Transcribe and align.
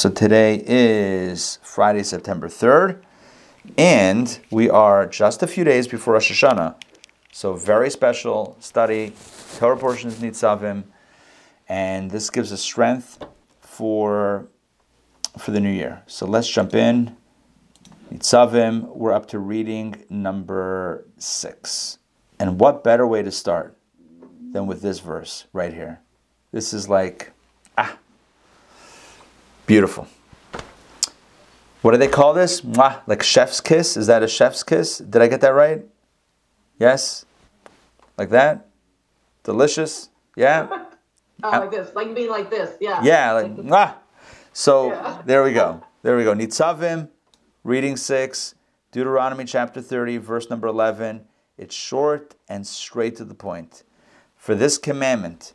So 0.00 0.08
today 0.08 0.62
is 0.64 1.58
Friday, 1.60 2.04
September 2.04 2.46
3rd, 2.46 3.02
and 3.76 4.38
we 4.48 4.70
are 4.70 5.08
just 5.08 5.42
a 5.42 5.48
few 5.48 5.64
days 5.64 5.88
before 5.88 6.14
Rosh 6.14 6.30
Hashanah. 6.30 6.76
So 7.32 7.54
very 7.54 7.90
special 7.90 8.56
study, 8.60 9.12
Torah 9.56 9.76
portions 9.76 10.20
Nitzavim, 10.20 10.84
and 11.68 12.12
this 12.12 12.30
gives 12.30 12.52
us 12.52 12.60
strength 12.60 13.18
for 13.60 14.46
for 15.36 15.50
the 15.50 15.58
new 15.58 15.72
year. 15.72 16.04
So 16.06 16.26
let's 16.26 16.48
jump 16.48 16.76
in. 16.76 17.16
Nitzavim, 18.12 18.94
we're 18.94 19.12
up 19.12 19.26
to 19.30 19.40
reading 19.40 20.04
number 20.08 21.06
six. 21.16 21.98
And 22.38 22.60
what 22.60 22.84
better 22.84 23.04
way 23.04 23.24
to 23.24 23.32
start 23.32 23.76
than 24.52 24.68
with 24.68 24.80
this 24.80 25.00
verse 25.00 25.46
right 25.52 25.74
here? 25.74 25.98
This 26.52 26.72
is 26.72 26.88
like, 26.88 27.32
ah, 27.76 27.98
Beautiful. 29.68 30.08
What 31.82 31.90
do 31.90 31.98
they 31.98 32.08
call 32.08 32.32
this? 32.32 32.62
Mwah, 32.62 33.02
like 33.06 33.22
chef's 33.22 33.60
kiss? 33.60 33.98
Is 33.98 34.06
that 34.06 34.22
a 34.22 34.26
chef's 34.26 34.62
kiss? 34.62 34.96
Did 34.96 35.20
I 35.20 35.28
get 35.28 35.42
that 35.42 35.50
right? 35.50 35.84
Yes? 36.78 37.26
Like 38.16 38.30
that? 38.30 38.70
Delicious? 39.44 40.08
Yeah? 40.36 40.68
oh, 41.42 41.50
like 41.50 41.70
this. 41.70 41.94
Like 41.94 42.14
being 42.14 42.30
like 42.30 42.48
this. 42.48 42.78
Yeah. 42.80 43.02
Yeah, 43.02 43.32
like, 43.32 43.56
mwah. 43.56 43.94
So 44.54 44.88
yeah. 44.88 45.20
there 45.26 45.44
we 45.44 45.52
go. 45.52 45.84
There 46.00 46.16
we 46.16 46.24
go. 46.24 46.32
Nitzavim, 46.32 47.10
reading 47.62 47.98
6, 47.98 48.54
Deuteronomy 48.90 49.44
chapter 49.44 49.82
30, 49.82 50.16
verse 50.16 50.48
number 50.48 50.66
11. 50.66 51.26
It's 51.58 51.74
short 51.74 52.36
and 52.48 52.66
straight 52.66 53.16
to 53.16 53.24
the 53.26 53.34
point. 53.34 53.82
For 54.34 54.54
this 54.54 54.78
commandment, 54.78 55.52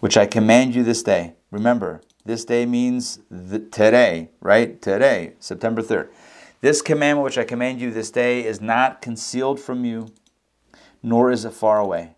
which 0.00 0.16
I 0.16 0.24
command 0.24 0.74
you 0.74 0.82
this 0.82 1.02
day, 1.02 1.34
remember, 1.50 2.00
this 2.28 2.44
day 2.44 2.64
means 2.66 3.20
the, 3.30 3.58
today, 3.58 4.28
right? 4.42 4.82
Today, 4.82 5.32
September 5.40 5.80
3rd. 5.80 6.08
This 6.60 6.82
commandment 6.82 7.24
which 7.24 7.38
I 7.38 7.44
command 7.44 7.80
you 7.80 7.90
this 7.90 8.10
day 8.10 8.44
is 8.44 8.60
not 8.60 9.00
concealed 9.00 9.58
from 9.58 9.86
you, 9.86 10.12
nor 11.02 11.30
is 11.30 11.46
it 11.46 11.54
far 11.54 11.80
away. 11.80 12.16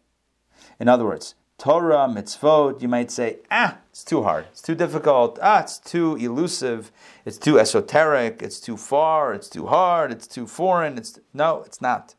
In 0.81 0.89
other 0.89 1.05
words, 1.05 1.37
Torah, 1.59 2.09
mitzvot, 2.09 2.83
you 2.83 2.89
might 2.89 3.13
say, 3.13 3.37
ah, 3.53 3.79
it's 3.91 4.03
too 4.03 4.25
hard, 4.25 4.47
it's 4.51 4.61
too 4.61 4.75
difficult, 4.75 5.39
ah, 5.41 5.61
it's 5.61 5.79
too 5.79 6.17
elusive, 6.17 6.91
it's 7.25 7.39
too 7.39 7.61
esoteric, 7.61 8.43
it's 8.43 8.59
too 8.59 8.77
far, 8.77 9.33
it's 9.33 9.49
too 9.49 9.69
hard, 9.69 10.11
it's 10.11 10.27
too 10.27 10.49
foreign. 10.49 10.99
It's 10.99 11.21
no, 11.33 11.63
it's 11.65 11.81
not. 11.81 12.17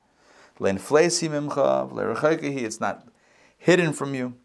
It's 0.61 0.91
not 2.79 3.07
hidden 3.57 3.91
from 3.91 4.15
you. 4.15 4.35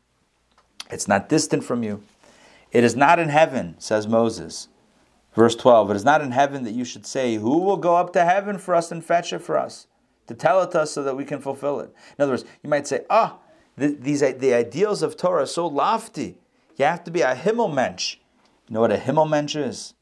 It's 0.90 1.06
not 1.06 1.28
distant 1.28 1.62
from 1.62 1.84
you. 1.84 2.02
It 2.72 2.84
is 2.84 2.96
not 2.96 3.18
in 3.18 3.28
heaven, 3.28 3.76
says 3.78 4.06
Moses. 4.06 4.68
Verse 5.34 5.54
12, 5.54 5.90
it 5.90 5.96
is 5.96 6.04
not 6.04 6.22
in 6.22 6.30
heaven 6.30 6.64
that 6.64 6.72
you 6.72 6.84
should 6.84 7.06
say, 7.06 7.36
Who 7.36 7.58
will 7.58 7.76
go 7.76 7.96
up 7.96 8.12
to 8.14 8.24
heaven 8.24 8.58
for 8.58 8.74
us 8.74 8.90
and 8.90 9.04
fetch 9.04 9.32
it 9.32 9.40
for 9.40 9.58
us? 9.58 9.86
To 10.28 10.34
tell 10.34 10.62
it 10.62 10.70
to 10.72 10.80
us 10.80 10.92
so 10.92 11.02
that 11.02 11.16
we 11.16 11.24
can 11.24 11.40
fulfill 11.40 11.80
it. 11.80 11.94
In 12.18 12.22
other 12.22 12.32
words, 12.32 12.44
you 12.62 12.70
might 12.70 12.86
say, 12.86 13.04
Ah, 13.10 13.38
the, 13.76 13.88
these, 13.88 14.20
the 14.20 14.54
ideals 14.54 15.02
of 15.02 15.16
Torah 15.16 15.42
are 15.42 15.46
so 15.46 15.66
lofty. 15.66 16.38
You 16.76 16.86
have 16.86 17.04
to 17.04 17.10
be 17.10 17.20
a 17.20 17.34
himmelmensch. 17.34 18.16
You 18.68 18.74
know 18.74 18.80
what 18.80 18.92
a 18.92 18.96
himmelmensch 18.96 19.56
is? 19.56 19.94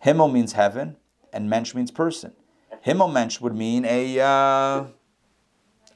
Himmel 0.00 0.28
means 0.28 0.52
heaven, 0.52 0.96
and 1.32 1.48
mensch 1.48 1.74
means 1.74 1.90
person. 1.90 2.32
Himmelmensch 2.86 3.40
would 3.40 3.54
mean 3.54 3.84
a, 3.84 4.20
uh, 4.20 4.84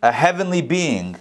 a 0.03 0.13
heavenly 0.13 0.63
being. 0.63 1.17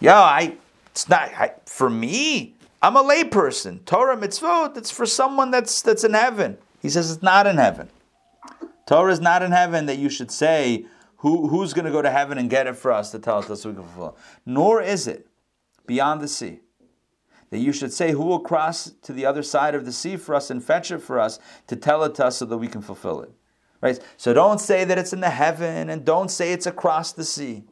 Yeah, 0.00 0.20
I, 0.20 0.56
it's 0.90 1.08
not, 1.08 1.22
I, 1.34 1.52
for 1.66 1.90
me, 1.90 2.53
I'm 2.84 2.96
a 2.96 3.02
layperson. 3.02 3.82
Torah 3.86 4.14
mitzvot, 4.14 4.76
it's 4.76 4.90
for 4.90 5.06
someone 5.06 5.50
that's 5.50 5.80
that's 5.80 6.04
in 6.04 6.12
heaven. 6.12 6.58
He 6.82 6.90
says 6.90 7.10
it's 7.10 7.22
not 7.22 7.46
in 7.46 7.56
heaven. 7.56 7.88
Torah 8.86 9.10
is 9.10 9.20
not 9.20 9.42
in 9.42 9.52
heaven 9.52 9.86
that 9.86 9.96
you 9.96 10.10
should 10.10 10.30
say, 10.30 10.84
Who, 11.18 11.48
who's 11.48 11.72
going 11.72 11.86
to 11.86 11.90
go 11.90 12.02
to 12.02 12.10
heaven 12.10 12.36
and 12.36 12.50
get 12.50 12.66
it 12.66 12.76
for 12.76 12.92
us 12.92 13.10
to 13.12 13.18
tell 13.18 13.38
us 13.38 13.62
so 13.62 13.70
we 13.70 13.74
can 13.74 13.84
fulfill? 13.84 14.18
Nor 14.44 14.82
is 14.82 15.06
it 15.06 15.26
beyond 15.86 16.20
the 16.20 16.28
sea 16.28 16.60
that 17.48 17.56
you 17.56 17.72
should 17.72 17.90
say, 17.90 18.12
Who 18.12 18.22
will 18.22 18.40
cross 18.40 18.92
to 19.00 19.14
the 19.14 19.24
other 19.24 19.42
side 19.42 19.74
of 19.74 19.86
the 19.86 19.92
sea 19.92 20.18
for 20.18 20.34
us 20.34 20.50
and 20.50 20.62
fetch 20.62 20.90
it 20.90 20.98
for 20.98 21.18
us 21.18 21.38
to 21.68 21.76
tell 21.76 22.04
it 22.04 22.14
to 22.16 22.26
us 22.26 22.36
so 22.36 22.44
that 22.44 22.58
we 22.58 22.68
can 22.68 22.82
fulfill 22.82 23.22
it? 23.22 23.30
Right? 23.80 23.98
So 24.18 24.34
don't 24.34 24.60
say 24.60 24.84
that 24.84 24.98
it's 24.98 25.14
in 25.14 25.20
the 25.20 25.30
heaven 25.30 25.88
and 25.88 26.04
don't 26.04 26.30
say 26.30 26.52
it's 26.52 26.66
across 26.66 27.12
the 27.12 27.24
sea. 27.24 27.64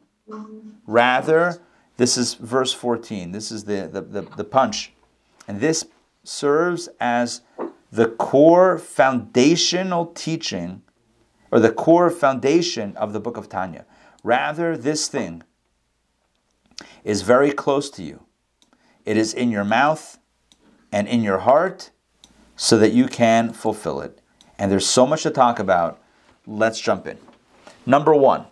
Rather, 0.87 1.61
this 1.97 2.17
is 2.17 2.33
verse 2.33 2.73
14. 2.73 3.31
This 3.31 3.51
is 3.51 3.65
the, 3.65 3.87
the, 3.87 4.01
the, 4.01 4.21
the 4.37 4.43
punch. 4.43 4.92
And 5.47 5.59
this 5.59 5.85
serves 6.23 6.89
as 6.99 7.41
the 7.91 8.07
core 8.07 8.77
foundational 8.77 10.07
teaching 10.07 10.81
or 11.51 11.59
the 11.59 11.71
core 11.71 12.09
foundation 12.09 12.95
of 12.97 13.13
the 13.13 13.19
book 13.19 13.37
of 13.37 13.49
Tanya. 13.49 13.85
Rather, 14.23 14.75
this 14.75 15.07
thing 15.07 15.43
is 17.03 17.21
very 17.21 17.51
close 17.51 17.89
to 17.91 18.03
you. 18.03 18.23
It 19.05 19.17
is 19.17 19.33
in 19.33 19.51
your 19.51 19.65
mouth 19.65 20.17
and 20.91 21.07
in 21.07 21.21
your 21.21 21.39
heart 21.39 21.91
so 22.55 22.77
that 22.77 22.93
you 22.93 23.07
can 23.07 23.51
fulfill 23.51 24.01
it. 24.01 24.19
And 24.57 24.71
there's 24.71 24.85
so 24.85 25.05
much 25.05 25.23
to 25.23 25.31
talk 25.31 25.59
about. 25.59 25.99
Let's 26.47 26.79
jump 26.79 27.05
in. 27.05 27.17
Number 27.85 28.13
one, 28.13 28.45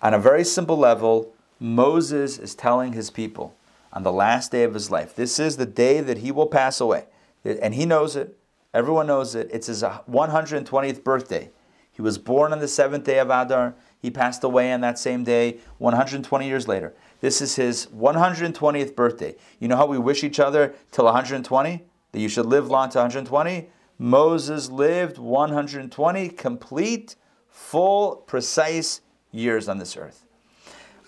on 0.00 0.14
a 0.14 0.18
very 0.18 0.44
simple 0.44 0.76
level, 0.76 1.32
Moses 1.58 2.38
is 2.38 2.54
telling 2.54 2.92
his 2.92 3.10
people 3.10 3.54
on 3.92 4.02
the 4.02 4.12
last 4.12 4.52
day 4.52 4.64
of 4.64 4.74
his 4.74 4.90
life. 4.90 5.14
This 5.14 5.38
is 5.38 5.56
the 5.56 5.66
day 5.66 6.00
that 6.00 6.18
he 6.18 6.30
will 6.30 6.46
pass 6.46 6.80
away. 6.80 7.06
And 7.44 7.74
he 7.74 7.86
knows 7.86 8.16
it. 8.16 8.36
Everyone 8.74 9.06
knows 9.06 9.34
it. 9.34 9.48
It's 9.52 9.66
his 9.66 9.82
120th 9.82 11.02
birthday. 11.02 11.50
He 11.90 12.02
was 12.02 12.18
born 12.18 12.52
on 12.52 12.60
the 12.60 12.68
seventh 12.68 13.04
day 13.04 13.18
of 13.18 13.30
Adar. 13.30 13.74
He 14.00 14.10
passed 14.10 14.44
away 14.44 14.72
on 14.72 14.80
that 14.82 14.98
same 14.98 15.24
day, 15.24 15.58
120 15.78 16.46
years 16.46 16.68
later. 16.68 16.94
This 17.20 17.40
is 17.40 17.56
his 17.56 17.86
120th 17.86 18.94
birthday. 18.94 19.34
You 19.58 19.66
know 19.66 19.76
how 19.76 19.86
we 19.86 19.98
wish 19.98 20.22
each 20.22 20.38
other 20.38 20.74
till 20.92 21.06
120? 21.06 21.82
That 22.12 22.20
you 22.20 22.28
should 22.28 22.46
live 22.46 22.70
long 22.70 22.90
to 22.90 22.98
120? 22.98 23.68
Moses 23.98 24.70
lived 24.70 25.18
120 25.18 26.28
complete, 26.28 27.16
full, 27.48 28.16
precise 28.16 29.00
years 29.32 29.68
on 29.68 29.78
this 29.78 29.96
earth. 29.96 30.24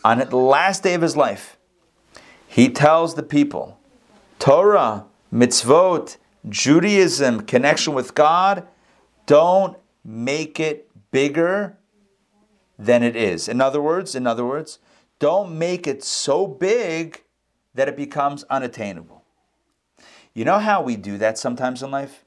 On 0.03 0.19
the 0.19 0.37
last 0.37 0.83
day 0.83 0.95
of 0.95 1.03
his 1.03 1.17
life, 1.17 1.57
he 2.51 2.69
tells 2.69 3.15
the 3.15 3.23
people 3.23 3.79
Torah, 4.41 5.07
mitzvot, 5.33 6.17
Judaism, 6.49 7.43
connection 7.43 7.95
with 7.95 8.17
God, 8.17 8.67
don't 9.27 9.79
make 10.05 10.59
it 10.59 10.91
bigger 11.13 11.79
than 12.77 13.05
it 13.05 13.15
is. 13.15 13.47
In 13.47 13.61
other 13.61 13.81
words, 13.81 14.17
in 14.17 14.27
other 14.27 14.45
words, 14.45 14.81
don't 15.21 15.57
make 15.57 15.87
it 15.87 16.03
so 16.03 16.49
big 16.49 17.23
that 17.75 17.87
it 17.87 17.97
becomes 17.97 18.43
unattainable. 18.51 19.23
You 20.35 20.45
know 20.45 20.59
how 20.59 20.83
we 20.83 20.97
do 20.97 21.19
that 21.19 21.39
sometimes 21.39 21.85
in 21.85 21.93
life? 21.93 22.25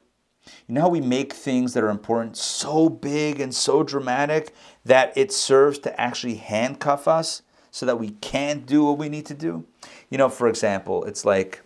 You 0.68 0.76
know 0.76 0.82
how 0.82 0.90
we 0.90 1.02
make 1.02 1.34
things 1.34 1.74
that 1.74 1.84
are 1.84 1.90
important 1.90 2.38
so 2.38 2.88
big 2.88 3.42
and 3.42 3.54
so 3.54 3.84
dramatic 3.84 4.54
that 4.86 5.12
it 5.18 5.34
serves 5.34 5.80
to 5.80 6.00
actually 6.00 6.36
handcuff 6.36 7.10
us 7.10 7.42
so 7.74 7.88
that 7.88 8.00
we 8.00 8.12
can't 8.22 8.68
do 8.68 8.86
what 8.86 9.00
we 9.00 9.10
need 9.10 9.26
to 9.26 9.34
do? 9.34 9.66
You 10.12 10.20
know, 10.20 10.30
for 10.30 10.48
example, 10.48 11.04
it's 11.06 11.26
like, 11.26 11.64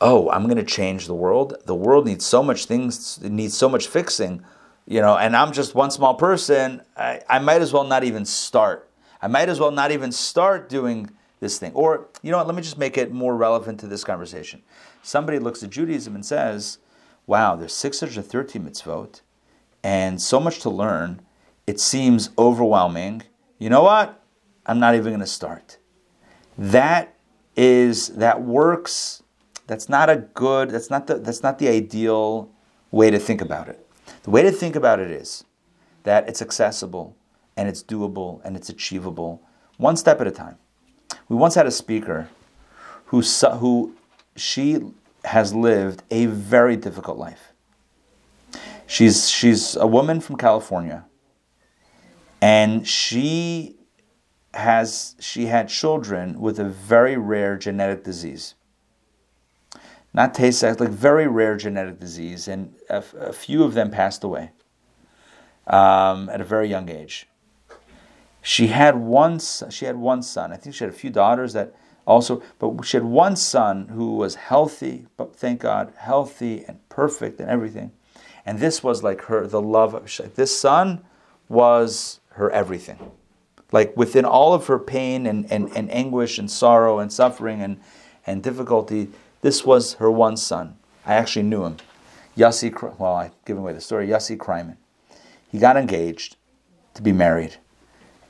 oh, 0.00 0.30
I'm 0.30 0.44
going 0.44 0.58
to 0.58 0.62
change 0.62 1.08
the 1.08 1.14
world. 1.14 1.56
The 1.66 1.74
world 1.74 2.06
needs 2.06 2.24
so 2.24 2.40
much 2.40 2.66
things, 2.66 3.18
it 3.20 3.32
needs 3.32 3.56
so 3.56 3.68
much 3.68 3.88
fixing, 3.88 4.44
you 4.86 5.00
know, 5.00 5.18
and 5.18 5.34
I'm 5.34 5.50
just 5.50 5.74
one 5.74 5.90
small 5.90 6.14
person. 6.14 6.82
I, 6.96 7.20
I 7.28 7.40
might 7.40 7.62
as 7.62 7.72
well 7.72 7.82
not 7.82 8.04
even 8.04 8.24
start. 8.24 8.88
I 9.20 9.26
might 9.26 9.48
as 9.48 9.58
well 9.58 9.72
not 9.72 9.90
even 9.90 10.12
start 10.12 10.68
doing 10.68 11.10
this 11.40 11.58
thing. 11.58 11.72
Or, 11.72 12.06
you 12.22 12.30
know 12.30 12.38
what, 12.38 12.46
let 12.46 12.54
me 12.54 12.62
just 12.62 12.78
make 12.78 12.96
it 12.96 13.10
more 13.10 13.36
relevant 13.36 13.80
to 13.80 13.88
this 13.88 14.04
conversation. 14.04 14.62
Somebody 15.02 15.40
looks 15.40 15.64
at 15.64 15.70
Judaism 15.70 16.14
and 16.14 16.24
says, 16.24 16.78
wow, 17.26 17.56
there's 17.56 17.74
613 17.74 18.62
mitzvot 18.62 19.20
and 19.82 20.22
so 20.22 20.38
much 20.38 20.60
to 20.60 20.70
learn. 20.70 21.22
It 21.66 21.80
seems 21.80 22.30
overwhelming. 22.38 23.24
You 23.58 23.68
know 23.68 23.82
what? 23.82 24.17
I'm 24.68 24.78
not 24.78 24.94
even 24.94 25.06
going 25.10 25.20
to 25.20 25.26
start. 25.26 25.78
That 26.58 27.14
is 27.56 28.08
that 28.10 28.42
works 28.42 29.22
that's 29.66 29.88
not 29.88 30.08
a 30.08 30.16
good 30.16 30.70
that's 30.70 30.90
not 30.90 31.06
the 31.08 31.16
that's 31.16 31.42
not 31.42 31.58
the 31.58 31.68
ideal 31.68 32.50
way 32.90 33.10
to 33.10 33.18
think 33.18 33.40
about 33.40 33.68
it. 33.68 33.84
The 34.22 34.30
way 34.30 34.42
to 34.42 34.52
think 34.52 34.76
about 34.76 35.00
it 35.00 35.10
is 35.10 35.44
that 36.04 36.28
it's 36.28 36.40
accessible 36.42 37.16
and 37.56 37.68
it's 37.68 37.82
doable 37.82 38.40
and 38.44 38.56
it's 38.56 38.68
achievable 38.68 39.42
one 39.78 39.96
step 39.96 40.20
at 40.20 40.26
a 40.26 40.30
time. 40.30 40.58
We 41.28 41.36
once 41.36 41.54
had 41.54 41.66
a 41.66 41.70
speaker 41.70 42.28
who 43.06 43.22
who 43.22 43.94
she 44.36 44.92
has 45.24 45.54
lived 45.54 46.02
a 46.10 46.26
very 46.26 46.76
difficult 46.76 47.18
life. 47.18 47.52
She's 48.86 49.28
she's 49.28 49.76
a 49.76 49.86
woman 49.86 50.20
from 50.20 50.36
california 50.36 51.04
and 52.40 52.86
she 52.86 53.77
has 54.54 55.14
she 55.20 55.46
had 55.46 55.68
children 55.68 56.40
with 56.40 56.58
a 56.58 56.64
very 56.64 57.16
rare 57.16 57.56
genetic 57.56 58.04
disease. 58.04 58.54
not 60.14 60.34
Tay 60.34 60.50
Sachs, 60.50 60.80
like 60.80 60.88
very 60.90 61.28
rare 61.28 61.56
genetic 61.56 62.00
disease, 62.00 62.48
and 62.48 62.74
a, 62.88 63.32
few 63.32 63.62
of 63.62 63.74
them 63.74 63.90
passed 63.90 64.24
away 64.24 64.50
um, 65.66 66.28
at 66.30 66.40
a 66.40 66.44
very 66.44 66.68
young 66.68 66.88
age. 66.88 67.28
She 68.42 68.68
had 68.68 68.96
one. 68.96 69.38
She 69.38 69.84
had 69.84 69.96
one 69.96 70.22
son. 70.22 70.52
I 70.52 70.56
think 70.56 70.74
she 70.74 70.84
had 70.84 70.92
a 70.92 70.96
few 70.96 71.10
daughters 71.10 71.52
that 71.52 71.74
also, 72.06 72.42
but 72.58 72.82
she 72.84 72.96
had 72.96 73.04
one 73.04 73.36
son 73.36 73.88
who 73.88 74.16
was 74.16 74.36
healthy, 74.36 75.06
but 75.18 75.36
thank 75.36 75.60
God, 75.60 75.92
healthy 75.98 76.64
and 76.66 76.78
perfect 76.88 77.38
and 77.38 77.50
everything. 77.50 77.92
And 78.46 78.58
this 78.58 78.82
was 78.82 79.02
like 79.02 79.20
her, 79.24 79.46
the 79.46 79.60
love 79.60 79.94
of 79.94 80.34
this 80.34 80.58
son 80.58 81.04
was 81.50 82.20
her 82.30 82.50
everything. 82.50 83.12
Like 83.70 83.96
within 83.96 84.24
all 84.24 84.54
of 84.54 84.66
her 84.66 84.78
pain 84.78 85.26
and, 85.26 85.50
and, 85.52 85.70
and 85.76 85.90
anguish 85.90 86.38
and 86.38 86.50
sorrow 86.50 86.98
and 86.98 87.12
suffering 87.12 87.60
and, 87.62 87.80
and 88.26 88.42
difficulty, 88.42 89.10
this 89.42 89.64
was 89.64 89.94
her 89.94 90.10
one 90.10 90.36
son. 90.36 90.76
I 91.04 91.14
actually 91.14 91.44
knew 91.44 91.64
him. 91.64 91.76
Yossi, 92.36 92.72
well, 92.98 93.14
I'm 93.14 93.32
giving 93.44 93.62
away 93.62 93.72
the 93.72 93.80
story. 93.80 94.08
Yossi 94.08 94.36
Kreiman. 94.36 94.76
He 95.50 95.58
got 95.58 95.76
engaged 95.76 96.36
to 96.94 97.02
be 97.02 97.12
married. 97.12 97.56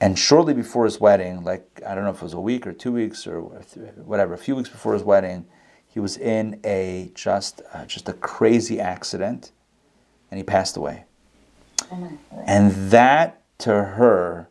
And 0.01 0.19
shortly 0.19 0.55
before 0.55 0.85
his 0.85 1.01
wedding, 1.01 1.43
like, 1.43 1.83
I 1.87 1.95
don't 1.95 2.05
know 2.05 2.11
if 2.11 2.17
it 2.17 2.23
was 2.23 2.33
a 2.33 2.41
week 2.41 2.67
or 2.67 2.73
two 2.73 2.93
weeks 2.93 3.27
or 3.27 3.41
whatever, 3.41 4.35
a 4.35 4.39
few 4.39 4.55
weeks 4.55 4.69
before 4.69 4.95
his 4.95 5.03
wedding, 5.03 5.47
he 5.87 5.99
was 5.99 6.17
in 6.17 6.61
a 6.65 7.11
just, 7.15 7.63
uh, 7.75 7.85
just 7.87 8.09
a 8.09 8.13
crazy 8.13 8.79
accident 8.79 9.51
and 10.31 10.39
he 10.39 10.45
passed 10.45 10.77
away. 10.77 11.05
And 12.47 12.73
that 12.91 13.43
to 13.59 13.71
her 13.73 14.48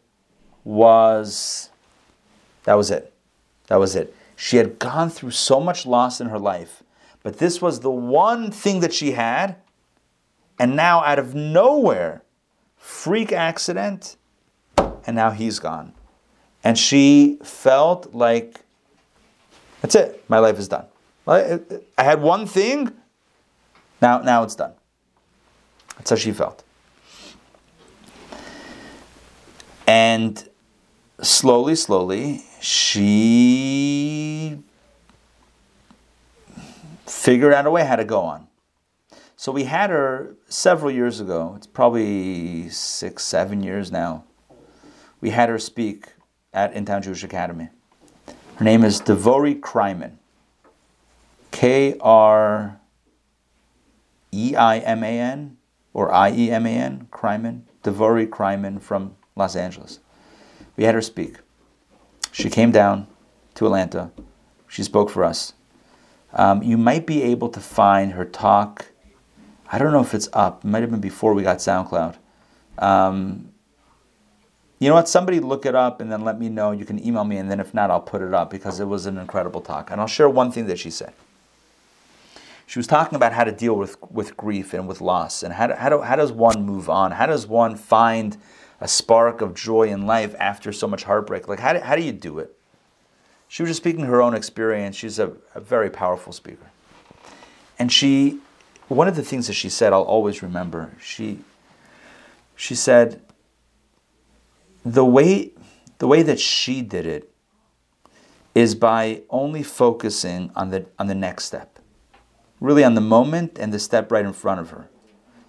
was, 0.68 1.70
that 2.66 2.74
was 2.74 2.92
it. 2.92 3.14
That 3.68 3.80
was 3.80 3.96
it. 3.96 4.14
She 4.36 4.58
had 4.58 4.80
gone 4.80 5.10
through 5.10 5.32
so 5.32 5.62
much 5.62 5.86
loss 5.86 6.20
in 6.20 6.28
her 6.28 6.38
life, 6.38 6.84
but 7.24 7.40
this 7.40 7.62
was 7.62 7.80
the 7.80 7.90
one 7.90 8.52
thing 8.52 8.82
that 8.82 8.94
she 8.94 9.12
had. 9.12 9.56
And 10.60 10.76
now, 10.76 11.04
out 11.04 11.20
of 11.20 11.34
nowhere, 11.34 12.24
freak 12.76 13.32
accident, 13.32 14.18
and 14.76 15.16
now 15.16 15.32
he's 15.32 15.60
gone. 15.60 15.94
And 16.64 16.78
she 16.78 17.38
felt 17.44 18.14
like, 18.14 18.60
that's 19.82 19.96
it, 19.96 20.26
my 20.28 20.40
life 20.40 20.60
is 20.60 20.68
done. 20.68 20.86
I 21.28 21.62
had 21.98 22.22
one 22.22 22.46
thing, 22.46 22.92
now, 24.02 24.20
now 24.20 24.44
it's 24.44 24.56
done. 24.56 24.74
That's 25.98 26.10
how 26.10 26.16
she 26.16 26.32
felt. 26.34 26.64
And 29.86 30.48
slowly, 31.22 31.76
slowly, 31.76 32.44
she 32.62 34.58
figured 37.06 37.54
out 37.54 37.66
a 37.66 37.72
way 37.72 37.86
how 37.86 37.96
to 37.96 38.06
go 38.06 38.22
on. 38.22 38.48
So 39.36 39.52
we 39.52 39.66
had 39.66 39.90
her 39.90 40.36
several 40.48 40.92
years 40.92 41.20
ago. 41.20 41.54
It's 41.56 41.68
probably 41.68 42.70
six, 42.70 43.24
seven 43.24 43.62
years 43.62 43.92
now. 43.92 44.24
We 45.22 45.30
had 45.30 45.50
her 45.50 45.60
speak 45.60 46.08
at 46.54 46.74
InTown 46.74 47.04
Jewish 47.04 47.24
Academy. 47.24 47.70
Her 48.56 48.66
name 48.66 48.84
is 48.84 49.00
Devori 49.00 49.60
Kreiman. 49.60 50.14
K 51.52 51.98
R 52.02 52.80
E 54.32 54.56
I 54.56 54.80
M 54.80 55.04
A 55.04 55.20
N 55.20 55.58
or 55.94 56.12
I 56.12 56.32
E 56.32 56.52
M 56.52 56.66
A 56.66 56.70
N, 56.70 57.08
Kreiman. 57.12 57.62
Devori 57.84 58.28
Kreiman 58.28 58.82
from 58.82 59.16
Los 59.36 59.56
Angeles. 59.56 60.00
We 60.78 60.84
had 60.86 60.96
her 60.96 61.02
speak. 61.02 61.38
She 62.32 62.50
came 62.50 62.72
down 62.72 63.08
to 63.56 63.66
Atlanta. 63.66 64.12
She 64.68 64.84
spoke 64.84 65.10
for 65.10 65.24
us. 65.24 65.54
Um, 66.34 66.62
you 66.62 66.78
might 66.78 67.08
be 67.08 67.24
able 67.24 67.50
to 67.50 67.60
find 67.60 68.14
her 68.14 68.24
talk. 68.24 68.86
I 69.72 69.80
don't 69.80 69.92
know 69.92 70.02
if 70.02 70.14
it's 70.14 70.30
up. 70.34 70.64
It 70.64 70.68
might 70.68 70.82
have 70.82 70.92
been 70.92 71.02
before 71.02 71.34
we 71.34 71.42
got 71.42 71.58
SoundCloud. 71.58 72.16
Um, 72.78 73.52
you 74.80 74.88
know 74.88 74.96
what? 74.96 75.10
Somebody 75.10 75.40
look 75.40 75.66
it 75.66 75.74
up 75.74 76.00
and 76.00 76.12
then 76.12 76.24
let 76.24 76.40
me 76.40 76.50
know. 76.50 76.72
You 76.72 76.86
can 76.86 77.04
email 77.04 77.24
me, 77.24 77.38
and 77.38 77.50
then 77.50 77.60
if 77.60 77.74
not, 77.74 77.90
I'll 77.90 78.00
put 78.00 78.22
it 78.22 78.34
up 78.34 78.52
because 78.52 78.80
it 78.80 78.86
was 78.86 79.08
an 79.08 79.18
incredible 79.18 79.62
talk. 79.62 79.90
And 79.90 80.00
I'll 80.00 80.08
share 80.08 80.30
one 80.30 80.52
thing 80.52 80.68
that 80.68 80.78
she 80.78 80.92
said. 80.92 81.14
She 82.68 82.78
was 82.78 82.86
talking 82.86 83.16
about 83.16 83.34
how 83.34 83.46
to 83.46 83.52
deal 83.52 83.76
with, 83.76 83.98
with 84.12 84.38
grief 84.38 84.74
and 84.74 84.88
with 84.88 85.02
loss, 85.02 85.42
and 85.42 85.54
how, 85.54 85.74
how, 85.76 85.90
do, 85.90 86.02
how 86.02 86.18
does 86.18 86.32
one 86.32 86.64
move 86.64 86.90
on? 86.90 87.12
How 87.12 87.26
does 87.26 87.48
one 87.48 87.76
find 87.76 88.38
a 88.80 88.88
spark 88.88 89.42
of 89.42 89.54
joy 89.54 89.84
in 89.84 90.06
life 90.06 90.36
after 90.40 90.72
so 90.72 90.88
much 90.88 91.04
heartbreak? 91.04 91.48
Like, 91.48 91.60
how 91.60 91.74
do, 91.74 91.80
how 91.80 91.96
do 91.96 92.04
you 92.04 92.12
do 92.12 92.40
it? 92.40 92.58
She 93.48 93.64
was 93.64 93.70
just 93.70 93.82
speaking 93.82 94.06
her 94.06 94.22
own 94.22 94.34
experience. 94.34 94.96
She's 94.96 95.20
a, 95.20 95.32
a 95.56 95.62
very 95.62 95.90
powerful 95.90 96.34
speaker. 96.34 96.68
And 97.80 97.92
she, 97.92 98.40
one 98.88 99.08
of 99.08 99.16
the 99.16 99.24
things 99.24 99.48
that 99.48 99.54
she 99.54 99.70
said, 99.70 99.94
I'll 99.94 100.02
always 100.02 100.42
remember, 100.42 100.94
she, 101.02 101.40
she 102.56 102.76
said, 102.76 103.22
the 104.84 105.06
way, 105.06 105.52
the 106.00 106.08
way 106.08 106.24
that 106.24 106.40
she 106.40 106.82
did 106.82 107.06
it 107.06 107.32
is 108.56 108.74
by 108.74 109.22
only 109.30 109.62
focusing 109.62 110.52
on 110.56 110.72
the, 110.72 110.86
on 110.98 111.08
the 111.08 111.16
next 111.16 111.46
step, 111.46 111.80
really 112.60 112.84
on 112.84 112.96
the 112.96 113.02
moment 113.02 113.60
and 113.60 113.72
the 113.72 113.80
step 113.80 114.12
right 114.12 114.26
in 114.26 114.34
front 114.34 114.60
of 114.60 114.72
her. 114.72 114.90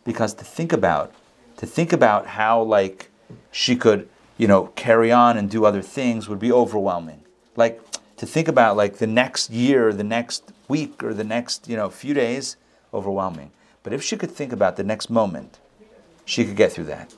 Because 0.04 0.34
to 0.34 0.44
think 0.44 0.72
about, 0.72 1.14
to 1.56 1.66
think 1.66 1.92
about 1.92 2.26
how 2.26 2.62
like 2.62 3.07
she 3.50 3.76
could, 3.76 4.08
you 4.36 4.46
know, 4.46 4.66
carry 4.76 5.10
on 5.10 5.36
and 5.36 5.50
do 5.50 5.64
other 5.64 5.82
things 5.82 6.28
would 6.28 6.38
be 6.38 6.52
overwhelming. 6.52 7.22
Like 7.56 7.82
to 8.16 8.26
think 8.26 8.48
about 8.48 8.76
like 8.76 8.98
the 8.98 9.06
next 9.06 9.50
year, 9.50 9.92
the 9.92 10.04
next 10.04 10.52
week, 10.68 11.02
or 11.02 11.14
the 11.14 11.24
next, 11.24 11.68
you 11.68 11.76
know, 11.76 11.88
few 11.90 12.14
days, 12.14 12.56
overwhelming. 12.92 13.50
But 13.82 13.92
if 13.92 14.02
she 14.02 14.16
could 14.16 14.30
think 14.30 14.52
about 14.52 14.76
the 14.76 14.84
next 14.84 15.08
moment, 15.08 15.58
she 16.24 16.44
could 16.44 16.56
get 16.56 16.72
through 16.72 16.84
that. 16.84 17.14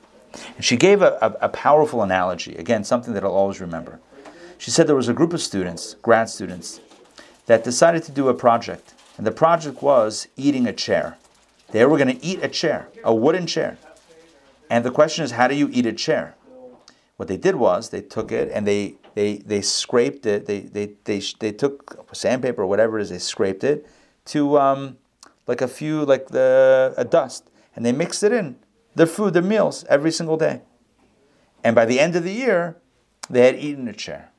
And 0.55 0.63
she 0.63 0.77
gave 0.77 1.01
a, 1.01 1.17
a, 1.21 1.45
a 1.45 1.49
powerful 1.49 2.01
analogy, 2.01 2.55
again, 2.55 2.83
something 2.83 3.13
that 3.13 3.23
I'll 3.23 3.31
always 3.31 3.59
remember. 3.59 3.99
She 4.57 4.71
said 4.71 4.87
there 4.87 4.95
was 4.95 5.09
a 5.09 5.13
group 5.13 5.33
of 5.33 5.41
students, 5.41 5.95
grad 6.01 6.29
students, 6.29 6.79
that 7.47 7.63
decided 7.63 8.03
to 8.03 8.11
do 8.11 8.29
a 8.29 8.33
project. 8.33 8.93
And 9.17 9.27
the 9.27 9.31
project 9.31 9.81
was 9.81 10.27
eating 10.37 10.67
a 10.67 10.73
chair. 10.73 11.17
They 11.71 11.85
were 11.85 11.97
going 11.97 12.15
to 12.15 12.25
eat 12.25 12.39
a 12.41 12.47
chair, 12.47 12.87
a 13.03 13.13
wooden 13.13 13.47
chair. 13.47 13.77
And 14.71 14.85
the 14.85 14.89
question 14.89 15.25
is, 15.25 15.31
how 15.31 15.49
do 15.49 15.55
you 15.55 15.69
eat 15.73 15.85
a 15.85 15.91
chair? 15.91 16.37
What 17.17 17.27
they 17.27 17.35
did 17.35 17.55
was 17.55 17.89
they 17.89 18.01
took 18.01 18.31
it 18.31 18.49
and 18.53 18.65
they 18.65 18.95
they 19.15 19.39
they 19.39 19.61
scraped 19.61 20.25
it. 20.25 20.45
They 20.45 20.61
they 20.61 20.93
they 21.03 21.19
they 21.39 21.51
took 21.51 22.07
sandpaper 22.15 22.61
or 22.61 22.67
whatever 22.67 22.97
it 22.97 23.01
is. 23.01 23.09
They 23.09 23.19
scraped 23.19 23.65
it 23.65 23.85
to 24.27 24.57
um, 24.57 24.97
like 25.45 25.61
a 25.61 25.67
few 25.67 26.05
like 26.05 26.29
the 26.29 26.93
a 26.95 27.03
dust, 27.03 27.51
and 27.75 27.85
they 27.85 27.91
mixed 27.91 28.23
it 28.23 28.31
in 28.31 28.55
their 28.95 29.07
food, 29.07 29.33
their 29.33 29.43
meals 29.43 29.83
every 29.89 30.09
single 30.09 30.37
day. 30.37 30.61
And 31.65 31.75
by 31.75 31.83
the 31.83 31.99
end 31.99 32.15
of 32.15 32.23
the 32.23 32.31
year, 32.31 32.77
they 33.29 33.45
had 33.45 33.55
eaten 33.59 33.89
a 33.89 33.93
chair. 33.93 34.31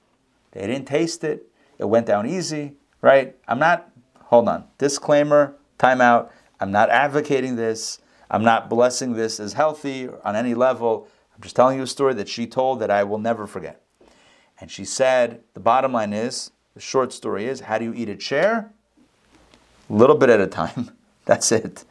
They 0.53 0.67
didn't 0.67 0.87
taste 0.87 1.25
it. 1.25 1.47
It 1.79 1.91
went 1.91 2.07
down 2.07 2.27
easy, 2.27 2.77
right? 3.03 3.37
I'm 3.47 3.59
not. 3.59 3.91
Hold 4.33 4.49
on. 4.49 4.65
Disclaimer. 4.79 5.57
Timeout. 5.79 6.31
I'm 6.59 6.73
not 6.73 6.89
advocating 6.89 7.57
this. 7.57 7.99
I'm 8.33 8.43
not 8.43 8.71
blessing 8.71 9.13
this 9.13 9.39
as 9.39 9.53
healthy 9.53 10.09
on 10.25 10.35
any 10.35 10.55
level. 10.55 11.07
I'm 11.35 11.43
just 11.43 11.55
telling 11.55 11.77
you 11.77 11.83
a 11.83 11.87
story 11.87 12.15
that 12.15 12.29
she 12.29 12.47
told 12.47 12.81
that 12.81 12.91
I 12.91 13.05
will 13.05 13.19
never 13.19 13.47
forget. 13.47 13.83
And 14.59 14.71
she 14.71 14.87
said, 14.87 15.43
the 15.53 15.61
bottom 15.61 15.93
line 15.93 16.15
is, 16.15 16.51
the 16.75 16.81
short 16.81 17.13
story 17.13 17.45
is, 17.45 17.61
how 17.61 17.77
do 17.77 17.85
you 17.85 17.93
eat 17.93 18.09
a 18.09 18.17
chair? 18.17 18.73
A 19.91 19.93
little 19.93 20.17
bit 20.17 20.31
at 20.31 20.41
a 20.41 20.47
time. 20.47 20.93
That's 21.27 21.53
it. 21.53 21.85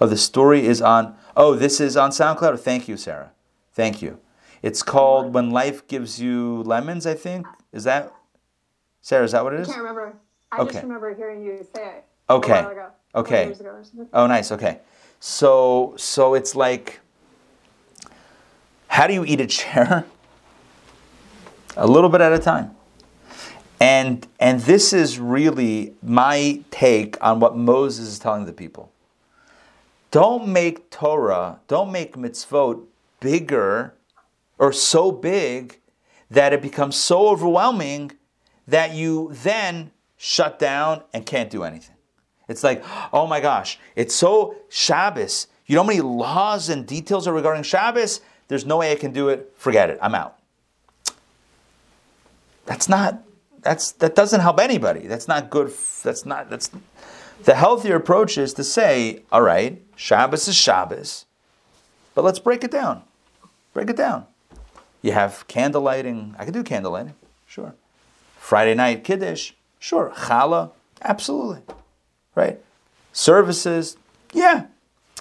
Oh, 0.00 0.06
the 0.06 0.16
story 0.16 0.66
is 0.66 0.82
on, 0.82 1.16
oh, 1.36 1.54
this 1.54 1.80
is 1.80 1.96
on 1.96 2.10
SoundCloud? 2.10 2.58
Thank 2.58 2.88
you, 2.88 2.96
Sarah. 2.96 3.30
Thank 3.72 4.02
you. 4.02 4.18
It's 4.62 4.82
called 4.82 5.32
When 5.32 5.50
Life 5.50 5.86
Gives 5.86 6.20
You 6.20 6.64
Lemons, 6.64 7.06
I 7.06 7.14
think. 7.14 7.46
Is 7.72 7.84
that, 7.84 8.12
Sarah, 9.02 9.24
is 9.24 9.32
that 9.32 9.44
what 9.44 9.54
it 9.54 9.60
is? 9.60 9.68
I 9.68 9.72
can't 9.72 9.82
remember. 9.82 10.16
I 10.50 10.58
okay. 10.62 10.72
just 10.72 10.82
remember 10.82 11.14
hearing 11.14 11.44
you 11.44 11.64
say 11.74 11.98
it. 11.98 12.04
Okay. 12.28 12.66
Okay. 13.14 13.54
Oh, 14.12 14.26
nice. 14.26 14.50
Okay. 14.50 14.80
So 15.28 15.92
so 15.96 16.34
it's 16.34 16.54
like 16.54 17.00
how 18.86 19.08
do 19.08 19.12
you 19.12 19.24
eat 19.24 19.40
a 19.40 19.46
chair? 19.48 20.06
a 21.76 21.84
little 21.84 22.08
bit 22.08 22.20
at 22.20 22.32
a 22.32 22.38
time. 22.38 22.76
And 23.80 24.24
and 24.38 24.60
this 24.60 24.92
is 24.92 25.18
really 25.18 25.94
my 26.00 26.62
take 26.70 27.16
on 27.20 27.40
what 27.40 27.56
Moses 27.56 28.06
is 28.06 28.18
telling 28.20 28.46
the 28.46 28.52
people. 28.52 28.92
Don't 30.12 30.46
make 30.46 30.90
Torah, 30.90 31.58
don't 31.66 31.90
make 31.90 32.14
mitzvot 32.14 32.84
bigger 33.18 33.94
or 34.58 34.72
so 34.72 35.10
big 35.10 35.80
that 36.30 36.52
it 36.52 36.62
becomes 36.62 36.94
so 36.94 37.28
overwhelming 37.28 38.12
that 38.68 38.94
you 38.94 39.30
then 39.32 39.90
shut 40.16 40.60
down 40.60 41.02
and 41.12 41.26
can't 41.26 41.50
do 41.50 41.64
anything. 41.64 41.95
It's 42.48 42.62
like, 42.62 42.84
oh 43.12 43.26
my 43.26 43.40
gosh, 43.40 43.78
it's 43.96 44.14
so 44.14 44.56
Shabbos. 44.68 45.48
You 45.66 45.74
know 45.74 45.82
how 45.82 45.88
many 45.88 46.00
laws 46.00 46.68
and 46.68 46.86
details 46.86 47.26
are 47.26 47.32
regarding 47.32 47.64
Shabbos? 47.64 48.20
There's 48.48 48.64
no 48.64 48.78
way 48.78 48.92
I 48.92 48.94
can 48.94 49.12
do 49.12 49.28
it. 49.28 49.52
Forget 49.56 49.90
it. 49.90 49.98
I'm 50.00 50.14
out. 50.14 50.38
That's 52.66 52.88
not. 52.88 53.22
That's 53.62 53.92
that 53.92 54.14
doesn't 54.14 54.40
help 54.40 54.60
anybody. 54.60 55.06
That's 55.08 55.26
not 55.26 55.50
good. 55.50 55.72
That's 56.02 56.24
not. 56.24 56.50
That's 56.50 56.70
The 57.44 57.54
healthier 57.54 57.96
approach 57.96 58.38
is 58.38 58.54
to 58.54 58.64
say, 58.64 59.22
all 59.32 59.42
right, 59.42 59.82
Shabbos 59.96 60.46
is 60.46 60.54
Shabbos, 60.54 61.26
but 62.14 62.24
let's 62.24 62.38
break 62.38 62.62
it 62.62 62.70
down. 62.70 63.02
Break 63.72 63.90
it 63.90 63.96
down. 63.96 64.26
You 65.02 65.12
have 65.12 65.46
candle 65.48 65.82
lighting. 65.82 66.34
I 66.38 66.44
can 66.44 66.52
do 66.52 66.62
candle 66.62 66.92
lighting, 66.92 67.14
sure. 67.46 67.74
Friday 68.38 68.74
night 68.74 69.02
Kiddush, 69.02 69.52
sure. 69.80 70.12
Challah, 70.16 70.70
absolutely. 71.02 71.62
Right? 72.36 72.60
Services, 73.12 73.96
yeah. 74.32 74.66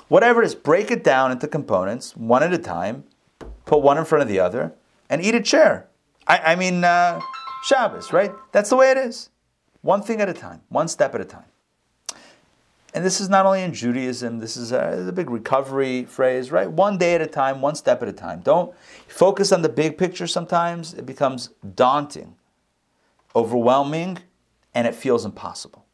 Whatever 0.08 0.44
it 0.44 0.46
is, 0.46 0.54
break 0.54 0.92
it 0.92 1.04
down 1.04 1.32
into 1.32 1.48
components, 1.48 2.16
one 2.16 2.44
at 2.44 2.54
a 2.54 2.60
time, 2.60 3.06
put 3.66 3.80
one 3.80 3.98
in 3.98 4.06
front 4.06 4.22
of 4.22 4.28
the 4.28 4.40
other, 4.40 4.74
and 5.10 5.24
eat 5.24 5.34
a 5.34 5.42
chair. 5.42 5.88
I, 6.28 6.38
I 6.38 6.56
mean, 6.56 6.84
uh, 6.84 7.20
Shabbos, 7.64 8.14
right? 8.14 8.32
That's 8.52 8.70
the 8.70 8.76
way 8.76 8.92
it 8.92 8.98
is. 8.98 9.30
One 9.82 10.02
thing 10.02 10.22
at 10.22 10.30
a 10.30 10.34
time, 10.34 10.62
one 10.70 10.88
step 10.88 11.16
at 11.16 11.22
a 11.22 11.26
time. 11.26 11.46
And 12.94 13.04
this 13.04 13.20
is 13.20 13.28
not 13.30 13.46
only 13.46 13.62
in 13.62 13.74
Judaism, 13.74 14.40
this 14.40 14.56
is 14.56 14.72
a, 14.72 15.06
a, 15.10 15.12
big 15.12 15.30
recovery 15.30 16.06
phrase, 16.06 16.50
right? 16.50 16.72
One 16.72 16.98
day 16.98 17.14
at 17.14 17.22
a 17.22 17.28
time, 17.28 17.62
one 17.62 17.76
step 17.76 18.02
at 18.02 18.08
a 18.08 18.14
time. 18.14 18.40
Don't 18.40 18.74
focus 19.08 19.52
on 19.52 19.62
the 19.62 19.70
big 19.70 19.98
picture 19.98 20.28
sometimes. 20.28 20.94
It 20.94 21.06
becomes 21.06 21.50
daunting, 21.76 22.36
overwhelming, 23.36 24.20
and 24.74 24.88
it 24.88 24.96
feels 24.96 25.26
impossible. 25.26 25.85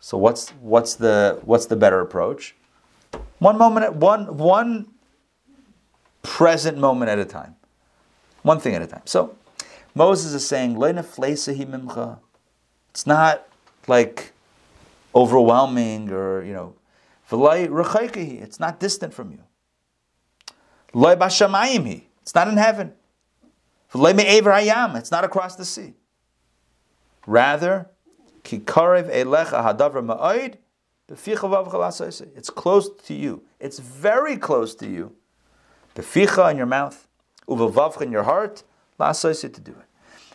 So 0.00 0.16
what's 0.18 0.50
what's 0.60 0.94
the 0.94 1.38
what's 1.44 1.66
the 1.66 1.76
better 1.76 2.00
approach? 2.00 2.56
One 3.38 3.58
moment 3.58 3.84
at 3.84 3.96
one 3.96 4.36
one 4.36 4.88
present 6.22 6.78
moment 6.78 7.10
at 7.10 7.18
a 7.18 7.24
time. 7.24 7.56
One 8.42 8.58
thing 8.58 8.74
at 8.74 8.82
a 8.82 8.86
time. 8.86 9.02
So 9.04 9.36
Moses 9.94 10.32
is 10.32 10.46
saying, 10.46 10.78
It's 12.90 13.06
not 13.06 13.46
like 13.86 14.32
overwhelming 15.14 16.10
or, 16.10 16.44
you 16.44 16.52
know, 16.52 16.74
it's 17.30 18.60
not 18.60 18.80
distant 18.80 19.14
from 19.14 19.32
you. 19.32 19.40
It's 22.22 22.34
not 22.34 22.48
in 22.48 22.56
heaven. 22.56 22.92
It's 23.92 25.10
not 25.10 25.24
across 25.24 25.56
the 25.56 25.64
sea. 25.64 25.94
Rather, 27.26 27.90
it's 32.36 32.50
close 32.50 32.88
to 33.06 33.14
you. 33.14 33.42
It's 33.58 33.78
very 33.78 34.36
close 34.36 34.74
to 34.76 34.88
you. 34.88 35.12
Beficha 35.94 36.50
in 36.50 36.56
your 36.56 36.66
mouth, 36.66 37.08
uvavavcha 37.48 38.02
in 38.02 38.12
your 38.12 38.22
heart, 38.22 38.62
to 39.54 39.60
do 39.60 39.72
it. 39.72 39.86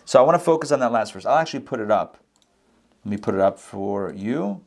So 0.06 0.20
I 0.20 0.22
want 0.26 0.36
to 0.36 0.44
focus 0.44 0.72
on 0.72 0.80
that 0.82 0.92
last 0.92 1.14
verse. 1.14 1.26
I'll 1.26 1.38
actually 1.38 1.62
put 1.62 1.80
it 1.80 1.90
up. 1.90 2.18
Let 3.04 3.12
me 3.12 3.18
put 3.18 3.36
it 3.36 3.42
up 3.42 3.60
for 3.60 4.14
you. 4.14 4.62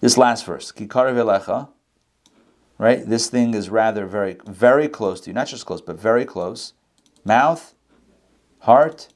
This 0.00 0.16
last 0.16 0.46
verse, 0.46 0.70
Elecha, 1.16 1.68
right? 2.78 3.04
This 3.04 3.28
thing 3.28 3.54
is 3.54 3.68
rather 3.68 4.06
very, 4.06 4.36
very 4.46 4.88
close 4.88 5.20
to 5.22 5.30
you. 5.30 5.34
Not 5.34 5.48
just 5.48 5.66
close, 5.66 5.80
but 5.80 5.98
very 5.98 6.24
close. 6.24 6.74
Mouth, 7.24 7.74
heart, 8.60 9.08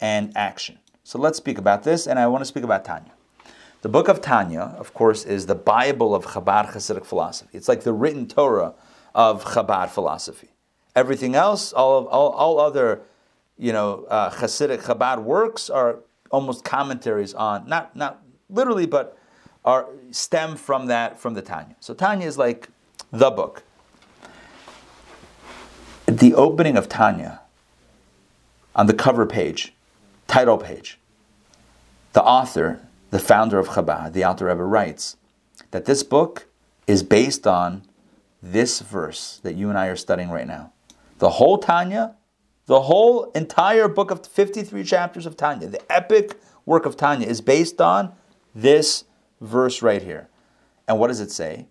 and 0.00 0.32
action. 0.36 0.78
So 1.10 1.18
let's 1.18 1.38
speak 1.38 1.58
about 1.58 1.82
this, 1.82 2.06
and 2.06 2.20
I 2.20 2.28
want 2.28 2.42
to 2.42 2.44
speak 2.44 2.62
about 2.62 2.84
Tanya. 2.84 3.10
The 3.82 3.88
book 3.88 4.06
of 4.06 4.20
Tanya, 4.20 4.76
of 4.78 4.94
course, 4.94 5.24
is 5.24 5.46
the 5.46 5.56
Bible 5.56 6.14
of 6.14 6.24
Chabad 6.24 6.70
Hasidic 6.70 7.04
philosophy. 7.04 7.58
It's 7.58 7.66
like 7.66 7.82
the 7.82 7.92
written 7.92 8.28
Torah 8.28 8.74
of 9.12 9.44
Chabad 9.44 9.88
philosophy. 9.88 10.50
Everything 10.94 11.34
else, 11.34 11.72
all 11.72 11.98
of, 11.98 12.06
all, 12.06 12.30
all 12.30 12.60
other, 12.60 13.02
you 13.58 13.72
know, 13.72 14.04
uh, 14.08 14.30
Hasidic 14.30 14.82
Chabad 14.82 15.24
works 15.24 15.68
are 15.68 15.98
almost 16.30 16.62
commentaries 16.62 17.34
on 17.34 17.68
not 17.68 17.96
not 17.96 18.22
literally, 18.48 18.86
but 18.86 19.18
are 19.64 19.88
stem 20.12 20.54
from 20.54 20.86
that 20.86 21.18
from 21.18 21.34
the 21.34 21.42
Tanya. 21.42 21.74
So 21.80 21.92
Tanya 21.92 22.28
is 22.28 22.38
like 22.38 22.68
the 23.10 23.32
book. 23.32 23.64
The 26.06 26.34
opening 26.34 26.76
of 26.76 26.88
Tanya 26.88 27.40
on 28.76 28.86
the 28.86 28.94
cover 28.94 29.26
page, 29.26 29.74
title 30.30 30.58
page, 30.58 30.98
the 32.12 32.22
author, 32.22 32.80
the 33.10 33.18
founder 33.18 33.58
of 33.58 33.70
Chabad, 33.70 34.12
the 34.12 34.22
Alter 34.22 34.46
Rebbe 34.46 34.62
writes 34.62 35.16
that 35.72 35.86
this 35.86 36.04
book 36.04 36.46
is 36.86 37.02
based 37.02 37.48
on 37.48 37.82
this 38.40 38.78
verse 38.78 39.40
that 39.42 39.56
you 39.56 39.68
and 39.68 39.76
I 39.76 39.88
are 39.88 39.96
studying 39.96 40.30
right 40.30 40.46
now. 40.46 40.72
The 41.18 41.30
whole 41.30 41.58
Tanya, 41.58 42.14
the 42.66 42.82
whole 42.82 43.24
entire 43.32 43.88
book 43.88 44.12
of 44.12 44.24
53 44.24 44.84
chapters 44.84 45.26
of 45.26 45.36
Tanya, 45.36 45.66
the 45.66 45.92
epic 45.92 46.40
work 46.64 46.86
of 46.86 46.96
Tanya 46.96 47.26
is 47.26 47.40
based 47.40 47.80
on 47.80 48.12
this 48.54 49.04
verse 49.40 49.82
right 49.82 50.02
here. 50.02 50.28
And 50.86 51.00
what 51.00 51.08
does 51.08 51.20
it 51.20 51.32
say? 51.32 51.66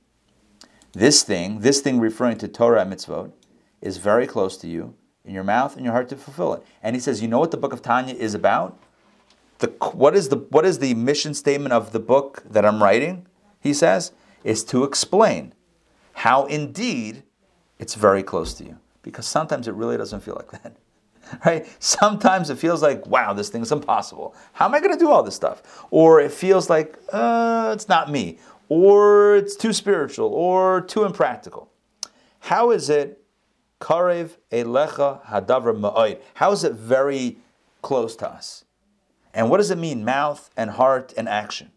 This 0.92 1.24
thing, 1.24 1.62
this 1.62 1.80
thing 1.80 2.00
referring 2.00 2.38
to 2.40 2.50
Torah 2.50 2.82
and 2.82 2.92
mitzvot, 2.92 3.32
is 3.82 3.98
very 3.98 4.28
close 4.28 4.58
to 4.58 4.68
you, 4.68 4.96
in 5.30 5.36
your 5.36 5.44
mouth 5.44 5.76
and 5.76 5.86
your 5.86 5.94
heart 5.94 6.10
to 6.10 6.16
fulfill 6.16 6.56
it. 6.56 6.64
And 6.82 6.96
he 6.96 7.00
says, 7.00 7.22
you 7.22 7.28
know 7.28 7.40
what 7.40 7.52
the 7.52 7.58
book 7.58 7.72
of 7.72 7.84
Tanya 7.84 8.16
is 8.16 8.34
about? 8.34 8.78
The, 9.60 9.68
what, 9.94 10.16
is 10.16 10.30
the, 10.30 10.38
what 10.38 10.66
is 10.66 10.80
the 10.80 10.96
mission 10.96 11.36
statement 11.36 11.72
of 11.72 11.92
the 11.92 12.00
book 12.00 12.42
that 12.50 12.66
I'm 12.66 12.82
writing? 12.82 13.28
He 13.60 13.74
says, 13.74 14.12
is 14.44 14.64
to 14.66 14.84
explain 14.84 15.54
how 16.14 16.46
indeed 16.46 17.22
it's 17.78 17.94
very 17.94 18.24
close 18.24 18.56
to 18.56 18.64
you. 18.64 18.80
Because 19.04 19.28
sometimes 19.28 19.68
it 19.68 19.76
really 19.76 19.98
doesn't 19.98 20.22
feel 20.22 20.36
like 20.36 20.64
that. 20.64 20.76
Right? 21.46 21.68
Sometimes 21.78 22.50
it 22.50 22.58
feels 22.58 22.82
like, 22.82 23.06
wow, 23.06 23.34
this 23.34 23.50
thing's 23.50 23.72
impossible. 23.72 24.34
How 24.54 24.66
am 24.66 24.74
I 24.74 24.80
going 24.80 24.94
to 24.94 24.98
do 24.98 25.12
all 25.12 25.22
this 25.22 25.36
stuff? 25.36 25.86
Or 25.92 26.20
it 26.20 26.32
feels 26.32 26.72
like, 26.72 26.98
uh, 27.14 27.70
it's 27.76 27.88
not 27.88 28.10
me. 28.10 28.40
Or 28.68 29.36
it's 29.36 29.56
too 29.56 29.72
spiritual 29.72 30.34
or 30.34 30.82
too 30.82 31.04
impractical. 31.04 31.70
How 32.40 32.72
is 32.72 32.90
it, 32.90 33.19
karev 33.80 34.38
elecha 34.52 35.26
hadavra 35.26 35.78
ma'oid? 35.78 36.20
How 36.36 36.52
is 36.52 36.64
it 36.64 36.74
very 36.74 37.38
close 37.82 38.16
to 38.18 38.30
us? 38.30 38.66
And 39.34 39.50
what 39.50 39.58
does 39.58 39.72
it 39.72 39.78
mean, 39.78 40.04
mouth 40.04 40.50
and 40.58 40.72
heart 40.72 41.14
and 41.16 41.30
action? 41.30 41.72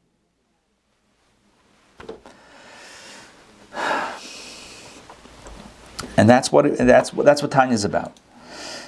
And 6.16 6.28
that's 6.28 6.52
what 6.52 6.76
that's 6.76 7.12
what 7.12 7.24
that's 7.24 7.42
what 7.42 7.84
about. 7.84 8.12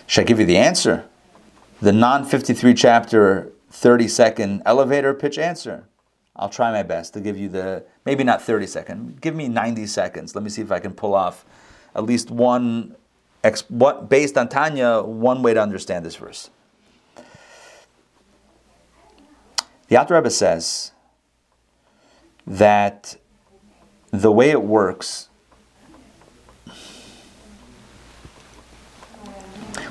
Should 0.06 0.20
I 0.20 0.24
give 0.24 0.38
you 0.38 0.46
the 0.46 0.58
answer? 0.58 1.06
The 1.80 1.92
non 1.92 2.24
53 2.24 2.74
chapter 2.74 3.52
30 3.70 4.08
second 4.08 4.62
elevator 4.66 5.14
pitch 5.14 5.38
answer. 5.38 5.88
I'll 6.36 6.48
try 6.48 6.70
my 6.70 6.82
best 6.82 7.14
to 7.14 7.20
give 7.20 7.38
you 7.38 7.48
the 7.48 7.84
maybe 8.04 8.24
not 8.24 8.42
30 8.42 8.66
second. 8.66 9.20
Give 9.20 9.34
me 9.34 9.48
90 9.48 9.86
seconds. 9.86 10.34
Let 10.34 10.44
me 10.44 10.50
see 10.50 10.62
if 10.62 10.70
I 10.70 10.80
can 10.80 10.92
pull 10.92 11.14
off 11.14 11.44
at 11.94 12.04
least 12.04 12.30
one 12.30 12.96
what 13.68 14.08
based 14.08 14.38
on 14.38 14.48
Tanya 14.48 15.02
one 15.02 15.42
way 15.42 15.52
to 15.54 15.60
understand 15.60 16.04
this 16.04 16.16
verse. 16.16 16.50
The 19.88 19.98
Alter 19.98 20.14
Rebbe 20.14 20.30
says 20.30 20.92
that 22.46 23.16
the 24.10 24.32
way 24.32 24.50
it 24.50 24.62
works 24.62 25.28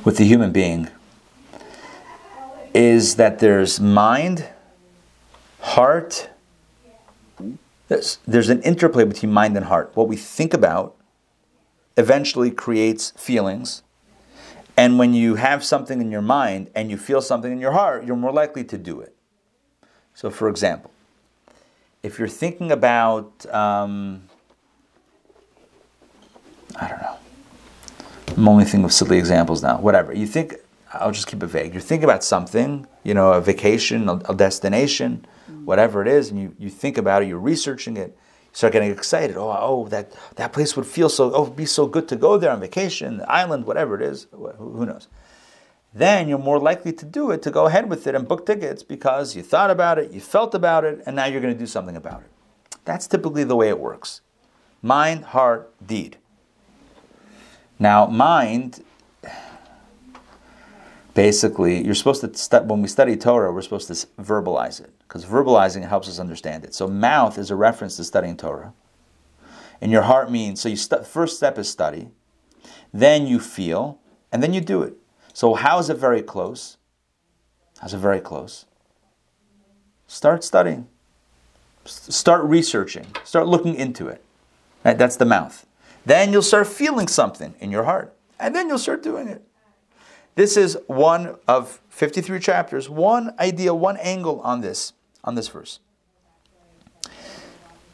with 0.04 0.18
the 0.18 0.26
human 0.26 0.52
being 0.52 0.90
is 2.74 3.16
that 3.16 3.40
there's 3.40 3.80
mind, 3.80 4.50
heart, 5.62 6.30
there's, 7.88 8.18
there's 8.26 8.50
an 8.50 8.62
interplay 8.64 9.04
between 9.04 9.32
mind 9.32 9.56
and 9.56 9.68
heart. 9.68 9.92
What 9.94 10.08
we 10.08 10.18
think 10.18 10.54
about 10.54 10.96
eventually 11.98 12.52
creates 12.52 13.12
feelings. 13.12 13.84
And 14.76 14.98
when 14.98 15.14
you 15.14 15.36
have 15.36 15.64
something 15.64 16.02
in 16.02 16.12
your 16.12 16.22
mind 16.22 16.70
and 16.74 16.90
you 16.90 16.98
feel 16.98 17.22
something 17.22 17.52
in 17.52 17.60
your 17.60 17.74
heart, 17.74 18.06
you're 18.06 18.16
more 18.16 18.32
likely 18.32 18.64
to 18.66 18.78
do 18.78 19.02
it. 19.02 19.16
So, 20.16 20.30
for 20.30 20.50
example, 20.50 20.92
if 22.02 22.20
you're 22.20 22.28
thinking 22.28 22.72
about, 22.72 23.46
um, 23.54 24.24
I 26.76 26.88
don't 26.88 27.02
know, 27.02 27.18
I'm 28.36 28.48
only 28.48 28.64
thinking 28.66 28.86
of 28.86 28.94
silly 28.94 29.18
examples 29.18 29.62
now. 29.62 29.80
Whatever. 29.80 30.14
You 30.14 30.26
think, 30.26 30.56
I'll 30.92 31.12
just 31.12 31.28
keep 31.28 31.42
it 31.44 31.48
vague. 31.48 31.74
You're 31.74 31.82
thinking 31.82 32.04
about 32.04 32.24
something, 32.24 32.88
you 33.04 33.14
know, 33.14 33.34
a 33.34 33.42
vacation, 33.42 34.10
a, 34.10 34.16
a 34.30 34.36
destination, 34.36 35.26
mm-hmm. 35.50 35.66
whatever 35.66 36.02
it 36.02 36.08
is, 36.08 36.30
and 36.30 36.40
you, 36.40 36.56
you 36.58 36.70
think 36.70 36.98
about 36.98 37.22
it, 37.22 37.28
you're 37.28 37.40
researching 37.40 37.96
it, 37.98 38.18
start 38.54 38.72
getting 38.74 38.92
excited. 38.92 39.36
Oh, 39.36 39.56
oh, 39.60 39.88
that, 39.90 40.14
that 40.36 40.54
place 40.54 40.78
would 40.78 40.86
feel 40.86 41.10
so, 41.10 41.34
oh, 41.34 41.48
be 41.48 41.66
so 41.66 41.86
good 41.86 42.08
to 42.08 42.16
go 42.16 42.38
there 42.38 42.52
on 42.52 42.60
vacation, 42.60 43.18
the 43.18 43.30
island, 43.30 43.66
whatever 43.66 43.96
it 43.96 44.02
is, 44.02 44.28
who, 44.32 44.50
who 44.52 44.86
knows. 44.86 45.08
Then 45.94 46.28
you're 46.28 46.40
more 46.40 46.60
likely 46.60 46.94
to 46.94 47.06
do 47.06 47.30
it, 47.32 47.42
to 47.44 47.52
go 47.52 47.66
ahead 47.66 47.90
with 47.90 48.08
it 48.08 48.16
and 48.16 48.28
book 48.28 48.46
tickets 48.46 48.82
because 48.82 49.36
you 49.36 49.44
thought 49.44 49.70
about 49.70 50.00
it, 50.00 50.12
you 50.12 50.22
felt 50.22 50.56
about 50.56 50.86
it, 50.86 51.04
and 51.06 51.16
now 51.16 51.26
you're 51.26 51.42
going 51.42 51.54
to 51.54 51.60
do 51.60 51.68
something 51.68 51.96
about 51.96 52.22
it. 52.22 52.80
That's 52.86 53.08
typically 53.08 53.44
the 53.44 53.56
way 53.56 53.70
it 53.70 53.80
works 53.80 54.22
mind, 54.82 55.26
heart, 55.26 55.72
deed. 55.86 56.18
Now, 57.80 58.06
mind, 58.06 58.84
basically, 61.14 61.84
you're 61.84 61.96
supposed 61.96 62.22
to, 62.22 62.34
stu- 62.36 62.64
when 62.64 62.82
we 62.82 62.88
study 62.88 63.16
Torah, 63.16 63.52
we're 63.52 63.62
supposed 63.62 63.88
to 63.88 63.94
verbalize 64.22 64.82
it. 64.82 64.92
Because 65.13 65.29
verbalizing 65.29 65.88
helps 65.88 66.10
us 66.10 66.17
understand 66.17 66.65
it. 66.65 66.74
So 66.74 66.88
mouth 66.88 67.38
is 67.38 67.51
a 67.51 67.55
reference 67.55 67.98
to 67.98 68.03
studying 68.03 68.36
Torah. 68.36 68.74
And 69.79 69.91
your 69.91 70.01
heart 70.01 70.32
means, 70.32 70.60
so 70.60 70.70
you 70.70 70.75
st- 70.75 71.05
first 71.05 71.38
step 71.38 71.60
is 71.60 71.70
study, 71.70 72.08
then 72.91 73.27
you 73.27 73.39
feel, 73.39 74.00
and 74.32 74.41
then 74.41 74.55
you 74.55 74.62
do 74.62 74.82
it. 74.82 74.96
So 75.32 75.53
how 75.53 75.77
is 75.77 75.91
it 75.91 75.98
very 75.98 76.24
close? 76.24 76.77
How's 77.79 77.93
it 77.93 78.00
very 78.00 78.22
close? 78.22 78.65
Start 80.08 80.43
studying. 80.43 80.88
Start 81.86 82.43
researching. 82.46 83.05
Start 83.24 83.46
looking 83.46 83.75
into 83.75 84.08
it. 84.08 84.24
Right? 84.84 84.98
That's 84.98 85.17
the 85.17 85.25
mouth. 85.25 85.67
Then 86.08 86.34
you'll 86.34 86.41
start 86.41 86.65
feeling 86.65 87.08
something 87.08 87.53
in 87.60 87.70
your 87.70 87.84
heart. 87.84 88.15
And 88.39 88.55
then 88.55 88.67
you'll 88.67 88.79
start 88.79 89.03
doing 89.03 89.27
it. 89.27 89.43
This 90.34 90.58
is 90.58 90.75
one 90.88 91.36
of 91.48 91.82
53 91.89 92.39
chapters, 92.39 92.89
one 92.89 93.36
idea, 93.39 93.75
one 93.75 93.98
angle 93.98 94.39
on 94.39 94.62
this, 94.62 94.93
on 95.24 95.36
this 95.36 95.48
verse. 95.48 95.80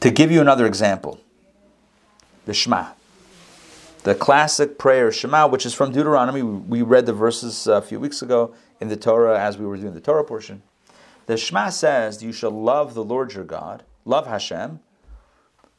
To 0.00 0.10
give 0.10 0.30
you 0.30 0.40
another 0.40 0.66
example, 0.66 1.20
the 2.46 2.54
Shema. 2.54 2.92
The 4.02 4.14
classic 4.14 4.78
prayer 4.78 5.12
Shema, 5.12 5.46
which 5.46 5.66
is 5.66 5.74
from 5.74 5.92
Deuteronomy. 5.92 6.42
We 6.42 6.80
read 6.80 7.04
the 7.04 7.12
verses 7.12 7.68
uh, 7.68 7.74
a 7.74 7.82
few 7.82 8.00
weeks 8.00 8.22
ago 8.22 8.54
in 8.80 8.88
the 8.88 8.96
Torah 8.96 9.38
as 9.38 9.58
we 9.58 9.66
were 9.66 9.76
doing 9.76 9.92
the 9.92 10.00
Torah 10.00 10.24
portion. 10.24 10.62
The 11.26 11.36
Shema 11.36 11.68
says, 11.68 12.22
You 12.22 12.32
shall 12.32 12.50
love 12.50 12.94
the 12.94 13.04
Lord 13.04 13.34
your 13.34 13.44
God, 13.44 13.84
love 14.06 14.26
Hashem, 14.26 14.80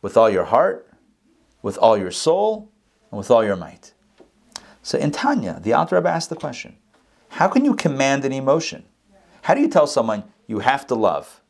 with 0.04 0.16
all 0.16 0.30
your 0.30 0.46
heart, 0.46 0.88
with 1.64 1.78
all 1.80 1.98
your 1.98 2.12
soul, 2.12 2.70
and 3.10 3.18
with 3.18 3.32
all 3.32 3.44
your 3.44 3.56
might. 3.56 3.94
So 4.84 4.98
in 4.98 5.12
Tanya, 5.12 5.60
the 5.62 5.74
Alter 5.74 5.96
Rebbe 5.96 6.10
asked 6.10 6.30
the 6.30 6.36
question 6.36 6.78
How 7.30 7.48
can 7.48 7.66
you 7.66 7.76
command 7.76 8.24
an 8.24 8.32
emotion? 8.32 8.84
How 9.42 9.56
do 9.56 9.62
you 9.62 9.68
tell 9.68 9.88
someone 9.88 10.24
you 10.46 10.60
have 10.60 10.86
to 10.88 10.96
love? 10.96 11.41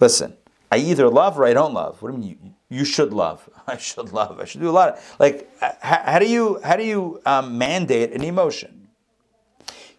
Listen, 0.00 0.36
I 0.70 0.78
either 0.78 1.08
love 1.08 1.38
or 1.38 1.44
I 1.44 1.52
don't 1.52 1.74
love. 1.74 2.02
What 2.02 2.10
do 2.10 2.16
you 2.16 2.22
mean? 2.22 2.54
You, 2.68 2.78
you 2.78 2.84
should 2.84 3.12
love. 3.12 3.48
I 3.66 3.76
should 3.76 4.12
love. 4.12 4.40
I 4.40 4.44
should 4.44 4.60
do 4.60 4.68
a 4.68 4.72
lot 4.72 4.88
of 4.90 5.14
like. 5.18 5.48
How, 5.60 6.02
how 6.04 6.18
do 6.18 6.28
you 6.28 6.60
how 6.64 6.76
do 6.76 6.84
you 6.84 7.20
um, 7.26 7.56
mandate 7.58 8.12
an 8.12 8.22
emotion? 8.22 8.88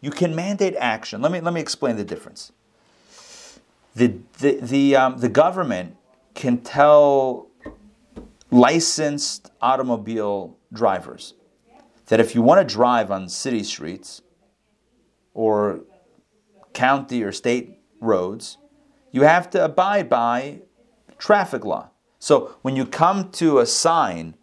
You 0.02 0.12
can 0.12 0.36
mandate 0.36 0.76
action. 0.78 1.22
Let 1.22 1.32
me 1.32 1.40
let 1.40 1.54
me 1.54 1.62
explain 1.62 1.96
the 1.96 2.04
difference. 2.04 2.52
The 3.96 4.18
the 4.40 4.60
the 4.62 4.96
um, 4.96 5.18
the 5.20 5.30
government 5.30 5.96
can 6.34 6.58
tell 6.58 7.48
licensed 8.52 9.52
automobile 9.62 10.58
drivers 10.74 11.34
that 12.08 12.20
if 12.20 12.36
you 12.36 12.42
want 12.42 12.68
to 12.68 12.74
drive 12.74 13.10
on 13.12 13.28
city 13.30 13.64
streets 13.64 14.22
or 15.34 15.82
county 16.74 17.24
or 17.24 17.32
state 17.32 17.80
roads, 18.00 18.58
you 19.16 19.22
have 19.22 19.50
to 19.50 19.64
abide 19.64 20.10
by 20.10 20.60
traffic 21.18 21.64
law. 21.64 21.90
So 22.20 22.58
when 22.64 22.76
you 22.76 22.86
come 22.86 23.32
to 23.32 23.60
a 23.60 23.66
sign 23.66 24.36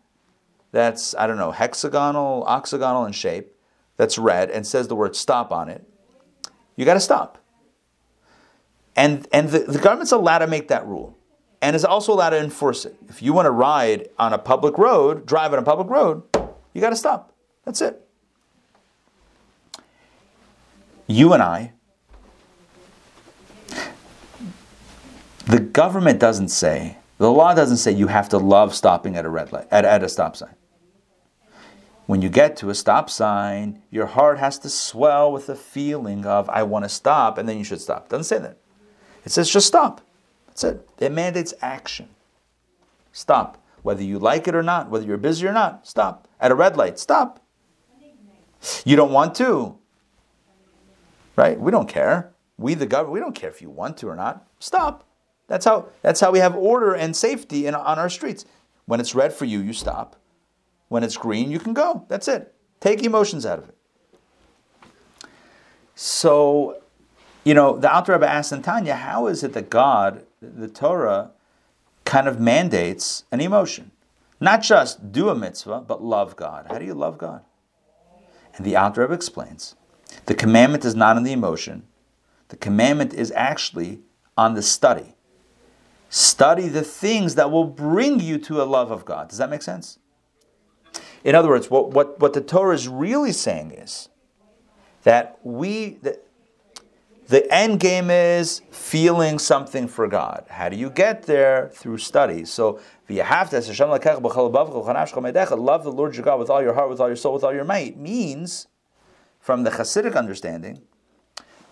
that's, 0.71 1.14
I 1.14 1.26
don't 1.26 1.37
know, 1.37 1.52
hexagonal, 1.52 2.45
octagonal 2.49 3.05
in 3.05 3.12
shape, 3.12 3.52
that's 3.99 4.17
red 4.17 4.50
and 4.50 4.67
says 4.67 4.88
the 4.88 4.97
word 4.97 5.14
stop 5.14 5.52
on 5.52 5.69
it, 5.69 5.87
you 6.75 6.87
got 6.87 6.95
to 6.95 7.00
stop. 7.00 7.37
And, 8.97 9.29
and 9.31 9.50
the, 9.50 9.59
the 9.59 9.79
government's 9.79 10.12
allowed 10.12 10.38
to 10.38 10.47
make 10.47 10.69
that 10.69 10.87
rule 10.87 11.19
and 11.61 11.76
is 11.76 11.85
also 11.85 12.14
allowed 12.14 12.31
to 12.31 12.38
enforce 12.38 12.87
it. 12.87 12.97
If 13.11 13.21
you 13.21 13.35
want 13.35 13.45
to 13.45 13.50
ride 13.50 14.09
on 14.19 14.33
a 14.33 14.38
public 14.38 14.79
road, 14.79 15.26
drive 15.26 15.52
on 15.52 15.59
a 15.59 15.62
public 15.62 15.88
road, 15.88 16.23
you 16.73 16.81
got 16.81 16.91
to 16.91 16.97
stop. 16.97 17.35
That's 17.67 17.83
it. 17.83 18.00
You 21.07 21.35
and 21.35 21.43
I, 21.43 21.75
the 25.53 25.61
government 25.61 26.19
doesn't 26.19 26.49
say, 26.49 26.97
the 27.19 27.31
law 27.31 27.53
doesn't 27.53 27.77
say 27.77 27.93
you 27.93 28.07
have 28.07 28.31
to 28.31 28.39
love 28.39 28.75
stopping 28.75 29.17
at 29.17 29.27
a 29.27 29.29
red 29.29 29.53
light, 29.53 29.69
at, 29.71 29.85
at 29.85 30.03
a 30.03 30.09
stop 30.09 30.35
sign. 30.35 30.55
When 32.07 32.23
you 32.23 32.31
get 32.31 32.57
to 32.57 32.71
a 32.71 32.75
stop 32.75 33.11
sign, 33.11 33.83
your 33.91 34.07
heart 34.07 34.38
has 34.38 34.59
to 34.61 34.71
swell 34.71 35.31
with 35.31 35.49
the 35.49 35.55
feeling 35.55 36.25
of, 36.25 36.49
I 36.49 36.62
want 36.62 36.87
to 36.87 36.88
stop, 36.88 37.37
and 37.37 37.47
then 37.47 37.59
you 37.59 37.65
should 37.65 37.83
stop. 37.83 38.07
It 38.07 38.09
doesn't 38.09 38.25
say 38.25 38.38
that. 38.38 38.57
It 39.27 39.31
says 39.31 39.51
just 39.51 39.67
stop. 39.67 40.01
That's 40.47 40.65
it. 40.65 40.88
It 40.99 41.12
mandates 41.12 41.53
action. 41.61 42.09
Stop. 43.12 43.62
Whether 43.83 44.03
you 44.03 44.19
like 44.19 44.49
it 44.49 44.55
or 44.55 44.62
not, 44.62 44.88
whether 44.88 45.05
you're 45.05 45.19
busy 45.19 45.47
or 45.47 45.53
not, 45.53 45.87
stop. 45.87 46.29
At 46.41 46.51
a 46.51 46.55
red 46.55 46.79
light, 46.79 46.99
stop. 46.99 47.45
You 48.87 48.97
don't 48.97 49.12
want 49.12 49.35
to. 49.35 49.77
Right? 51.37 51.61
We 51.61 51.71
don't 51.71 51.91
care. 51.91 52.33
We 52.57 52.73
the 52.73 52.87
government, 52.87 53.12
we 53.12 53.21
don't 53.21 53.35
care 53.35 53.51
if 53.51 53.61
you 53.61 53.69
want 53.69 53.99
to 53.99 54.09
or 54.09 54.17
not. 54.17 54.47
Stop. 54.59 55.05
That's 55.48 55.64
how 55.64 55.88
that's 56.02 56.20
how 56.20 56.31
we 56.31 56.38
have 56.38 56.57
order 56.57 56.94
and 56.94 57.16
safety 57.16 57.66
in, 57.66 57.74
on 57.74 57.98
our 57.98 58.09
streets. 58.09 58.44
When 58.87 59.00
it's 59.00 59.14
red 59.14 59.33
for 59.33 59.44
you, 59.44 59.61
you 59.61 59.72
stop. 59.72 60.16
When 60.88 61.02
it's 61.02 61.16
green, 61.16 61.50
you 61.50 61.59
can 61.59 61.72
go. 61.72 62.05
That's 62.09 62.28
it. 62.28 62.55
Take 62.81 63.02
emotions 63.02 63.46
out 63.46 63.59
of 63.59 63.68
it. 63.68 63.76
So, 65.94 66.83
you 67.44 67.55
know, 67.55 67.78
the 67.78 67.92
Alter 67.92 68.12
Rebbe 68.12 68.28
asked 68.28 68.52
in 68.52 68.62
Tanya, 68.62 68.96
how 68.96 69.26
is 69.26 69.42
it 69.42 69.52
that 69.52 69.70
God, 69.70 70.26
the 70.40 70.68
Torah, 70.68 71.31
kind 72.05 72.26
of 72.26 72.40
mandates 72.40 73.24
an 73.31 73.40
emotion? 73.40 73.92
Not 74.40 74.62
just 74.62 75.12
do 75.12 75.28
a 75.28 75.35
mitzvah, 75.35 75.85
but 75.87 76.02
love 76.02 76.35
God. 76.35 76.66
How 76.68 76.78
do 76.78 76.85
you 76.85 76.94
love 76.94 77.18
God? 77.18 77.44
And 78.57 78.66
the 78.66 78.76
Alter 78.76 79.02
Rebbe 79.02 79.14
explains 79.14 79.76
the 80.26 80.35
commandment 80.35 80.85
is 80.85 80.94
not 80.94 81.16
in 81.16 81.22
the 81.22 81.33
emotion, 81.33 81.85
the 82.48 82.57
commandment 82.57 83.14
is 83.14 83.33
actually 83.33 84.00
on 84.37 84.55
the 84.55 84.62
study. 84.62 85.12
Study 86.14 86.68
the 86.68 86.83
things 86.83 87.37
that 87.37 87.51
will 87.51 87.64
bring 87.64 88.20
you 88.20 88.37
to 88.37 88.61
a 88.61 88.64
love 88.64 88.90
of 88.90 89.07
God. 89.07 89.31
Does 89.31 89.38
that 89.38 89.48
make 89.48 89.62
sense? 89.62 89.98
In 91.25 91.35
other 91.35 91.48
words, 91.48 91.70
what, 91.70 91.92
what, 91.92 92.20
what 92.20 92.35
the 92.35 92.42
Torah 92.42 92.75
is 92.75 92.87
really 92.87 93.33
saying 93.33 93.70
is 93.70 94.11
that 95.05 95.38
we, 95.42 95.94
that 96.03 96.22
the 97.29 97.51
end 97.51 97.81
game 97.81 98.11
is 98.11 98.61
feeling 98.70 99.38
something 99.38 99.88
for 99.88 100.07
God. 100.07 100.44
How 100.51 100.68
do 100.68 100.77
you 100.77 100.90
get 100.90 101.22
there? 101.22 101.70
Through 101.72 101.96
study. 101.96 102.44
So, 102.44 102.79
love 105.57 105.83
the 105.83 105.92
Lord 105.92 106.14
your 106.14 106.27
God 106.27 106.38
with 106.38 106.51
all 106.51 106.61
your 106.61 106.75
heart, 106.75 106.90
with 106.90 107.01
all 107.01 107.09
your 107.09 107.16
soul, 107.16 107.33
with 107.33 107.42
all 107.42 107.55
your 107.55 107.64
might 107.64 107.96
means, 107.96 108.66
from 109.40 109.62
the 109.62 109.70
Hasidic 109.70 110.14
understanding, 110.14 110.83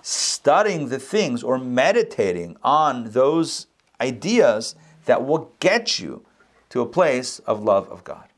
studying 0.00 0.88
the 0.88 0.98
things 0.98 1.42
or 1.42 1.58
meditating 1.58 2.56
on 2.62 3.10
those 3.10 3.66
ideas 4.00 4.74
that 5.06 5.26
will 5.26 5.52
get 5.60 5.98
you 5.98 6.24
to 6.70 6.80
a 6.80 6.86
place 6.86 7.38
of 7.40 7.62
love 7.62 7.88
of 7.90 8.04
God. 8.04 8.28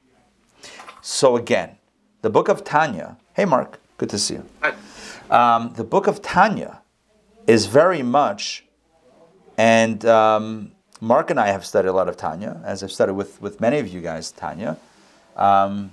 So 1.01 1.37
again, 1.37 1.77
the 2.23 2.31
book 2.31 2.49
of 2.49 2.65
Tanya. 2.65 3.17
Hey, 3.35 3.45
Mark, 3.45 3.81
good 3.99 4.11
to 4.11 4.19
see 4.19 4.35
you. 4.35 4.47
Um, 5.31 5.73
the 5.75 5.85
book 5.85 6.07
of 6.07 6.23
Tanya 6.23 6.83
is 7.47 7.67
very 7.67 8.03
much, 8.03 8.65
and 9.59 10.05
um, 10.05 10.73
Mark 11.01 11.31
and 11.31 11.41
I 11.41 11.49
have 11.49 11.65
studied 11.67 11.89
a 11.89 11.93
lot 11.93 12.09
of 12.09 12.17
Tanya, 12.17 12.61
as 12.65 12.83
I've 12.83 12.93
studied 12.93 13.13
with, 13.13 13.41
with 13.41 13.61
many 13.61 13.79
of 13.79 13.89
you 13.89 14.01
guys, 14.01 14.31
Tanya. 14.31 14.77
Um, 15.37 15.93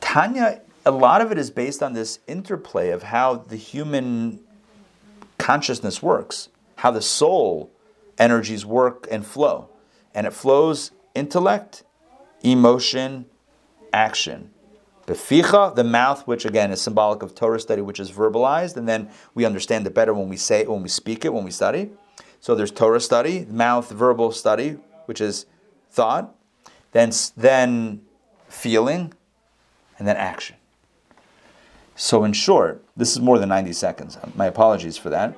Tanya, 0.00 0.60
a 0.84 0.90
lot 0.90 1.20
of 1.20 1.32
it 1.32 1.38
is 1.38 1.50
based 1.50 1.82
on 1.82 1.92
this 1.92 2.18
interplay 2.26 2.90
of 2.90 3.04
how 3.04 3.36
the 3.36 3.56
human 3.56 4.40
consciousness 5.38 6.02
works, 6.02 6.48
how 6.76 6.90
the 6.90 7.02
soul 7.02 7.70
energies 8.20 8.64
work 8.64 9.08
and 9.10 9.26
flow. 9.26 9.68
And 10.14 10.26
it 10.26 10.32
flows 10.32 10.92
intellect, 11.14 11.82
emotion, 12.42 13.26
action. 13.92 14.50
Beficha, 15.06 15.74
the 15.74 15.82
mouth, 15.82 16.26
which 16.28 16.44
again 16.44 16.70
is 16.70 16.80
symbolic 16.80 17.22
of 17.22 17.34
Torah 17.34 17.58
study, 17.58 17.82
which 17.82 17.98
is 17.98 18.12
verbalized, 18.12 18.76
and 18.76 18.88
then 18.88 19.10
we 19.34 19.44
understand 19.44 19.84
it 19.86 19.94
better 19.94 20.14
when 20.14 20.28
we 20.28 20.36
say 20.36 20.60
it, 20.60 20.70
when 20.70 20.82
we 20.82 20.88
speak 20.88 21.24
it, 21.24 21.32
when 21.32 21.42
we 21.42 21.50
study. 21.50 21.90
So 22.38 22.54
there's 22.54 22.70
Torah 22.70 23.00
study, 23.00 23.44
mouth 23.50 23.90
verbal 23.90 24.30
study, 24.30 24.76
which 25.06 25.20
is 25.20 25.46
thought, 25.90 26.34
then 26.92 27.10
then 27.36 28.02
feeling, 28.48 29.12
and 29.98 30.06
then 30.06 30.16
action. 30.16 30.56
So 31.96 32.24
in 32.24 32.32
short, 32.32 32.84
this 32.96 33.12
is 33.12 33.20
more 33.20 33.38
than 33.38 33.48
90 33.48 33.72
seconds. 33.72 34.16
My 34.34 34.46
apologies 34.46 34.96
for 34.96 35.10
that. 35.10 35.36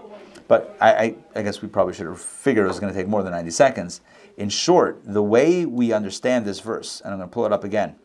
But 0.48 0.76
I, 0.80 0.92
I, 0.92 1.14
I 1.36 1.42
guess 1.42 1.62
we 1.62 1.68
probably 1.68 1.94
should 1.94 2.06
have 2.06 2.20
figured 2.20 2.64
it 2.64 2.68
was 2.68 2.80
going 2.80 2.92
to 2.92 2.98
take 2.98 3.08
more 3.08 3.22
than 3.22 3.32
90 3.32 3.50
seconds. 3.50 4.00
In 4.36 4.48
short, 4.48 5.00
the 5.04 5.22
way 5.22 5.64
we 5.66 5.92
understand 5.92 6.44
this 6.44 6.60
verse, 6.60 7.00
and 7.00 7.12
I'm 7.12 7.18
going 7.18 7.28
to 7.28 7.32
pull 7.32 7.46
it 7.46 7.52
up 7.52 7.64
again, 7.64 7.96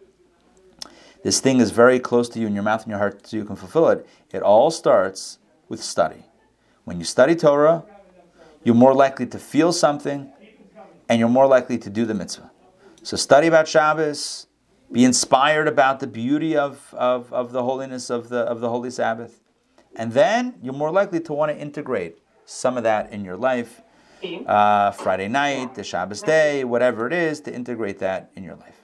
this 1.24 1.40
thing 1.40 1.60
is 1.60 1.72
very 1.72 2.00
close 2.00 2.30
to 2.30 2.40
you 2.40 2.48
in 2.48 2.54
your 2.54 2.64
mouth 2.64 2.84
and 2.84 2.90
your 2.90 3.00
heart 3.00 3.28
so 3.28 3.38
you 3.38 3.46
can 3.46 3.56
fulfill 3.56 3.90
it. 3.90 4.08
It 4.32 4.42
all 4.42 4.72
starts 4.72 5.40
with 5.68 5.84
study. 5.84 6.24
When 6.86 7.00
you 7.00 7.06
study 7.06 7.36
Torah, 7.36 7.84
you're 8.64 8.76
more 8.76 8.94
likely 8.94 9.26
to 9.28 9.40
feel 9.40 9.74
something 9.74 10.32
and 11.10 11.20
you're 11.20 11.30
more 11.30 11.48
likely 11.48 11.78
to 11.80 11.90
do 11.90 12.06
the 12.06 12.14
mitzvah. 12.14 12.52
So 13.04 13.18
study 13.18 13.48
about 13.48 13.68
Shabbos, 13.68 14.48
be 14.92 15.04
inspired 15.04 15.68
about 15.68 16.00
the 16.00 16.08
beauty 16.08 16.56
of, 16.56 16.94
of, 16.94 17.32
of 17.34 17.52
the 17.52 17.64
holiness 17.64 18.10
of 18.10 18.30
the, 18.30 18.40
of 18.40 18.62
the 18.62 18.70
Holy 18.70 18.90
Sabbath. 18.90 19.42
And 19.96 20.14
then 20.14 20.56
you're 20.62 20.74
more 20.74 20.92
likely 20.92 21.20
to 21.22 21.34
want 21.34 21.52
to 21.52 21.58
integrate 21.58 22.20
some 22.48 22.78
of 22.78 22.84
that 22.84 23.12
in 23.12 23.24
your 23.24 23.38
life. 23.38 23.82
Uh, 24.48 24.90
Friday 24.92 25.28
night, 25.28 25.76
the 25.76 25.84
Shabbos 25.84 26.24
day, 26.24 26.64
whatever 26.64 27.06
it 27.06 27.14
is, 27.14 27.40
to 27.42 27.54
integrate 27.54 28.00
that 28.00 28.32
in 28.36 28.44
your 28.44 28.56
life. 28.56 28.82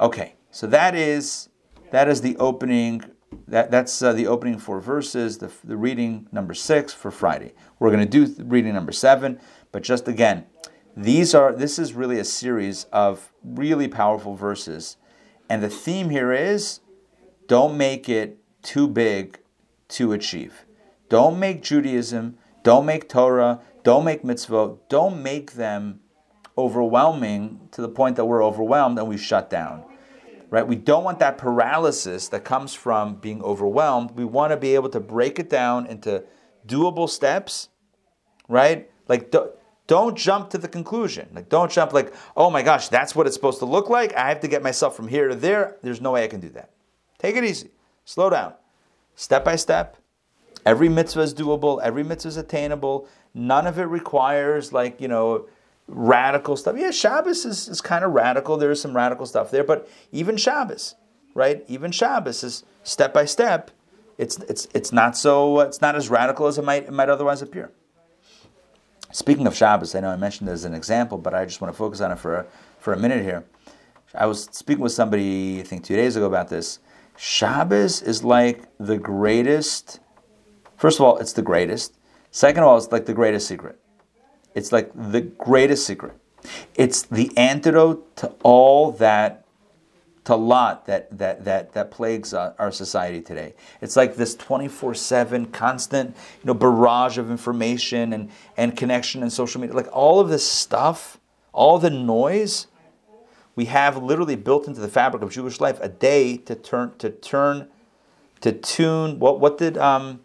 Okay, 0.00 0.36
so 0.50 0.66
that 0.68 0.94
is 0.94 1.50
that 1.90 2.08
is 2.08 2.22
the 2.22 2.34
opening. 2.38 3.02
That, 3.46 3.70
that's 3.70 4.00
uh, 4.00 4.14
the 4.14 4.26
opening 4.26 4.58
four 4.58 4.80
verses, 4.80 5.36
the, 5.36 5.50
the 5.62 5.76
reading 5.76 6.28
number 6.32 6.54
six 6.54 6.94
for 6.94 7.10
Friday. 7.10 7.52
We're 7.78 7.90
going 7.90 8.08
to 8.08 8.26
do 8.26 8.42
reading 8.42 8.72
number 8.72 8.92
seven, 8.92 9.38
but 9.70 9.82
just 9.82 10.08
again, 10.08 10.46
these 10.96 11.34
are 11.34 11.52
this 11.52 11.78
is 11.78 11.92
really 11.92 12.18
a 12.18 12.24
series 12.24 12.84
of 12.84 13.30
really 13.44 13.86
powerful 13.86 14.34
verses, 14.34 14.96
and 15.50 15.62
the 15.62 15.68
theme 15.68 16.08
here 16.08 16.32
is 16.32 16.80
don't 17.48 17.76
make 17.76 18.08
it 18.08 18.38
too 18.62 18.88
big 18.88 19.40
to 19.88 20.12
achieve. 20.12 20.64
Don't 21.10 21.38
make 21.38 21.62
Judaism, 21.62 22.38
don't 22.68 22.84
make 22.84 23.08
Torah, 23.08 23.62
don't 23.82 24.04
make 24.04 24.22
mitzvot, 24.24 24.78
don't 24.90 25.22
make 25.22 25.52
them 25.52 26.00
overwhelming 26.58 27.66
to 27.70 27.80
the 27.80 27.88
point 27.88 28.16
that 28.16 28.26
we're 28.26 28.44
overwhelmed 28.44 28.98
and 28.98 29.08
we 29.08 29.16
shut 29.16 29.48
down. 29.48 29.82
Right? 30.50 30.68
We 30.68 30.76
don't 30.76 31.02
want 31.02 31.18
that 31.20 31.38
paralysis 31.38 32.28
that 32.28 32.44
comes 32.44 32.74
from 32.74 33.14
being 33.14 33.42
overwhelmed. 33.42 34.10
We 34.10 34.26
want 34.26 34.50
to 34.50 34.58
be 34.58 34.74
able 34.74 34.90
to 34.90 35.00
break 35.00 35.38
it 35.38 35.48
down 35.48 35.86
into 35.86 36.24
doable 36.66 37.08
steps, 37.08 37.70
right? 38.48 38.90
Like 39.08 39.34
don't 39.86 40.18
jump 40.18 40.50
to 40.50 40.58
the 40.58 40.68
conclusion. 40.68 41.30
Like, 41.32 41.48
don't 41.48 41.72
jump 41.72 41.94
like, 41.94 42.12
oh 42.36 42.50
my 42.50 42.60
gosh, 42.60 42.88
that's 42.88 43.16
what 43.16 43.26
it's 43.26 43.34
supposed 43.34 43.60
to 43.60 43.64
look 43.64 43.88
like. 43.88 44.14
I 44.14 44.28
have 44.28 44.40
to 44.40 44.48
get 44.48 44.62
myself 44.62 44.94
from 44.94 45.08
here 45.08 45.28
to 45.28 45.34
there. 45.34 45.78
There's 45.82 46.02
no 46.02 46.12
way 46.12 46.22
I 46.22 46.28
can 46.28 46.40
do 46.40 46.50
that. 46.50 46.68
Take 47.18 47.34
it 47.36 47.44
easy. 47.44 47.70
Slow 48.04 48.28
down. 48.28 48.52
Step 49.14 49.42
by 49.42 49.56
step. 49.56 49.96
Every 50.68 50.90
mitzvah 50.90 51.22
is 51.22 51.32
doable. 51.32 51.80
Every 51.82 52.04
mitzvah 52.04 52.28
is 52.28 52.36
attainable. 52.36 53.08
None 53.32 53.66
of 53.66 53.78
it 53.78 53.84
requires 53.84 54.70
like, 54.70 55.00
you 55.00 55.08
know, 55.08 55.46
radical 55.86 56.58
stuff. 56.58 56.76
Yeah, 56.76 56.90
Shabbos 56.90 57.46
is, 57.46 57.68
is 57.68 57.80
kind 57.80 58.04
of 58.04 58.12
radical. 58.12 58.58
There 58.58 58.70
is 58.70 58.78
some 58.78 58.94
radical 58.94 59.24
stuff 59.24 59.50
there, 59.50 59.64
but 59.64 59.88
even 60.12 60.36
Shabbos, 60.36 60.94
right? 61.32 61.64
Even 61.68 61.90
Shabbos 61.90 62.44
is 62.44 62.64
step 62.82 63.14
by 63.14 63.24
step. 63.24 63.70
It's, 64.18 64.36
it's, 64.40 64.68
it's 64.74 64.92
not 64.92 65.16
so, 65.16 65.60
it's 65.60 65.80
not 65.80 65.96
as 65.96 66.10
radical 66.10 66.46
as 66.48 66.58
it 66.58 66.64
might, 66.66 66.82
it 66.82 66.92
might 66.92 67.08
otherwise 67.08 67.40
appear. 67.40 67.72
Speaking 69.10 69.46
of 69.46 69.56
Shabbos, 69.56 69.94
I 69.94 70.00
know 70.00 70.10
I 70.10 70.16
mentioned 70.16 70.50
it 70.50 70.52
as 70.52 70.66
an 70.66 70.74
example, 70.74 71.16
but 71.16 71.32
I 71.32 71.46
just 71.46 71.62
want 71.62 71.72
to 71.72 71.78
focus 71.78 72.02
on 72.02 72.12
it 72.12 72.18
for 72.18 72.34
a, 72.40 72.46
for 72.78 72.92
a 72.92 72.98
minute 72.98 73.22
here. 73.22 73.42
I 74.14 74.26
was 74.26 74.50
speaking 74.52 74.82
with 74.82 74.92
somebody, 74.92 75.60
I 75.60 75.62
think 75.62 75.82
two 75.82 75.96
days 75.96 76.14
ago, 76.14 76.26
about 76.26 76.50
this. 76.50 76.78
Shabbos 77.16 78.02
is 78.02 78.22
like 78.22 78.64
the 78.78 78.98
greatest. 78.98 80.00
First 80.78 80.98
of 81.00 81.04
all, 81.04 81.18
it's 81.18 81.32
the 81.32 81.42
greatest. 81.42 81.94
Second 82.30 82.62
of 82.62 82.68
all, 82.68 82.78
it's 82.78 82.90
like 82.90 83.06
the 83.06 83.14
greatest 83.14 83.46
secret. 83.46 83.78
It's 84.54 84.72
like 84.72 84.90
the 84.94 85.20
greatest 85.20 85.86
secret. 85.86 86.14
It's 86.74 87.02
the 87.02 87.36
antidote 87.36 88.16
to 88.16 88.32
all 88.42 88.92
that 88.92 89.44
to 90.24 90.36
lot 90.36 90.86
that 90.86 91.16
that 91.18 91.44
that 91.44 91.72
that 91.72 91.90
plagues 91.90 92.32
our 92.34 92.70
society 92.70 93.20
today. 93.20 93.54
It's 93.80 93.96
like 93.96 94.16
this 94.16 94.36
24/7 94.36 95.52
constant, 95.52 96.14
you 96.40 96.46
know, 96.46 96.54
barrage 96.54 97.18
of 97.18 97.30
information 97.30 98.12
and 98.12 98.30
and 98.56 98.76
connection 98.76 99.22
and 99.22 99.32
social 99.32 99.60
media. 99.60 99.74
Like 99.74 99.88
all 99.90 100.20
of 100.20 100.28
this 100.28 100.46
stuff, 100.46 101.18
all 101.52 101.78
the 101.78 101.90
noise 101.90 102.66
we 103.58 103.64
have 103.64 104.00
literally 104.00 104.36
built 104.36 104.68
into 104.68 104.80
the 104.80 104.88
fabric 104.88 105.20
of 105.20 105.32
Jewish 105.32 105.60
life 105.60 105.80
a 105.80 105.88
day 105.88 106.36
to 106.36 106.54
turn 106.54 106.92
to 106.98 107.10
turn 107.10 107.68
to 108.40 108.52
tune 108.52 109.18
what 109.18 109.40
what 109.40 109.58
did 109.58 109.76
um, 109.76 110.20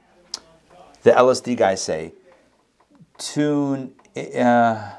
the 1.03 1.11
LSD 1.11 1.57
guy 1.57 1.75
say? 1.75 2.13
Tune 3.17 3.93
uh, 4.15 4.91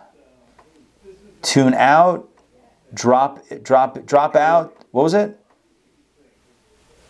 tune 1.43 1.75
out 1.75 2.29
drop 2.95 3.41
drop 3.63 4.07
drop 4.07 4.37
out 4.37 4.85
what 4.93 5.03
was 5.03 5.15
it? 5.15 5.37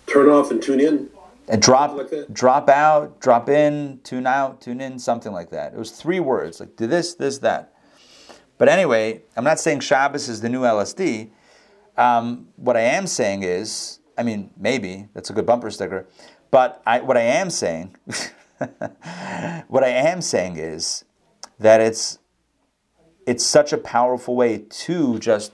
Turn 0.07 0.28
off 0.28 0.50
and 0.50 0.62
tune 0.62 0.80
in. 0.80 1.11
And 1.48 1.61
drop, 1.61 1.94
like 1.94 2.11
drop 2.33 2.70
out, 2.70 3.20
drop 3.20 3.50
in, 3.50 4.00
tune 4.02 4.26
out, 4.26 4.62
tune 4.62 4.80
in, 4.80 4.98
something 4.98 5.33
like 5.33 5.50
that. 5.50 5.74
It 5.74 5.78
was 5.78 5.90
three 5.90 6.20
words, 6.20 6.61
like 6.61 6.76
do 6.76 6.87
this, 6.87 7.14
this, 7.14 7.38
that. 7.38 7.74
But 8.57 8.68
anyway, 8.68 9.22
I'm 9.37 9.44
not 9.44 9.61
saying 9.61 9.80
Shabbos 9.80 10.28
is 10.30 10.40
the 10.40 10.48
new 10.48 10.62
LSD. 10.62 11.28
Um, 11.98 12.48
what 12.57 12.78
I 12.78 12.80
am 12.80 13.07
saying 13.07 13.42
is, 13.42 13.98
I 14.16 14.22
mean, 14.22 14.50
maybe 14.57 15.09
that's 15.12 15.28
a 15.28 15.35
good 15.35 15.44
bumper 15.44 15.70
sticker. 15.70 16.07
But 16.50 16.80
I, 16.87 17.00
what 17.00 17.18
I 17.18 17.22
am 17.22 17.50
saying, 17.50 17.96
what 19.68 19.85
I 19.85 19.88
am 19.88 20.20
saying 20.20 20.57
is 20.57 21.05
that 21.59 21.81
it's 21.81 22.18
it's 23.27 23.44
such 23.44 23.72
a 23.72 23.79
powerful 23.79 24.37
way 24.37 24.59
to 24.59 25.18
just 25.18 25.53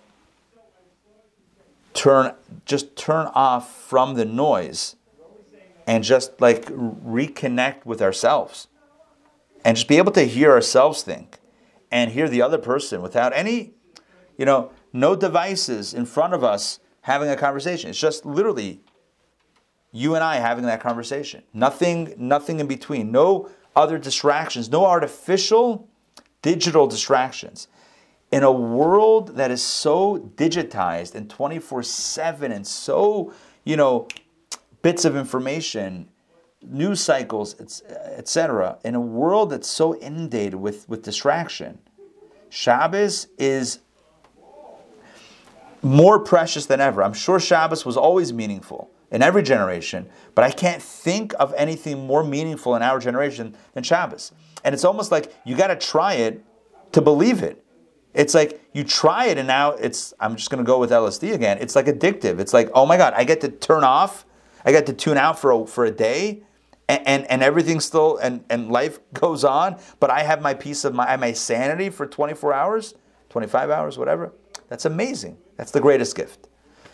turn 1.94 2.35
just 2.64 2.96
turn 2.96 3.27
off 3.35 3.75
from 3.75 4.14
the 4.14 4.25
noise 4.25 4.96
and 5.87 6.05
just 6.05 6.40
like 6.40 6.66
reconnect 6.66 7.85
with 7.85 8.01
ourselves 8.01 8.68
and 9.64 9.77
just 9.77 9.88
be 9.88 9.99
able 9.99 10.12
to 10.12 10.23
hear 10.25 10.53
ourselves 10.53 11.03
think 11.03 11.38
and 11.90 12.12
hear 12.12 12.29
the 12.29 12.42
other 12.42 12.59
person 12.59 13.03
without 13.03 13.33
any 13.35 13.73
you 14.37 14.44
know 14.44 14.70
no 14.92 15.14
devices 15.14 15.94
in 15.94 16.05
front 16.07 16.35
of 16.35 16.42
us 16.42 16.81
having 17.03 17.29
a 17.29 17.37
conversation. 17.37 17.90
It's 17.90 17.99
just 17.99 18.27
literally 18.27 18.81
you 19.92 20.14
and 20.14 20.24
I 20.24 20.37
having 20.37 20.64
that 20.66 20.81
conversation 20.81 21.42
nothing 21.53 22.14
nothing 22.16 22.61
in 22.61 22.66
between 22.66 23.11
no 23.11 23.48
other 23.74 23.98
distractions 23.98 24.70
no 24.70 24.85
artificial 24.85 25.88
digital 26.42 26.87
distractions 26.87 27.68
in 28.31 28.42
a 28.42 28.53
world 28.53 29.37
that 29.37 29.50
is 29.50 29.62
so 29.62 30.18
digitized 30.37 31.14
and 31.14 31.29
24 31.29 31.83
7 31.83 32.53
and 32.53 32.66
so, 32.66 33.33
you 33.64 33.76
know, 33.76 34.07
bits 34.83 35.05
of 35.05 35.16
information, 35.16 36.09
news 36.62 37.00
cycles, 37.00 37.59
etc., 37.61 38.79
in 38.85 38.94
a 38.94 39.00
world 39.00 39.50
that's 39.50 39.68
so 39.68 39.96
inundated 39.96 40.55
with, 40.55 40.88
with 40.88 41.03
distraction, 41.03 41.79
Shabbos 42.50 43.29
is 43.38 43.81
more 45.83 46.18
precious 46.18 46.66
than 46.66 46.81
ever. 46.81 47.03
I'm 47.03 47.14
sure 47.14 47.40
Shabbos 47.40 47.85
was 47.85 47.96
always 47.96 48.33
meaningful 48.33 48.90
in 49.11 49.23
every 49.23 49.42
generation, 49.42 50.09
but 50.35 50.44
I 50.44 50.51
can't 50.51 50.81
think 50.81 51.35
of 51.38 51.53
anything 51.57 52.07
more 52.07 52.23
meaningful 52.23 52.77
in 52.77 52.83
our 52.83 52.99
generation 52.99 53.57
than 53.75 53.83
Shabbos. 53.83 54.33
And 54.64 54.75
it's 54.75 54.85
almost 54.85 55.11
like 55.11 55.35
you 55.44 55.57
got 55.57 55.68
to 55.68 55.77
try 55.77 56.14
it 56.14 56.44
to 56.92 57.01
believe 57.01 57.42
it. 57.42 57.64
It's 58.14 58.35
like 58.35 58.61
you 58.73 58.85
try 58.85 59.27
it 59.27 59.38
and 59.38 59.46
now 59.46 59.73
it's, 59.73 60.12
I'm 60.20 60.37
just 60.37 60.51
going 60.51 60.62
to 60.62 60.66
go 60.66 60.79
with 60.79 60.90
LSD 60.90 61.33
again. 61.33 61.59
It's 61.61 61.77
like 61.77 61.87
addictive. 61.87 62.40
It's 62.40 62.53
like, 62.53 62.70
oh 62.75 62.87
my 62.87 62.96
God, 62.96 63.14
I 63.16 63.25
get 63.25 63.40
to 63.42 63.49
turn 63.49 63.85
off, 63.85 64.27
I 64.64 64.73
get 64.73 64.87
to 64.87 64.92
tune 64.92 65.16
out 65.16 65.38
for 65.38 65.51
a, 65.53 65.66
for 65.66 65.85
a 65.85 65.90
day 65.90 66.42
and, 66.88 67.07
and, 67.07 67.31
and 67.31 67.42
everything 67.42 67.79
still, 67.81 68.16
and, 68.16 68.44
and 68.51 68.70
life 68.70 68.99
goes 69.12 69.44
on, 69.44 69.79
but 70.01 70.11
I 70.11 70.23
have 70.23 70.42
my 70.42 70.55
peace 70.55 70.85
of 70.85 70.94
my, 70.94 71.16
my 71.16 71.33
sanity 71.33 71.90
for 71.90 72.07
24 72.07 72.53
hours, 72.53 72.94
25 73.31 73.70
hours, 73.70 73.96
whatever. 73.96 74.33
That's 74.68 74.85
amazing. 74.85 75.38
That's 75.57 75.70
the 75.70 75.81
greatest 75.81 76.16
gift. 76.16 76.49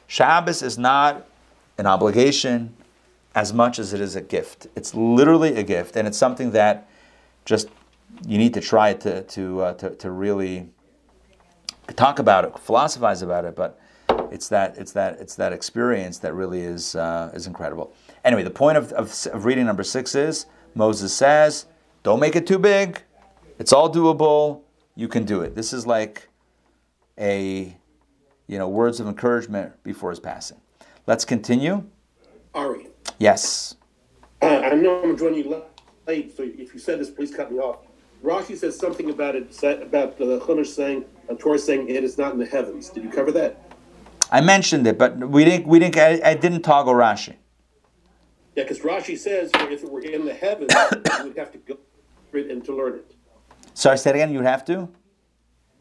Shabbos 0.06 0.62
is 0.62 0.78
not 0.78 1.26
an 1.78 1.86
obligation 1.86 2.74
as 3.34 3.52
much 3.52 3.78
as 3.78 3.92
it 3.92 4.00
is 4.00 4.16
a 4.16 4.22
gift. 4.22 4.66
It's 4.74 4.94
literally 4.94 5.56
a 5.56 5.62
gift, 5.62 5.96
and 5.96 6.08
it's 6.08 6.18
something 6.18 6.52
that 6.52 6.88
just 7.44 7.68
you 8.26 8.38
need 8.38 8.54
to 8.54 8.60
try 8.60 8.94
to 8.94 9.22
to 9.22 9.60
uh, 9.60 9.74
to, 9.74 9.90
to 9.90 10.10
really 10.10 10.68
talk 11.94 12.18
about 12.18 12.44
it, 12.44 12.58
philosophize 12.58 13.22
about 13.22 13.44
it, 13.44 13.54
but 13.54 13.78
it's 14.30 14.48
that 14.48 14.76
it's 14.78 14.92
that 14.92 15.20
it's 15.20 15.34
that 15.36 15.52
experience 15.52 16.18
that 16.18 16.34
really 16.34 16.60
is 16.60 16.96
uh, 16.96 17.30
is 17.34 17.46
incredible. 17.46 17.94
Anyway, 18.24 18.42
the 18.42 18.50
point 18.50 18.76
of, 18.76 18.92
of, 18.92 19.26
of 19.32 19.44
reading 19.44 19.66
number 19.66 19.84
six 19.84 20.14
is 20.14 20.46
Moses 20.74 21.12
says, 21.14 21.66
"Don't 22.02 22.20
make 22.20 22.36
it 22.36 22.46
too 22.46 22.58
big. 22.58 23.02
It's 23.58 23.72
all 23.72 23.92
doable. 23.92 24.62
You 24.94 25.08
can 25.08 25.24
do 25.24 25.42
it." 25.42 25.54
This 25.54 25.72
is 25.72 25.86
like 25.86 26.28
a 27.18 27.76
you 28.46 28.58
know 28.58 28.68
words 28.68 28.98
of 29.00 29.06
encouragement 29.06 29.82
before 29.82 30.10
his 30.10 30.20
passing. 30.20 30.60
Let's 31.06 31.24
continue. 31.24 31.84
Ari. 32.54 32.88
Yes. 33.18 33.76
Uh, 34.42 34.46
I 34.46 34.74
know 34.74 35.02
I'm 35.02 35.16
joining 35.16 35.44
you 35.44 35.62
late, 36.06 36.36
so 36.36 36.42
if 36.42 36.74
you 36.74 36.80
said 36.80 36.98
this, 36.98 37.10
please 37.10 37.34
cut 37.34 37.52
me 37.52 37.58
off. 37.58 37.78
Rashi 38.24 38.56
says 38.56 38.76
something 38.76 39.10
about 39.10 39.36
it 39.36 39.62
about 39.62 40.18
the 40.18 40.40
Chumash 40.40 40.66
saying 40.66 41.04
a 41.28 41.34
Torah 41.36 41.58
saying 41.58 41.88
it 41.88 42.02
is 42.02 42.18
not 42.18 42.32
in 42.32 42.38
the 42.38 42.46
heavens. 42.46 42.90
Did 42.90 43.04
you 43.04 43.10
cover 43.10 43.30
that? 43.32 43.60
I 44.32 44.40
mentioned 44.40 44.86
it, 44.86 44.98
but 44.98 45.16
we 45.16 45.44
didn't. 45.44 45.68
We 45.68 45.78
didn't. 45.78 45.96
I, 45.96 46.20
I 46.30 46.34
didn't 46.34 46.62
toggle 46.62 46.94
Rashi. 46.94 47.36
Yeah, 48.56 48.64
because 48.64 48.80
Rashi 48.80 49.16
says 49.16 49.50
if 49.54 49.84
it 49.84 49.90
were 49.90 50.00
in 50.00 50.24
the 50.24 50.34
heavens, 50.34 50.72
you 51.18 51.24
would 51.24 51.36
have 51.36 51.52
to 51.52 51.58
go 51.58 51.78
it 52.32 52.50
and 52.50 52.64
to 52.64 52.74
learn 52.74 52.94
it. 52.94 53.14
Sorry, 53.74 53.96
say 53.96 54.10
it 54.10 54.16
again. 54.16 54.32
You'd 54.32 54.44
have 54.44 54.64
to. 54.64 54.88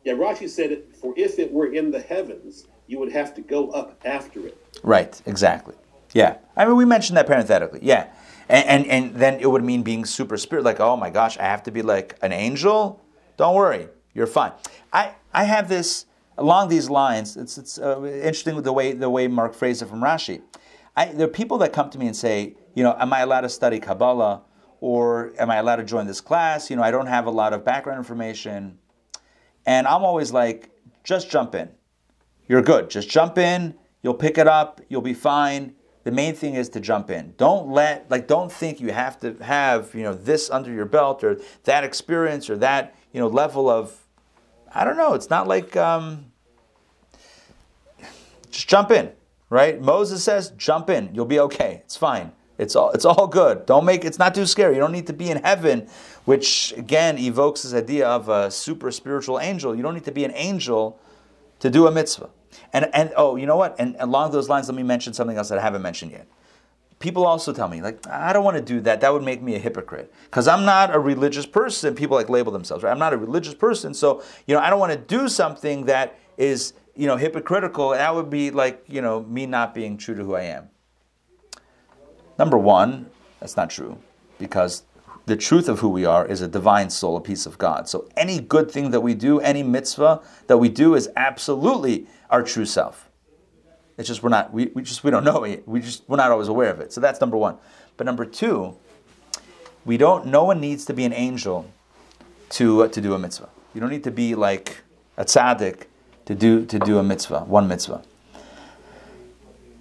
Yeah, 0.04 0.14
Rashi 0.14 0.48
said 0.48 0.72
it 0.72 0.96
for 0.96 1.14
if 1.18 1.40
it 1.40 1.52
were 1.52 1.74
in 1.74 1.90
the 1.90 2.02
heavens, 2.02 2.68
you 2.88 3.00
would 3.00 3.12
have 3.12 3.34
to 3.36 3.42
go 3.42 3.70
up 3.72 4.00
after 4.06 4.46
it. 4.48 4.58
Right. 4.84 5.22
Exactly. 5.26 5.76
Yeah. 6.14 6.38
I 6.56 6.66
mean, 6.66 6.76
we 6.76 6.86
mentioned 6.86 7.18
that 7.18 7.28
parenthetically. 7.28 7.80
Yeah. 7.82 8.08
And, 8.48 8.66
and, 8.68 8.86
and 8.88 9.16
then 9.16 9.40
it 9.40 9.50
would 9.50 9.64
mean 9.64 9.84
being 9.84 10.06
super 10.06 10.38
spirit, 10.38 10.64
like, 10.64 10.80
oh 10.80 10.96
my 10.96 11.10
gosh, 11.10 11.38
I 11.38 11.44
have 11.44 11.64
to 11.64 11.72
be 11.72 11.82
like 11.82 12.18
an 12.22 12.32
angel? 12.32 13.02
Don't 13.38 13.56
worry, 13.56 13.88
you're 14.14 14.28
fine. 14.28 14.52
I, 14.94 15.16
I 15.34 15.46
have 15.46 15.68
this 15.68 16.06
along 16.38 16.70
these 16.70 16.90
lines. 16.90 17.38
It's, 17.38 17.58
it's 17.58 17.80
uh, 17.80 18.04
interesting 18.04 18.62
the 18.62 18.72
way, 18.72 18.94
the 18.94 19.10
way 19.10 19.28
Mark 19.28 19.56
phrased 19.56 19.82
it 19.82 19.88
from 19.88 20.02
Rashi. 20.02 20.42
I, 20.96 21.06
there 21.08 21.26
are 21.26 21.30
people 21.30 21.58
that 21.58 21.74
come 21.74 21.90
to 21.90 21.98
me 21.98 22.06
and 22.06 22.16
say, 22.16 22.56
you 22.76 22.84
know, 22.84 22.96
am 23.00 23.12
I 23.14 23.22
allowed 23.22 23.42
to 23.42 23.50
study 23.50 23.80
Kabbalah? 23.80 24.44
Or 24.82 25.34
am 25.40 25.50
I 25.50 25.56
allowed 25.56 25.78
to 25.78 25.84
join 25.84 26.06
this 26.06 26.22
class? 26.22 26.70
You 26.70 26.76
know, 26.76 26.84
I 26.84 26.92
don't 26.92 27.08
have 27.08 27.26
a 27.26 27.32
lot 27.32 27.54
of 27.54 27.66
background 27.66 27.98
information. 27.98 28.78
And 29.66 29.88
I'm 29.88 30.04
always 30.04 30.32
like, 30.32 30.70
just 31.04 31.32
jump 31.32 31.56
in. 31.56 31.70
You're 32.48 32.62
good. 32.62 32.90
Just 32.90 33.10
jump 33.10 33.38
in. 33.38 33.76
You'll 34.02 34.14
pick 34.14 34.38
it 34.38 34.48
up. 34.48 34.82
You'll 34.88 35.02
be 35.02 35.14
fine. 35.14 35.76
The 36.04 36.12
main 36.12 36.36
thing 36.36 36.54
is 36.54 36.70
to 36.70 36.80
jump 36.80 37.10
in. 37.10 37.34
Don't 37.38 37.70
let, 37.70 38.10
like, 38.12 38.28
don't 38.28 38.52
think 38.52 38.80
you 38.80 38.92
have 38.92 39.20
to 39.22 39.34
have, 39.44 39.96
you 39.96 40.04
know, 40.04 40.14
this 40.14 40.52
under 40.52 40.72
your 40.72 40.86
belt 40.86 41.24
or 41.24 41.40
that 41.64 41.84
experience 41.84 42.48
or 42.48 42.58
that, 42.58 42.96
you 43.12 43.20
know, 43.20 43.28
level 43.28 43.68
of, 43.68 43.98
I 44.74 44.84
don't 44.84 44.98
know. 44.98 45.16
It's 45.16 45.32
not 45.32 45.48
like, 45.48 45.76
um, 45.76 46.32
just 48.52 48.68
jump 48.68 48.92
in, 48.92 49.12
right? 49.50 49.82
Moses 49.82 50.24
says, 50.24 50.52
jump 50.52 50.92
in. 50.92 51.10
You'll 51.12 51.26
be 51.26 51.40
okay. 51.40 51.82
It's 51.84 51.98
fine. 51.98 52.32
It's 52.60 52.76
all, 52.76 52.92
it's 52.92 53.04
all 53.04 53.26
good. 53.26 53.66
Don't 53.66 53.84
make, 53.84 54.06
it's 54.06 54.20
not 54.20 54.36
too 54.36 54.46
scary. 54.46 54.76
You 54.76 54.80
don't 54.80 54.92
need 54.92 55.08
to 55.08 55.14
be 55.14 55.32
in 55.32 55.44
heaven, 55.44 55.88
which 56.26 56.74
again 56.78 57.18
evokes 57.18 57.64
this 57.64 57.74
idea 57.74 58.08
of 58.08 58.30
a 58.30 58.52
super 58.52 58.92
spiritual 58.92 59.40
angel. 59.40 59.76
You 59.76 59.82
don't 59.82 59.96
need 59.96 60.06
to 60.06 60.12
be 60.12 60.24
an 60.24 60.34
angel 60.36 61.00
to 61.60 61.70
do 61.70 61.88
a 61.88 61.92
mitzvah. 61.92 62.30
And, 62.74 62.90
and 62.94 63.14
oh, 63.16 63.36
you 63.36 63.46
know 63.46 63.58
what? 63.58 63.76
And 63.80 63.96
along 64.00 64.32
those 64.32 64.50
lines, 64.50 64.68
let 64.68 64.76
me 64.76 64.84
mention 64.84 65.14
something 65.14 65.38
else 65.38 65.50
that 65.50 65.58
I 65.58 65.62
haven't 65.62 65.82
mentioned 65.82 66.12
yet. 66.12 66.28
People 67.00 67.26
also 67.26 67.54
tell 67.54 67.68
me, 67.68 67.82
like, 67.82 68.08
I 68.08 68.32
don't 68.32 68.44
want 68.44 68.56
to 68.58 68.64
do 68.64 68.80
that. 68.82 69.02
That 69.02 69.12
would 69.12 69.24
make 69.24 69.42
me 69.42 69.56
a 69.56 69.60
hypocrite. 69.60 70.14
Because 70.24 70.48
I'm 70.48 70.66
not 70.66 70.96
a 70.96 71.00
religious 71.00 71.46
person. 71.46 71.94
People 71.94 72.16
like 72.16 72.30
label 72.30 72.52
themselves, 72.52 72.84
right? 72.84 72.92
I'm 72.92 73.00
not 73.00 73.14
a 73.14 73.18
religious 73.18 73.54
person. 73.54 73.94
So, 73.94 74.24
you 74.48 74.56
know, 74.56 74.62
I 74.62 74.70
don't 74.70 74.80
want 74.80 74.94
to 74.94 74.98
do 74.98 75.28
something 75.28 75.86
that 75.86 76.18
is, 76.38 76.74
you 76.96 77.06
know, 77.06 77.18
hypocritical. 77.18 77.92
And 77.92 78.00
that 78.00 78.16
would 78.16 78.30
be 78.30 78.50
like, 78.50 78.84
you 78.88 79.02
know, 79.02 79.24
me 79.24 79.46
not 79.46 79.76
being 79.76 79.98
true 79.98 80.16
to 80.16 80.24
who 80.24 80.36
I 80.36 80.44
am. 80.44 80.70
Number 82.40 82.58
one, 82.58 83.10
that's 83.40 83.58
not 83.58 83.70
true. 83.70 83.98
Because 84.40 84.84
the 85.26 85.36
truth 85.36 85.68
of 85.68 85.80
who 85.80 85.90
we 85.90 86.06
are 86.06 86.26
is 86.26 86.42
a 86.42 86.48
divine 86.48 86.90
soul, 86.90 87.18
a 87.18 87.22
piece 87.22 87.46
of 87.46 87.58
God. 87.58 87.90
So 87.90 88.10
any 88.16 88.40
good 88.40 88.70
thing 88.70 88.92
that 88.92 89.02
we 89.02 89.14
do, 89.14 89.40
any 89.40 89.64
mitzvah 89.64 90.22
that 90.48 90.58
we 90.58 90.70
do 90.70 90.96
is 90.96 91.10
absolutely 91.16 92.08
our 92.30 92.44
true 92.44 92.66
self. 92.66 93.10
It's 93.98 94.08
just 94.08 94.22
we're 94.22 94.30
not 94.30 94.54
we, 94.54 94.68
we 94.74 94.84
just 94.84 95.04
we 95.04 95.12
don't 95.12 95.24
know 95.24 95.44
it. 95.44 95.68
We 95.68 95.80
just 95.80 96.04
we're 96.08 96.18
not 96.18 96.32
always 96.32 96.48
aware 96.48 96.70
of 96.70 96.80
it. 96.80 96.92
So 96.92 97.02
that's 97.02 97.22
number 97.22 97.38
one. 97.38 97.58
But 97.98 98.06
number 98.06 98.26
two, 98.26 98.76
we 99.86 99.98
don't 99.98 100.28
no 100.28 100.44
one 100.44 100.60
needs 100.60 100.86
to 100.86 100.94
be 100.94 101.06
an 101.06 101.14
angel 101.14 101.72
to 102.50 102.84
uh, 102.84 102.88
to 102.90 103.02
do 103.02 103.14
a 103.14 103.20
mitzvah. 103.20 103.50
You 103.74 103.82
don't 103.82 103.90
need 103.90 104.04
to 104.04 104.12
be 104.12 104.36
like 104.36 104.84
a 105.18 105.26
tzaddik 105.26 105.84
to 106.26 106.36
do 106.36 106.66
to 106.66 106.78
do 106.78 107.00
a 107.00 107.04
mitzvah, 107.04 107.42
one 107.42 107.68
mitzvah. 107.68 108.04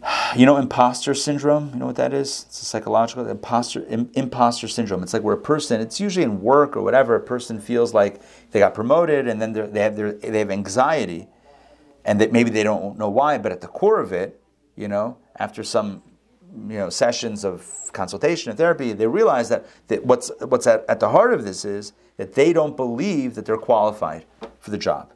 You 0.37 0.47
know 0.47 0.57
imposter 0.57 1.15
syndrome? 1.15 1.71
You 1.73 1.79
know 1.79 1.87
what 1.87 1.97
that 1.97 2.13
is? 2.13 2.47
It's 2.49 2.61
a 2.61 2.65
psychological 2.65 3.27
imposter 3.29 3.85
imposter 3.89 4.67
syndrome. 4.67 5.03
It's 5.05 5.13
like 5.13 5.23
where 5.23 5.35
a 5.35 5.41
person, 5.41 5.81
it's 5.81 6.01
usually 6.01 6.25
in 6.25 6.43
work 6.43 6.77
or 6.77 6.83
whatever, 6.83 7.15
a 7.15 7.21
person 7.21 7.61
feels 7.61 7.95
like 7.95 8.21
they 8.51 8.59
got 8.59 8.75
promoted 8.75 9.29
and 9.29 9.41
then 9.41 9.53
they 9.53 9.81
have 9.81 9.95
their, 9.95 10.13
they 10.13 10.41
have 10.41 10.51
anxiety 10.51 11.29
and 12.05 12.21
that 12.21 12.33
maybe 12.33 12.51
they 12.51 12.65
don't 12.65 12.99
know 12.99 13.09
why, 13.09 13.39
but 13.39 13.53
at 13.53 13.61
the 13.61 13.69
core 13.69 14.01
of 14.01 14.13
it, 14.13 14.43
you 14.77 14.89
know, 14.89 15.17
after 15.37 15.63
some 15.63 16.03
you 16.69 16.79
know 16.79 16.91
sessions 16.91 17.45
of 17.45 17.91
consultation 17.93 18.51
and 18.51 18.59
therapy, 18.59 18.93
they 18.93 19.07
realize 19.07 19.49
that, 19.49 19.65
that 19.89 20.05
what's 20.05 20.31
what's 20.41 20.67
at, 20.67 20.85
at 20.89 20.99
the 20.99 21.11
heart 21.11 21.33
of 21.33 21.45
this 21.45 21.65
is 21.65 21.93
that 22.17 22.35
they 22.35 22.53
don't 22.53 22.77
believe 22.77 23.37
that 23.37 23.47
they're 23.47 23.57
qualified 23.57 24.25
for 24.59 24.71
the 24.71 24.79
job. 24.79 25.13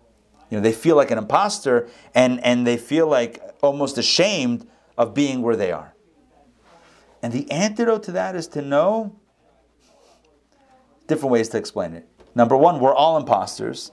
You 0.51 0.59
know, 0.59 0.63
they 0.63 0.73
feel 0.73 0.97
like 0.97 1.11
an 1.11 1.19
imposter 1.19 1.89
and, 2.15 2.43
and 2.43 2.67
they 2.67 2.77
feel 2.77 3.07
like 3.07 3.43
almost 3.63 3.99
ashamed 3.99 4.67
of 4.99 5.15
being 5.15 5.41
where 5.41 5.57
they 5.57 5.73
are. 5.73 5.95
And 7.23 7.33
the 7.33 7.51
antidote 7.51 8.03
to 8.05 8.13
that 8.13 8.37
is 8.37 8.49
to 8.49 8.61
know 8.61 9.17
different 11.07 11.33
ways 11.33 11.49
to 11.51 11.59
explain 11.59 11.95
it. 11.95 12.07
Number 12.35 12.57
one, 12.57 12.81
we're 12.81 12.95
all 12.95 13.17
imposters 13.17 13.93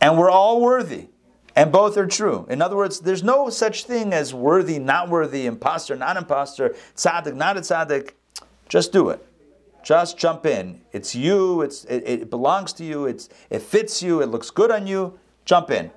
and 0.00 0.18
we're 0.18 0.30
all 0.30 0.60
worthy. 0.60 1.08
And 1.56 1.70
both 1.70 1.96
are 1.96 2.06
true. 2.06 2.46
In 2.50 2.60
other 2.60 2.74
words, 2.74 2.98
there's 3.00 3.22
no 3.22 3.48
such 3.48 3.84
thing 3.84 4.12
as 4.12 4.34
worthy, 4.34 4.80
not 4.80 5.08
worthy, 5.08 5.46
imposter, 5.46 5.94
not 5.94 6.16
imposter, 6.16 6.74
tzaddik, 6.96 7.36
not 7.36 7.56
a 7.56 7.60
tzaddik. 7.60 8.10
Just 8.68 8.92
do 8.92 9.10
it. 9.10 9.24
Just 9.84 10.18
jump 10.18 10.46
in. 10.46 10.80
It's 10.92 11.14
you. 11.14 11.62
It's 11.62 11.84
it, 11.84 12.02
it, 12.06 12.30
belongs 12.30 12.72
to 12.74 12.84
you. 12.84 13.06
It's 13.06 13.28
it 13.50 13.62
fits 13.62 14.02
you. 14.02 14.20
It 14.20 14.26
looks 14.26 14.50
good 14.50 14.72
on 14.72 14.88
you. 14.88 15.16
Jump 15.44 15.70
in. 15.70 15.92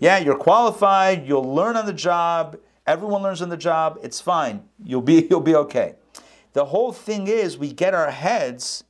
Yeah, 0.00 0.18
you're 0.18 0.38
qualified. 0.38 1.28
You'll 1.28 1.54
learn 1.54 1.76
on 1.76 1.86
the 1.86 1.92
job. 1.92 2.58
Everyone 2.90 3.22
learns 3.22 3.40
on 3.40 3.50
the 3.50 3.56
job. 3.56 3.98
It's 4.02 4.20
fine. 4.20 4.64
You'll 4.84 5.00
be 5.00 5.26
you'll 5.30 5.40
be 5.40 5.54
okay. 5.54 5.94
The 6.52 6.66
whole 6.66 6.92
thing 6.92 7.28
is 7.28 7.56
we 7.56 7.72
get 7.72 7.94
our 7.94 8.10
heads 8.10 8.82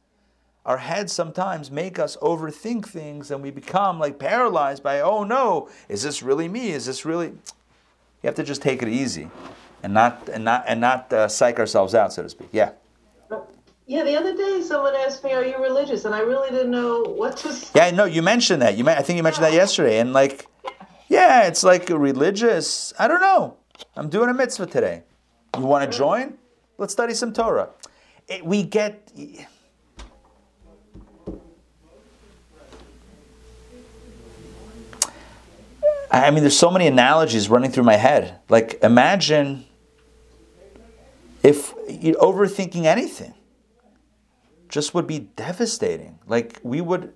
our 0.65 0.79
heads 0.79 1.13
sometimes 1.13 1.71
make 1.71 1.99
us 1.99 2.17
overthink 2.19 2.87
things 2.87 3.31
and 3.31 3.43
we 3.43 3.51
become 3.51 3.99
like 3.99 4.19
paralyzed 4.19 4.83
by, 4.83 5.01
oh 5.01 5.25
no, 5.25 5.69
is 5.89 6.03
this 6.03 6.23
really 6.23 6.49
me? 6.49 6.71
Is 6.71 6.87
this 6.87 7.05
really. 7.05 7.29
You 7.29 8.27
have 8.27 8.35
to 8.35 8.45
just 8.45 8.61
take 8.61 8.83
it 8.83 8.89
easy 8.89 9.31
and 9.83 9.95
not, 9.95 10.29
and 10.29 10.45
not, 10.45 10.65
and 10.67 10.81
not 10.81 11.13
uh, 11.13 11.27
psych 11.29 11.59
ourselves 11.59 11.95
out, 11.95 12.13
so 12.13 12.23
to 12.23 12.29
speak. 12.29 12.49
Yeah. 12.53 12.73
Yeah, 13.87 14.05
the 14.05 14.15
other 14.15 14.37
day 14.37 14.61
someone 14.63 14.95
asked 14.95 15.25
me, 15.25 15.33
"Are 15.33 15.45
you 15.45 15.61
religious?" 15.61 16.05
and 16.05 16.15
I 16.15 16.21
really 16.21 16.51
didn't 16.51 16.71
know 16.71 17.03
what 17.03 17.37
to 17.39 17.53
say. 17.53 17.71
Yeah, 17.75 17.91
no, 17.91 18.05
you 18.05 18.23
mentioned 18.23 18.63
that. 18.63 18.77
You, 18.77 18.89
I 18.89 19.03
think 19.03 19.17
you 19.17 19.25
mentioned 19.25 19.45
that 19.45 19.53
yesterday, 19.53 19.99
and 19.99 20.13
like, 20.13 20.47
yeah, 21.09 21.49
it's 21.49 21.65
like 21.65 21.89
religious. 21.89 22.93
I 23.01 23.09
don't 23.09 23.21
know. 23.21 23.57
I'm 23.97 24.09
doing 24.09 24.29
a 24.31 24.35
mitzvah 24.35 24.67
today. 24.67 25.03
You 25.57 25.65
want 25.65 25.91
to 25.91 25.97
join? 25.97 26.39
Let's 26.79 26.93
study 26.93 27.15
some 27.15 27.33
Torah. 27.33 27.71
It, 28.29 28.45
we 28.45 28.63
get 28.63 29.11
I 36.11 36.31
mean, 36.31 36.43
there's 36.43 36.59
so 36.59 36.71
many 36.71 36.87
analogies 36.87 37.49
running 37.49 37.71
through 37.71 37.85
my 37.85 37.95
head. 37.95 38.41
Like, 38.49 38.83
imagine 38.83 39.65
if 41.43 41.73
you 41.89 42.15
overthinking 42.15 42.85
anything 42.85 43.35
just 44.69 44.93
would 44.93 45.07
be 45.07 45.21
devastating. 45.21 46.19
Like, 46.27 46.59
we 46.63 46.81
would 46.81 47.13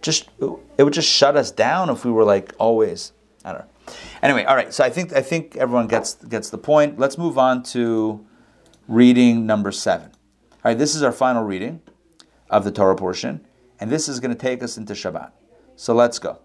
just, 0.00 0.30
it 0.78 0.82
would 0.82 0.94
just 0.94 1.10
shut 1.10 1.36
us 1.36 1.50
down 1.50 1.90
if 1.90 2.04
we 2.04 2.10
were 2.10 2.24
like 2.24 2.54
always. 2.58 3.12
I 3.44 3.52
don't 3.52 3.60
know. 3.62 3.68
Anyway, 4.22 4.44
all 4.44 4.56
right. 4.56 4.72
So 4.72 4.84
I 4.84 4.90
think 4.90 5.12
I 5.12 5.22
think 5.22 5.56
everyone 5.56 5.86
gets 5.86 6.14
gets 6.14 6.50
the 6.50 6.58
point. 6.58 6.98
Let's 6.98 7.18
move 7.18 7.38
on 7.38 7.62
to 7.64 8.24
reading 8.88 9.46
number 9.46 9.72
seven. 9.72 10.10
All 10.52 10.72
right, 10.72 10.78
this 10.78 10.94
is 10.94 11.02
our 11.02 11.12
final 11.12 11.44
reading 11.44 11.80
of 12.50 12.64
the 12.64 12.72
Torah 12.72 12.96
portion, 12.96 13.46
and 13.78 13.90
this 13.90 14.08
is 14.08 14.20
going 14.20 14.32
to 14.32 14.38
take 14.38 14.62
us 14.62 14.76
into 14.76 14.94
Shabbat. 14.94 15.30
So 15.76 15.94
let's 15.94 16.18
go. 16.18 16.40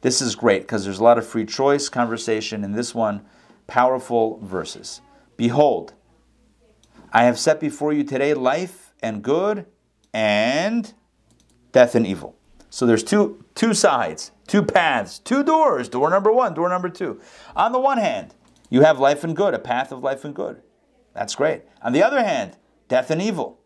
This 0.00 0.20
is 0.20 0.34
great 0.34 0.62
because 0.62 0.84
there's 0.84 0.98
a 0.98 1.04
lot 1.04 1.18
of 1.18 1.26
free 1.26 1.46
choice 1.46 1.88
conversation 1.88 2.64
in 2.64 2.72
this 2.72 2.94
one, 2.94 3.24
powerful 3.66 4.38
verses. 4.42 5.00
Behold, 5.36 5.94
I 7.12 7.24
have 7.24 7.38
set 7.38 7.60
before 7.60 7.92
you 7.92 8.04
today 8.04 8.34
life 8.34 8.92
and 9.02 9.22
good 9.22 9.66
and 10.12 10.92
death 11.72 11.94
and 11.94 12.06
evil. 12.06 12.36
So 12.70 12.86
there's 12.86 13.04
two 13.04 13.44
two 13.54 13.74
sides, 13.74 14.32
two 14.52 14.62
paths, 14.62 15.18
two 15.18 15.42
doors, 15.42 15.88
door 15.88 16.10
number 16.10 16.30
1, 16.30 16.52
door 16.52 16.68
number 16.68 16.90
2. 16.90 17.18
On 17.56 17.72
the 17.72 17.80
one 17.80 17.96
hand, 17.96 18.34
you 18.68 18.82
have 18.82 19.00
life 19.00 19.24
and 19.24 19.34
good, 19.34 19.54
a 19.54 19.58
path 19.58 19.90
of 19.90 20.02
life 20.02 20.26
and 20.26 20.34
good. 20.34 20.60
That's 21.14 21.34
great. 21.34 21.62
On 21.80 21.94
the 21.94 22.02
other 22.02 22.22
hand, 22.22 22.58
death 22.86 23.10
and 23.10 23.22
evil. 23.22 23.60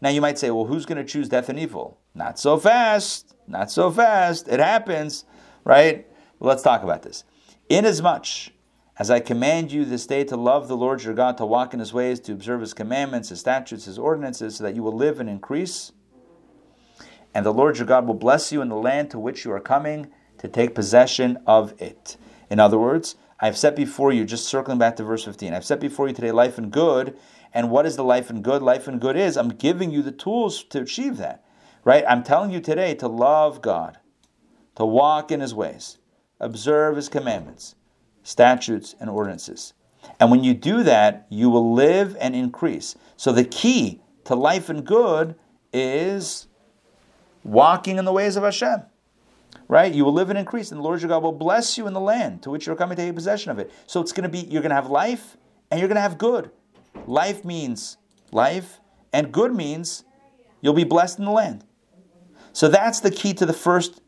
Now 0.00 0.10
you 0.10 0.20
might 0.20 0.38
say, 0.38 0.52
well, 0.52 0.66
who's 0.66 0.86
going 0.86 1.04
to 1.04 1.12
choose 1.12 1.28
death 1.28 1.48
and 1.48 1.58
evil? 1.58 1.98
Not 2.14 2.38
so 2.38 2.58
fast. 2.58 3.34
Not 3.48 3.72
so 3.72 3.90
fast. 3.90 4.46
It 4.46 4.60
happens, 4.60 5.24
right? 5.64 6.06
Well, 6.38 6.50
let's 6.50 6.62
talk 6.62 6.84
about 6.84 7.02
this. 7.02 7.24
Inasmuch 7.68 8.52
as 9.00 9.10
I 9.10 9.18
command 9.18 9.72
you 9.72 9.84
this 9.84 10.06
day 10.06 10.22
to 10.22 10.36
love 10.36 10.68
the 10.68 10.76
Lord 10.76 11.02
your 11.02 11.14
God, 11.14 11.36
to 11.38 11.46
walk 11.46 11.74
in 11.74 11.80
his 11.80 11.92
ways, 11.92 12.20
to 12.20 12.32
observe 12.32 12.60
his 12.60 12.72
commandments, 12.72 13.30
his 13.30 13.40
statutes, 13.40 13.86
his 13.86 13.98
ordinances, 13.98 14.54
so 14.54 14.62
that 14.62 14.76
you 14.76 14.84
will 14.84 14.96
live 14.96 15.18
and 15.18 15.28
increase. 15.28 15.90
And 17.34 17.46
the 17.46 17.52
Lord 17.52 17.78
your 17.78 17.86
God 17.86 18.06
will 18.06 18.14
bless 18.14 18.52
you 18.52 18.60
in 18.60 18.68
the 18.68 18.76
land 18.76 19.10
to 19.10 19.18
which 19.18 19.44
you 19.44 19.52
are 19.52 19.60
coming 19.60 20.08
to 20.38 20.48
take 20.48 20.74
possession 20.74 21.38
of 21.46 21.80
it. 21.80 22.16
In 22.50 22.60
other 22.60 22.78
words, 22.78 23.16
I 23.40 23.46
have 23.46 23.56
set 23.56 23.74
before 23.74 24.12
you, 24.12 24.24
just 24.24 24.46
circling 24.46 24.78
back 24.78 24.96
to 24.96 25.04
verse 25.04 25.24
15, 25.24 25.54
I've 25.54 25.64
set 25.64 25.80
before 25.80 26.08
you 26.08 26.14
today 26.14 26.30
life 26.30 26.58
and 26.58 26.70
good. 26.70 27.16
And 27.54 27.70
what 27.70 27.86
is 27.86 27.96
the 27.96 28.04
life 28.04 28.30
and 28.30 28.42
good? 28.42 28.62
Life 28.62 28.88
and 28.88 29.00
good 29.00 29.16
is 29.16 29.36
I'm 29.36 29.48
giving 29.50 29.90
you 29.90 30.02
the 30.02 30.12
tools 30.12 30.62
to 30.64 30.80
achieve 30.80 31.16
that. 31.18 31.44
Right? 31.84 32.04
I'm 32.08 32.22
telling 32.22 32.50
you 32.52 32.60
today 32.60 32.94
to 32.96 33.08
love 33.08 33.60
God, 33.60 33.98
to 34.76 34.86
walk 34.86 35.32
in 35.32 35.40
his 35.40 35.52
ways, 35.52 35.98
observe 36.38 36.96
his 36.96 37.08
commandments, 37.08 37.74
statutes, 38.22 38.94
and 39.00 39.10
ordinances. 39.10 39.74
And 40.20 40.30
when 40.30 40.44
you 40.44 40.54
do 40.54 40.82
that, 40.84 41.26
you 41.28 41.50
will 41.50 41.72
live 41.72 42.16
and 42.20 42.36
increase. 42.36 42.94
So 43.16 43.32
the 43.32 43.44
key 43.44 44.02
to 44.24 44.34
life 44.34 44.68
and 44.68 44.84
good 44.84 45.34
is 45.72 46.46
walking 47.44 47.98
in 47.98 48.04
the 48.04 48.12
ways 48.12 48.36
of 48.36 48.42
Hashem. 48.42 48.82
Right? 49.68 49.92
You 49.92 50.04
will 50.04 50.12
live 50.12 50.30
and 50.30 50.38
increase, 50.38 50.70
and 50.70 50.80
the 50.80 50.82
Lord 50.82 51.00
your 51.00 51.08
God 51.08 51.22
will 51.22 51.32
bless 51.32 51.78
you 51.78 51.86
in 51.86 51.94
the 51.94 52.00
land 52.00 52.42
to 52.42 52.50
which 52.50 52.66
you're 52.66 52.76
coming 52.76 52.96
to 52.96 53.02
take 53.02 53.14
possession 53.14 53.50
of 53.50 53.58
it. 53.58 53.72
So 53.86 54.00
it's 54.00 54.12
going 54.12 54.24
to 54.24 54.28
be, 54.28 54.40
you're 54.40 54.62
going 54.62 54.70
to 54.70 54.76
have 54.76 54.90
life 54.90 55.36
and 55.70 55.80
you're 55.80 55.88
going 55.88 55.96
to 55.96 56.02
have 56.02 56.18
good. 56.18 56.50
Life 57.06 57.44
means 57.44 57.96
life, 58.30 58.80
and 59.12 59.32
good 59.32 59.54
means 59.54 60.04
you'll 60.60 60.74
be 60.74 60.84
blessed 60.84 61.18
in 61.18 61.24
the 61.24 61.30
land. 61.30 61.64
So 62.52 62.68
that's 62.68 63.00
the 63.00 63.10
key 63.10 63.32
to 63.34 63.46
the 63.46 63.52
first 63.54 64.02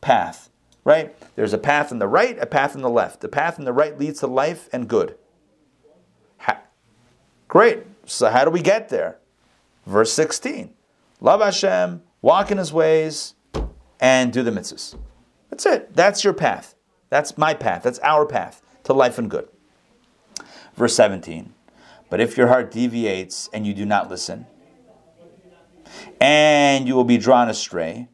path, 0.00 0.50
right? 0.84 1.14
There's 1.36 1.52
a 1.52 1.58
path 1.58 1.92
on 1.92 1.98
the 1.98 2.08
right, 2.08 2.38
a 2.38 2.46
path 2.46 2.74
on 2.74 2.82
the 2.82 2.90
left. 2.90 3.20
The 3.20 3.28
path 3.28 3.58
on 3.58 3.64
the 3.64 3.72
right 3.72 3.98
leads 3.98 4.20
to 4.20 4.26
life 4.26 4.68
and 4.72 4.88
good. 4.88 5.16
Ha- 6.38 6.62
Great. 7.48 7.84
So 8.06 8.30
how 8.30 8.44
do 8.44 8.50
we 8.50 8.62
get 8.62 8.88
there? 8.88 9.18
Verse 9.86 10.12
16. 10.12 10.72
Love 11.20 11.40
Hashem, 11.40 12.02
walk 12.22 12.50
in 12.50 12.58
his 12.58 12.72
ways, 12.72 13.34
and 14.00 14.32
do 14.32 14.42
the 14.42 14.50
mitzvahs. 14.50 14.96
That's 15.50 15.66
it. 15.66 15.94
That's 15.94 16.24
your 16.24 16.32
path. 16.32 16.74
That's 17.10 17.36
my 17.36 17.54
path. 17.54 17.82
That's 17.82 17.98
our 18.00 18.24
path 18.24 18.62
to 18.84 18.92
life 18.92 19.18
and 19.18 19.30
good. 19.30 19.48
Verse 20.74 20.94
17. 20.96 21.52
But 22.08 22.20
if 22.20 22.36
your 22.36 22.48
heart 22.48 22.70
deviates 22.70 23.48
and 23.52 23.66
you 23.66 23.74
do 23.74 23.84
not 23.84 24.10
listen, 24.10 24.46
and 26.20 26.88
you 26.88 26.94
will 26.94 27.04
be 27.04 27.18
drawn 27.18 27.48
astray, 27.48 28.08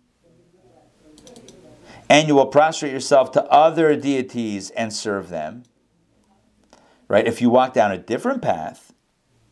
and 2.10 2.26
you 2.26 2.34
will 2.34 2.46
prostrate 2.46 2.92
yourself 2.92 3.32
to 3.32 3.44
other 3.44 3.94
deities 3.96 4.70
and 4.70 4.92
serve 4.92 5.28
them, 5.28 5.64
right? 7.06 7.26
If 7.26 7.40
you 7.40 7.50
walk 7.50 7.72
down 7.72 7.92
a 7.92 7.98
different 7.98 8.42
path, 8.42 8.92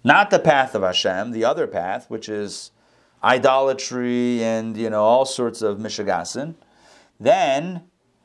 not 0.05 0.31
the 0.31 0.39
path 0.39 0.75
of 0.75 0.83
Hashem, 0.83 1.33
the 1.33 1.45
other 1.45 1.67
path, 1.67 2.09
which 2.11 2.29
is 2.29 2.71
idolatry 3.23 4.43
and 4.43 4.77
you 4.77 4.91
know 4.91 5.03
all 5.03 5.25
sorts 5.25 5.63
of 5.63 5.79
mishagasin, 5.79 6.55
then 7.19 7.83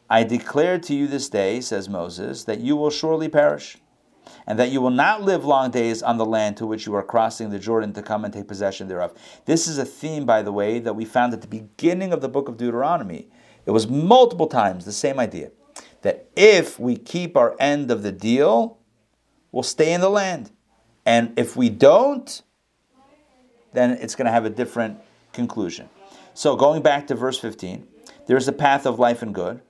I 0.09 0.23
declare 0.23 0.77
to 0.79 0.93
you 0.93 1.07
this 1.07 1.29
day, 1.29 1.61
says 1.61 1.87
Moses, 1.87 2.43
that 2.43 2.59
you 2.59 2.75
will 2.75 2.89
surely 2.89 3.29
perish, 3.29 3.77
and 4.45 4.59
that 4.59 4.69
you 4.69 4.81
will 4.81 4.89
not 4.89 5.21
live 5.21 5.45
long 5.45 5.71
days 5.71 6.03
on 6.03 6.17
the 6.17 6.25
land 6.25 6.57
to 6.57 6.67
which 6.67 6.85
you 6.85 6.93
are 6.95 7.03
crossing 7.03 7.49
the 7.49 7.59
Jordan 7.59 7.93
to 7.93 8.01
come 8.01 8.25
and 8.25 8.33
take 8.33 8.47
possession 8.47 8.89
thereof. 8.89 9.13
This 9.45 9.67
is 9.67 9.77
a 9.77 9.85
theme, 9.85 10.25
by 10.25 10.41
the 10.41 10.51
way, 10.51 10.79
that 10.79 10.95
we 10.95 11.05
found 11.05 11.33
at 11.33 11.41
the 11.41 11.47
beginning 11.47 12.11
of 12.11 12.19
the 12.19 12.27
book 12.27 12.49
of 12.49 12.57
Deuteronomy. 12.57 13.29
It 13.65 13.71
was 13.71 13.87
multiple 13.87 14.47
times 14.47 14.83
the 14.83 14.91
same 14.91 15.19
idea 15.19 15.51
that 16.01 16.27
if 16.35 16.79
we 16.79 16.97
keep 16.97 17.37
our 17.37 17.55
end 17.59 17.91
of 17.91 18.03
the 18.03 18.11
deal, 18.11 18.79
we'll 19.51 19.63
stay 19.63 19.93
in 19.93 20.01
the 20.01 20.09
land. 20.09 20.51
And 21.05 21.31
if 21.37 21.55
we 21.55 21.69
don't, 21.69 22.41
then 23.73 23.91
it's 23.91 24.15
going 24.15 24.25
to 24.25 24.31
have 24.31 24.45
a 24.45 24.49
different 24.49 24.99
conclusion. 25.33 25.89
So, 26.33 26.55
going 26.55 26.81
back 26.81 27.07
to 27.07 27.15
verse 27.15 27.39
15, 27.39 27.87
there's 28.27 28.47
a 28.47 28.53
path 28.53 28.85
of 28.85 28.99
life 28.99 29.21
and 29.21 29.33
good, 29.33 29.61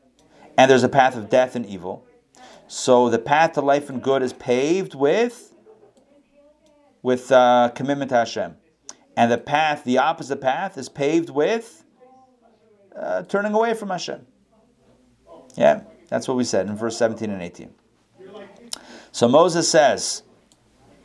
and 0.58 0.70
there's 0.70 0.84
a 0.84 0.90
path 0.90 1.16
of 1.16 1.30
death 1.30 1.56
and 1.56 1.66
evil. 1.66 2.06
So, 2.68 3.10
the 3.10 3.20
path 3.20 3.54
to 3.54 3.62
life 3.62 3.90
and 3.90 4.02
good 4.02 4.22
is 4.22 4.34
paved 4.34 4.96
with, 4.96 5.54
with 7.02 7.32
uh, 7.32 7.72
commitment 7.76 8.10
to 8.10 8.16
Hashem. 8.16 8.56
And 9.18 9.32
the 9.32 9.38
path, 9.38 9.84
the 9.84 9.98
opposite 9.98 10.40
path, 10.40 10.78
is 10.78 10.88
paved 10.88 11.30
with 11.30 11.84
uh, 12.96 13.24
turning 13.24 13.54
away 13.54 13.74
from 13.74 13.90
Hashem. 13.90 14.26
Yeah, 15.56 15.82
that's 16.10 16.28
what 16.28 16.38
we 16.38 16.44
said 16.44 16.68
in 16.68 16.76
verse 16.76 16.98
17 16.98 17.30
and 17.30 17.42
18. 17.42 17.74
So 19.12 19.28
Moses 19.28 19.70
says, 19.70 20.24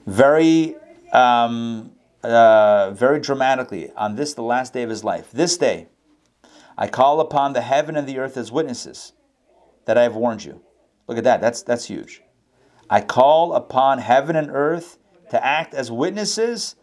very, 0.06 0.76
um, 1.12 1.92
uh, 2.26 2.90
very 2.92 3.20
dramatically, 3.20 3.92
on 3.96 4.16
this, 4.16 4.34
the 4.34 4.42
last 4.42 4.72
day 4.72 4.82
of 4.82 4.90
his 4.90 5.04
life, 5.04 5.30
this 5.32 5.56
day, 5.56 5.88
I 6.76 6.88
call 6.88 7.20
upon 7.20 7.52
the 7.52 7.62
heaven 7.62 7.96
and 7.96 8.06
the 8.06 8.18
earth 8.18 8.36
as 8.36 8.52
witnesses 8.52 9.12
that 9.86 9.96
I 9.96 10.02
have 10.02 10.14
warned 10.14 10.44
you. 10.44 10.60
Look 11.06 11.18
at 11.18 11.24
that, 11.24 11.40
that's, 11.40 11.62
that's 11.62 11.86
huge. 11.86 12.22
I 12.90 13.00
call 13.00 13.54
upon 13.54 13.98
heaven 13.98 14.36
and 14.36 14.50
earth 14.50 14.98
to 15.30 15.44
act 15.44 15.74
as 15.74 15.90
witnesses 15.90 16.76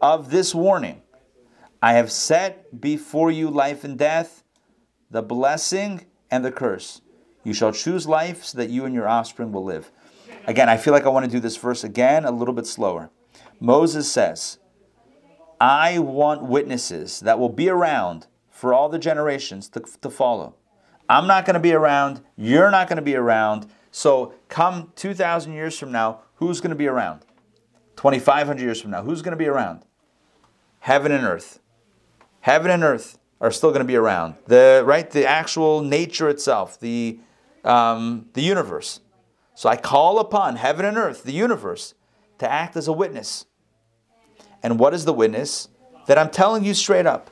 of 0.00 0.30
this 0.30 0.54
warning. 0.54 1.02
I 1.82 1.94
have 1.94 2.12
set 2.12 2.80
before 2.80 3.30
you 3.30 3.50
life 3.50 3.84
and 3.84 3.98
death, 3.98 4.44
the 5.10 5.22
blessing 5.22 6.06
and 6.30 6.44
the 6.44 6.52
curse. 6.52 7.00
You 7.42 7.54
shall 7.54 7.72
choose 7.72 8.06
life 8.06 8.44
so 8.44 8.58
that 8.58 8.70
you 8.70 8.84
and 8.84 8.94
your 8.94 9.08
offspring 9.08 9.50
will 9.50 9.64
live. 9.64 9.90
Again, 10.46 10.68
I 10.68 10.76
feel 10.76 10.92
like 10.92 11.04
I 11.04 11.08
want 11.08 11.24
to 11.24 11.30
do 11.30 11.40
this 11.40 11.56
verse 11.56 11.84
again 11.84 12.24
a 12.24 12.30
little 12.30 12.54
bit 12.54 12.66
slower. 12.66 13.10
Moses 13.58 14.10
says, 14.10 14.58
I 15.60 15.98
want 15.98 16.42
witnesses 16.42 17.20
that 17.20 17.38
will 17.38 17.50
be 17.50 17.68
around 17.68 18.26
for 18.48 18.72
all 18.72 18.88
the 18.88 18.98
generations 18.98 19.68
to, 19.70 19.80
to 20.00 20.10
follow. 20.10 20.54
I'm 21.08 21.26
not 21.26 21.44
going 21.44 21.54
to 21.54 21.60
be 21.60 21.72
around. 21.72 22.22
You're 22.36 22.70
not 22.70 22.88
going 22.88 22.96
to 22.96 23.02
be 23.02 23.16
around. 23.16 23.66
So, 23.90 24.34
come 24.48 24.92
2,000 24.96 25.52
years 25.52 25.78
from 25.78 25.92
now, 25.92 26.20
who's 26.36 26.60
going 26.60 26.70
to 26.70 26.76
be 26.76 26.86
around? 26.86 27.24
2,500 27.96 28.62
years 28.62 28.80
from 28.80 28.92
now, 28.92 29.02
who's 29.02 29.20
going 29.20 29.32
to 29.32 29.36
be 29.36 29.48
around? 29.48 29.84
Heaven 30.80 31.12
and 31.12 31.24
earth. 31.24 31.60
Heaven 32.40 32.70
and 32.70 32.82
earth 32.82 33.18
are 33.40 33.50
still 33.50 33.70
going 33.70 33.80
to 33.80 33.86
be 33.86 33.96
around. 33.96 34.36
The 34.46 34.82
right, 34.86 35.10
the 35.10 35.26
actual 35.26 35.82
nature 35.82 36.28
itself, 36.28 36.78
the 36.80 37.18
um, 37.64 38.28
the 38.32 38.42
universe. 38.42 39.00
So 39.54 39.68
I 39.68 39.76
call 39.76 40.18
upon 40.18 40.56
heaven 40.56 40.86
and 40.86 40.96
earth, 40.96 41.24
the 41.24 41.32
universe, 41.32 41.94
to 42.38 42.50
act 42.50 42.76
as 42.76 42.88
a 42.88 42.92
witness. 42.92 43.44
And 44.62 44.78
what 44.78 44.94
is 44.94 45.04
the 45.04 45.12
witness? 45.12 45.68
That 46.06 46.18
I'm 46.18 46.30
telling 46.30 46.64
you 46.64 46.74
straight 46.74 47.06
up 47.06 47.30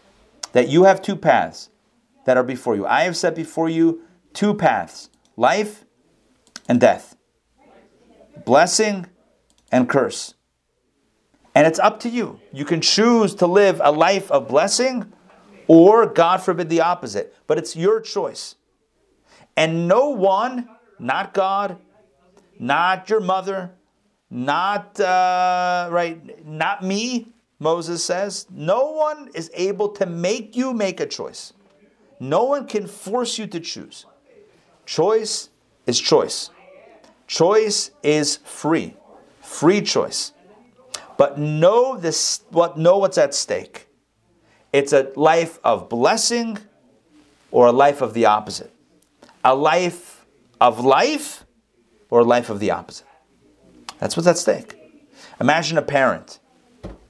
that 0.53 0.69
you 0.69 0.85
have 0.85 1.03
two 1.03 1.17
paths 1.17 1.71
that 2.27 2.37
are 2.37 2.45
before 2.45 2.77
you. 2.77 2.87
I 2.87 3.03
have 3.03 3.17
set 3.17 3.35
before 3.35 3.69
you 3.69 4.03
two 4.33 4.55
paths 4.55 5.11
life 5.37 5.85
and 6.69 6.81
death, 6.81 7.17
blessing 8.45 9.07
and 9.73 9.89
curse. 9.89 10.35
And 11.55 11.67
it's 11.67 11.79
up 11.79 12.01
to 12.01 12.09
you. 12.09 12.41
You 12.53 12.65
can 12.65 12.81
choose 12.81 13.35
to 13.37 13.47
live 13.47 13.81
a 13.83 13.91
life 13.91 14.31
of 14.31 14.47
blessing 14.49 15.13
or, 15.67 16.07
God 16.07 16.43
forbid, 16.43 16.69
the 16.69 16.81
opposite. 16.81 17.35
But 17.47 17.59
it's 17.59 17.75
your 17.75 18.01
choice. 18.01 18.55
And 19.57 19.89
no 19.89 20.11
one, 20.11 20.69
not 20.99 21.35
God, 21.35 21.79
not 22.59 23.11
your 23.11 23.21
mother, 23.21 23.73
not 24.31 24.99
uh, 25.01 25.89
right, 25.91 26.47
not 26.47 26.83
me. 26.83 27.33
Moses 27.61 28.05
says, 28.05 28.47
no 28.51 28.93
one 28.93 29.31
is 29.35 29.51
able 29.55 29.89
to 29.89 30.07
make 30.07 30.57
you 30.57 30.73
make 30.73 31.01
a 31.01 31.07
choice. 31.07 31.53
No 32.21 32.45
one 32.45 32.67
can 32.67 32.87
force 32.87 33.39
you 33.39 33.47
to 33.49 33.61
choose. 33.61 34.07
Choice 34.87 35.51
is 35.87 36.01
choice. 36.01 36.51
Choice 37.27 37.91
is 38.03 38.37
free, 38.39 38.97
free 39.43 39.83
choice. 39.83 40.33
But 41.17 41.39
know 41.39 41.99
this, 41.99 42.43
what 42.51 42.79
know 42.79 42.99
what's 42.99 43.19
at 43.19 43.35
stake. 43.35 43.89
It's 44.73 44.93
a 44.93 45.13
life 45.17 45.59
of 45.65 45.89
blessing 45.89 46.59
or 47.51 47.67
a 47.67 47.73
life 47.73 48.01
of 48.01 48.15
the 48.15 48.27
opposite. 48.27 48.73
A 49.45 49.55
life 49.55 50.25
of 50.61 50.85
life 50.85 51.45
or 52.09 52.21
a 52.21 52.25
life 52.25 52.51
of 52.51 52.61
the 52.61 52.71
opposite. 52.71 53.08
That's 53.99 54.17
what's 54.17 54.27
at 54.27 54.39
stake. 54.39 54.77
Imagine 55.41 55.79
a 55.79 55.83
parent. 55.83 56.39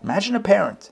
Imagine 0.03 0.35
a 0.35 0.41
parent 0.41 0.91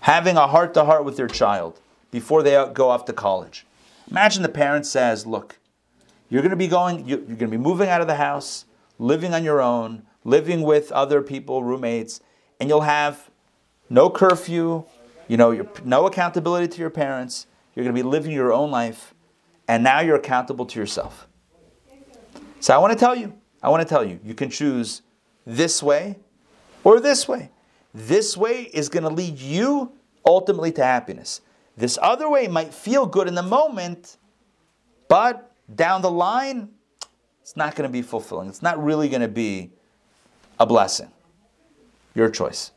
having 0.00 0.36
a 0.36 0.46
heart 0.46 0.74
to 0.74 0.84
heart 0.84 1.04
with 1.04 1.16
their 1.16 1.28
child 1.28 1.80
before 2.10 2.42
they 2.42 2.52
go 2.74 2.90
off 2.90 3.06
to 3.06 3.12
college. 3.12 3.66
Imagine 4.10 4.42
the 4.42 4.50
parent 4.50 4.84
says, 4.84 5.26
Look, 5.26 5.58
you're 6.28 6.42
going 6.42 6.50
to 6.50 6.56
be 6.56 6.68
going, 6.68 7.06
you're 7.08 7.18
going 7.18 7.38
to 7.38 7.48
be 7.48 7.56
moving 7.56 7.88
out 7.88 8.00
of 8.00 8.06
the 8.06 8.16
house, 8.16 8.66
living 8.98 9.32
on 9.32 9.42
your 9.42 9.62
own, 9.62 10.02
living 10.22 10.62
with 10.62 10.92
other 10.92 11.22
people, 11.22 11.64
roommates, 11.64 12.20
and 12.60 12.68
you'll 12.68 12.82
have 12.82 13.30
no 13.88 14.10
curfew, 14.10 14.84
you 15.26 15.36
know, 15.36 15.66
no 15.84 16.06
accountability 16.06 16.68
to 16.68 16.80
your 16.80 16.90
parents. 16.90 17.46
You're 17.74 17.84
going 17.84 17.96
to 17.96 18.02
be 18.02 18.06
living 18.06 18.32
your 18.32 18.52
own 18.52 18.70
life, 18.70 19.14
and 19.66 19.82
now 19.82 20.00
you're 20.00 20.16
accountable 20.16 20.66
to 20.66 20.78
yourself. 20.78 21.26
So 22.60 22.74
I 22.74 22.78
want 22.78 22.92
to 22.92 22.98
tell 22.98 23.16
you, 23.16 23.34
I 23.62 23.70
want 23.70 23.82
to 23.82 23.88
tell 23.88 24.04
you, 24.04 24.20
you 24.22 24.34
can 24.34 24.50
choose 24.50 25.02
this 25.46 25.82
way 25.82 26.16
or 26.82 27.00
this 27.00 27.28
way. 27.28 27.50
This 27.92 28.36
way 28.36 28.62
is 28.62 28.88
going 28.88 29.04
to 29.04 29.10
lead 29.10 29.38
you 29.38 29.92
ultimately 30.26 30.72
to 30.72 30.84
happiness. 30.84 31.40
This 31.76 31.98
other 32.00 32.28
way 32.28 32.48
might 32.48 32.72
feel 32.72 33.06
good 33.06 33.28
in 33.28 33.34
the 33.34 33.42
moment, 33.42 34.16
but 35.08 35.52
down 35.74 36.02
the 36.02 36.10
line, 36.10 36.70
it's 37.42 37.56
not 37.56 37.74
going 37.74 37.88
to 37.88 37.92
be 37.92 38.02
fulfilling. 38.02 38.48
It's 38.48 38.62
not 38.62 38.82
really 38.82 39.08
going 39.08 39.22
to 39.22 39.28
be 39.28 39.70
a 40.58 40.66
blessing. 40.66 41.10
Your 42.14 42.30
choice. 42.30 42.70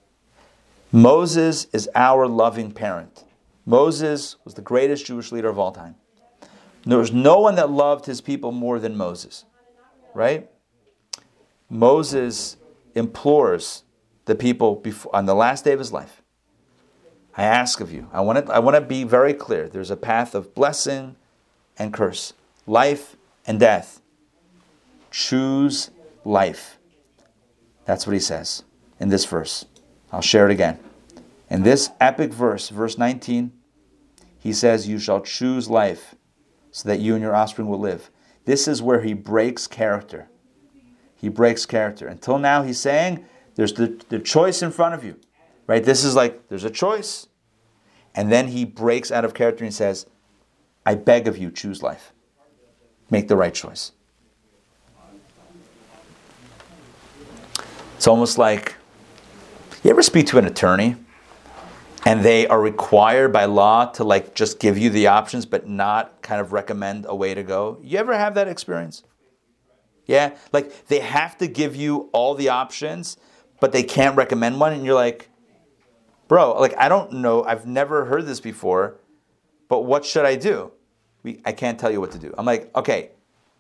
Moses 0.92 1.68
is 1.74 1.90
our 1.96 2.28
loving 2.28 2.72
parent. 2.72 3.24
Moses 3.66 4.38
was 4.46 4.54
the 4.54 4.62
greatest 4.62 5.06
Jewish 5.06 5.32
leader 5.32 5.50
of 5.50 5.60
all 5.60 5.72
time. 5.72 5.96
There 6.86 6.98
was 6.98 7.12
no 7.12 7.40
one 7.40 7.56
that 7.56 7.70
loved 7.70 8.06
his 8.06 8.22
people 8.22 8.52
more 8.52 8.80
than 8.80 8.96
Moses, 8.96 9.46
right? 10.14 10.50
Moses 11.70 12.58
implores 12.96 13.84
the 14.26 14.36
people 14.36 14.76
before, 14.76 15.16
on 15.16 15.26
the 15.26 15.36
last 15.36 15.66
day 15.66 15.74
of 15.74 15.80
his 15.80 15.92
life. 15.92 16.22
I 17.36 17.44
ask 17.44 17.80
of 17.80 17.92
you, 17.92 18.10
I 18.12 18.22
want, 18.22 18.46
to, 18.46 18.52
I 18.52 18.60
want 18.60 18.76
to 18.76 18.82
be 18.82 19.04
very 19.04 19.34
clear. 19.34 19.68
There's 19.68 19.92
a 19.92 19.98
path 19.98 20.34
of 20.34 20.56
blessing 20.56 21.16
and 21.78 21.94
curse, 21.94 22.34
life 22.66 23.16
and 23.46 23.60
death. 23.60 24.02
Choose 25.12 25.92
life. 26.26 26.78
That's 27.86 28.08
what 28.08 28.14
he 28.14 28.20
says 28.20 28.64
in 29.00 29.10
this 29.10 29.26
verse. 29.26 29.66
I'll 30.12 30.22
share 30.22 30.50
it 30.50 30.52
again. 30.52 30.80
In 31.50 31.64
this 31.64 31.92
epic 32.02 32.34
verse, 32.34 32.70
verse 32.70 32.98
19, 32.98 33.52
he 34.40 34.52
says, 34.52 34.88
You 34.88 35.00
shall 35.00 35.22
choose 35.22 35.70
life 35.70 36.16
so 36.72 36.90
that 36.90 37.00
you 37.00 37.14
and 37.14 37.22
your 37.22 37.36
offspring 37.36 37.68
will 37.68 37.80
live. 37.80 38.10
This 38.46 38.68
is 38.68 38.82
where 38.82 39.02
he 39.02 39.14
breaks 39.14 39.68
character. 39.68 40.28
He 41.18 41.30
breaks 41.30 41.66
character. 41.66 42.08
Until 42.08 42.38
now, 42.38 42.64
he's 42.64 42.80
saying, 42.80 43.26
There's 43.56 43.74
the, 43.74 44.00
the 44.10 44.20
choice 44.20 44.62
in 44.62 44.72
front 44.72 44.94
of 44.94 45.04
you. 45.04 45.20
Right? 45.66 45.84
This 45.84 46.06
is 46.06 46.16
like, 46.16 46.48
there's 46.48 46.64
a 46.64 46.70
choice. 46.70 47.28
And 48.16 48.32
then 48.32 48.48
he 48.48 48.64
breaks 48.64 49.12
out 49.12 49.26
of 49.26 49.34
character 49.34 49.64
and 49.66 49.74
says, 49.74 50.06
I 50.86 50.96
beg 50.96 51.28
of 51.28 51.38
you, 51.38 51.52
choose 51.52 51.84
life. 51.84 52.14
Make 53.10 53.28
the 53.28 53.36
right 53.36 53.54
choice. 53.54 53.92
It's 57.96 58.08
almost 58.08 58.38
like 58.38 58.76
you 59.84 59.90
ever 59.90 60.04
speak 60.04 60.28
to 60.28 60.38
an 60.38 60.46
attorney 60.46 60.96
and 62.06 62.24
they 62.24 62.48
are 62.48 62.62
required 62.62 63.34
by 63.34 63.46
law 63.46 63.86
to 63.92 64.04
like 64.04 64.34
just 64.34 64.60
give 64.60 64.78
you 64.78 64.90
the 64.90 65.08
options 65.08 65.46
but 65.46 65.68
not 65.68 66.22
kind 66.22 66.40
of 66.40 66.54
recommend 66.54 67.06
a 67.10 67.16
way 67.16 67.34
to 67.34 67.44
go? 67.44 67.80
You 67.82 67.98
ever 67.98 68.18
have 68.18 68.36
that 68.36 68.48
experience? 68.48 69.04
Yeah? 70.08 70.36
Like 70.52 70.88
they 70.88 71.00
have 71.00 71.38
to 71.38 71.48
give 71.48 71.76
you 71.76 72.10
all 72.14 72.34
the 72.34 72.50
options 72.50 73.18
but 73.60 73.72
they 73.72 73.84
can't 73.84 74.16
recommend 74.16 74.60
one 74.60 74.74
and 74.74 74.86
you're 74.86 74.96
like, 74.96 75.30
"Bro, 76.28 76.60
like 76.60 76.76
I 76.78 76.90
don't 76.90 77.14
know, 77.14 77.44
I've 77.44 77.66
never 77.66 78.06
heard 78.06 78.26
this 78.26 78.40
before, 78.40 79.00
but 79.68 79.82
what 79.82 80.06
should 80.06 80.26
I 80.26 80.36
do?" 80.36 80.72
We, 81.24 81.42
I 81.46 81.52
can't 81.52 81.80
tell 81.80 81.92
you 81.92 82.00
what 82.00 82.12
to 82.12 82.20
do. 82.20 82.34
I'm 82.38 82.46
like, 82.46 82.76
"Okay, 82.76 83.12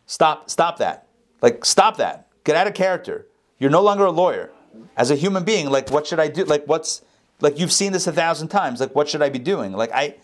stop 0.05 0.49
stop 0.49 0.77
that. 0.77 1.07
Like 1.41 1.65
stop 1.65 1.97
that. 1.97 2.27
Get 2.43 2.55
out 2.55 2.67
of 2.67 2.73
character. 2.73 3.27
You're 3.59 3.71
no 3.71 3.81
longer 3.81 4.05
a 4.05 4.11
lawyer 4.11 4.51
as 4.95 5.09
a 5.09 5.15
human 5.15 5.43
being, 5.43 5.69
like 5.69 5.89
what 5.89 6.05
should 6.05 6.19
I 6.19 6.27
do? 6.27 6.43
Like 6.43 6.65
what's 6.65 7.01
like 7.39 7.59
you've 7.59 7.71
seen 7.71 7.91
this 7.91 8.07
a 8.07 8.11
thousand 8.11 8.49
times. 8.49 8.79
Like 8.79 8.93
what 8.95 9.09
should 9.09 9.21
I 9.21 9.29
be 9.29 9.39
doing? 9.39 9.73
Like 9.73 9.91
I 9.93 10.15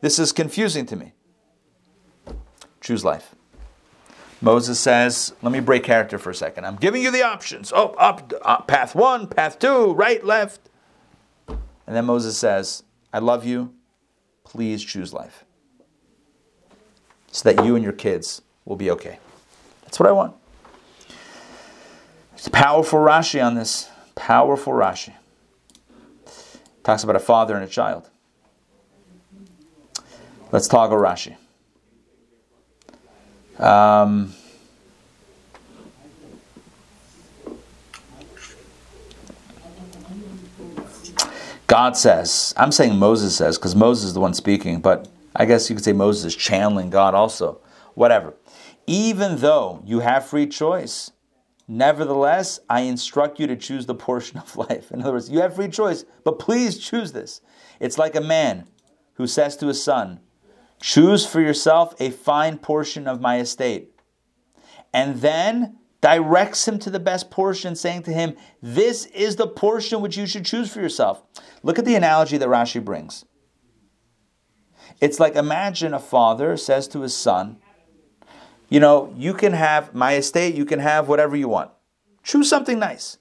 this 0.00 0.18
is 0.18 0.32
confusing 0.32 0.86
to 0.86 0.96
me. 0.96 1.12
Choose 2.80 3.04
life. 3.04 3.34
Moses 4.44 4.78
says, 4.78 5.32
let 5.40 5.52
me 5.52 5.60
break 5.60 5.84
character 5.84 6.18
for 6.18 6.28
a 6.28 6.34
second. 6.34 6.66
I'm 6.66 6.76
giving 6.76 7.02
you 7.02 7.10
the 7.10 7.22
options. 7.22 7.72
Oh, 7.74 7.94
up, 7.96 8.30
up 8.42 8.68
path 8.68 8.94
1, 8.94 9.28
path 9.28 9.58
2, 9.58 9.94
right, 9.94 10.22
left. 10.22 10.68
And 11.48 11.96
then 11.96 12.04
Moses 12.04 12.36
says, 12.36 12.82
I 13.10 13.20
love 13.20 13.46
you. 13.46 13.72
Please 14.44 14.84
choose 14.84 15.14
life. 15.14 15.46
So 17.32 17.50
that 17.50 17.64
you 17.64 17.74
and 17.74 17.82
your 17.82 17.94
kids 17.94 18.42
will 18.66 18.76
be 18.76 18.90
okay. 18.90 19.18
That's 19.82 19.98
what 19.98 20.08
I 20.08 20.12
want. 20.12 20.34
It's 22.34 22.46
a 22.46 22.50
powerful 22.50 22.98
Rashi 22.98 23.42
on 23.42 23.54
this. 23.54 23.88
Powerful 24.14 24.74
Rashi. 24.74 25.14
Talks 26.82 27.02
about 27.02 27.16
a 27.16 27.20
father 27.20 27.54
and 27.54 27.64
a 27.64 27.68
child. 27.68 28.10
Let's 30.52 30.68
talk 30.68 30.90
about 30.90 31.02
Rashi. 31.02 31.36
Um, 33.58 34.34
God 41.66 41.96
says, 41.96 42.54
I'm 42.56 42.72
saying 42.72 42.96
Moses 42.98 43.36
says 43.36 43.58
because 43.58 43.74
Moses 43.74 44.06
is 44.06 44.14
the 44.14 44.20
one 44.20 44.34
speaking, 44.34 44.80
but 44.80 45.08
I 45.34 45.44
guess 45.44 45.68
you 45.68 45.76
could 45.76 45.84
say 45.84 45.92
Moses 45.92 46.26
is 46.26 46.36
channeling 46.36 46.90
God 46.90 47.14
also. 47.14 47.60
Whatever. 47.94 48.34
Even 48.86 49.36
though 49.38 49.82
you 49.84 50.00
have 50.00 50.26
free 50.26 50.46
choice, 50.46 51.10
Nevertheless, 51.66 52.60
I 52.68 52.80
instruct 52.80 53.40
you 53.40 53.46
to 53.46 53.56
choose 53.56 53.86
the 53.86 53.94
portion 53.94 54.38
of 54.38 54.56
life. 54.56 54.90
In 54.90 55.02
other 55.02 55.12
words, 55.12 55.30
you 55.30 55.40
have 55.40 55.56
free 55.56 55.68
choice, 55.68 56.04
but 56.24 56.38
please 56.38 56.78
choose 56.78 57.12
this. 57.12 57.40
It's 57.80 57.98
like 57.98 58.14
a 58.14 58.20
man 58.20 58.66
who 59.14 59.26
says 59.26 59.56
to 59.58 59.68
his 59.68 59.82
son, 59.82 60.20
Choose 60.80 61.26
for 61.26 61.40
yourself 61.40 61.94
a 62.00 62.10
fine 62.10 62.58
portion 62.58 63.06
of 63.08 63.20
my 63.20 63.38
estate. 63.38 63.90
And 64.92 65.20
then 65.20 65.78
directs 66.00 66.68
him 66.68 66.78
to 66.80 66.90
the 66.90 67.00
best 67.00 67.30
portion, 67.30 67.74
saying 67.74 68.02
to 68.02 68.12
him, 68.12 68.36
This 68.60 69.06
is 69.06 69.36
the 69.36 69.46
portion 69.46 70.00
which 70.00 70.16
you 70.16 70.26
should 70.26 70.44
choose 70.44 70.72
for 70.72 70.80
yourself. 70.80 71.22
Look 71.62 71.78
at 71.78 71.86
the 71.86 71.94
analogy 71.94 72.36
that 72.36 72.48
Rashi 72.48 72.84
brings. 72.84 73.24
It's 75.00 75.18
like 75.18 75.34
imagine 75.34 75.94
a 75.94 75.98
father 75.98 76.56
says 76.56 76.86
to 76.88 77.00
his 77.00 77.16
son, 77.16 77.58
you 78.68 78.80
know, 78.80 79.12
you 79.16 79.34
can 79.34 79.52
have 79.52 79.94
my 79.94 80.16
estate, 80.16 80.54
you 80.54 80.64
can 80.64 80.78
have 80.78 81.08
whatever 81.08 81.36
you 81.36 81.48
want. 81.48 81.70
Choose 82.22 82.48
something 82.48 82.78
nice. 82.78 83.18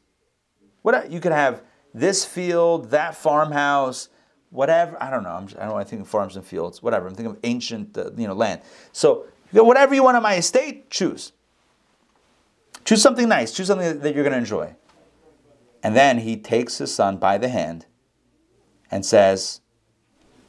What 0.82 1.12
you 1.12 1.20
can 1.20 1.32
have 1.32 1.62
this 1.94 2.26
field, 2.26 2.92
that 2.92 3.16
farmhouse, 3.16 4.10
whatever. 4.54 5.02
I 5.02 5.10
don't 5.10 5.24
know. 5.24 5.32
I'm, 5.32 5.46
I 5.58 5.66
don't 5.66 5.70
know. 5.70 5.78
I 5.78 5.84
think 5.84 6.02
of 6.04 6.08
farms 6.08 6.36
and 6.36 6.46
fields, 6.46 6.82
whatever. 6.82 7.08
I'm 7.08 7.16
thinking 7.16 7.32
of 7.32 7.40
ancient, 7.44 7.98
uh, 7.98 8.12
you 8.16 8.28
know, 8.28 8.34
land. 8.34 8.62
So 8.92 9.26
whatever 9.52 9.94
you 9.94 10.04
want 10.04 10.16
on 10.16 10.24
my 10.24 10.36
estate, 10.36 10.90
choose. 10.90 11.34
Choose 12.86 13.02
something 13.02 13.28
nice. 13.28 13.54
Choose 13.54 13.68
something 13.68 14.00
that 14.00 14.14
you're 14.14 14.24
going 14.24 14.34
to 14.34 14.40
enjoy. 14.40 14.76
And 15.82 15.96
then 15.96 16.20
he 16.20 16.38
takes 16.38 16.78
his 16.78 16.94
son 16.94 17.18
by 17.18 17.38
the 17.38 17.50
hand 17.50 17.86
and 18.90 19.06
says, 19.06 19.62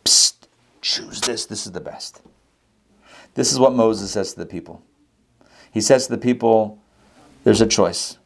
Psst, 0.04 0.46
choose 0.80 1.20
this. 1.20 1.46
This 1.46 1.66
is 1.66 1.72
the 1.72 1.80
best. 1.80 2.20
This 3.34 3.50
is 3.50 3.58
what 3.58 3.72
Moses 3.72 4.12
says 4.12 4.34
to 4.34 4.38
the 4.38 4.46
people. 4.46 4.82
He 5.72 5.80
says 5.80 6.06
to 6.06 6.12
the 6.12 6.18
people, 6.18 6.78
there's 7.42 7.60
a 7.60 7.66
choice. 7.66 8.18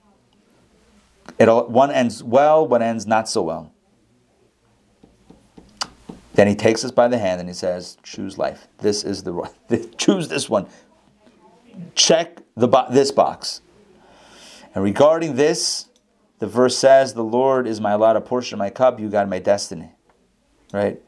It 1.39 1.49
one 1.49 1.91
ends 1.91 2.23
well, 2.23 2.67
one 2.67 2.83
ends 2.83 3.07
not 3.07 3.29
so 3.29 3.43
well. 3.43 3.73
Then 6.39 6.47
he 6.47 6.55
takes 6.55 6.85
us 6.85 6.93
by 6.93 7.09
the 7.09 7.19
hand 7.19 7.41
and 7.41 7.49
he 7.51 7.53
says, 7.53 7.99
choose 8.05 8.39
life. 8.39 8.69
This 8.79 9.03
is 9.03 9.25
the 9.25 9.33
right. 9.33 9.51
Choose 9.99 10.29
this 10.29 10.49
one. 10.49 10.69
Check 11.97 12.43
the 12.57 12.69
bo- 12.69 12.87
this 12.89 13.11
box. 13.11 13.61
And 14.73 14.85
regarding 14.85 15.35
this, 15.35 15.89
the 16.39 16.47
verse 16.47 16.79
says, 16.79 17.15
The 17.15 17.25
Lord 17.25 17.67
is 17.67 17.81
my 17.81 17.95
lot, 17.95 18.11
allotted 18.15 18.29
portion 18.29 18.57
my 18.57 18.71
cup, 18.71 19.01
you 19.01 19.09
got 19.09 19.29
my 19.29 19.41
destiny. 19.41 19.91
Right? 20.73 21.03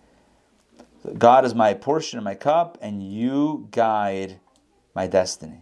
God 1.16 1.44
is 1.44 1.54
my 1.54 1.74
portion 1.74 2.18
of 2.18 2.24
my 2.24 2.34
cup, 2.34 2.76
and 2.82 3.00
you 3.00 3.68
guide 3.70 4.40
my 4.96 5.06
destiny. 5.06 5.60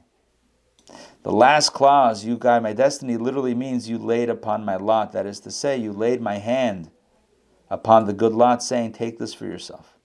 The 1.25 1.33
last 1.33 1.75
clause, 1.75 2.25
you 2.25 2.39
guide 2.39 2.63
my 2.63 2.73
destiny, 2.73 3.19
literally 3.19 3.55
means 3.55 3.87
you 3.87 3.99
laid 3.99 4.31
upon 4.31 4.65
my 4.65 4.77
lot. 4.77 5.13
That 5.13 5.27
is 5.27 5.41
to 5.41 5.51
say, 5.51 5.77
you 5.77 5.93
laid 5.93 6.23
my 6.23 6.39
hand 6.39 6.91
upon 7.71 8.07
the 8.07 8.13
good 8.13 8.33
lot, 8.33 8.63
saying, 8.63 8.93
Take 8.93 9.19
this 9.19 9.35
for 9.35 9.47
yourself. 9.47 9.97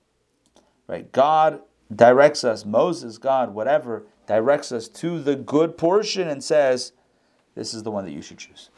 Right? 0.88 1.12
God 1.12 1.62
directs 1.94 2.44
us, 2.44 2.66
Moses, 2.66 3.18
God, 3.18 3.54
whatever, 3.54 4.04
directs 4.28 4.72
us 4.72 4.88
to 4.88 5.22
the 5.22 5.36
good 5.36 5.78
portion 5.78 6.28
and 6.28 6.44
says, 6.44 6.94
This 7.56 7.74
is 7.74 7.84
the 7.84 7.92
one 7.92 8.06
that 8.06 8.12
you 8.12 8.22
should 8.22 8.38
choose. 8.38 8.70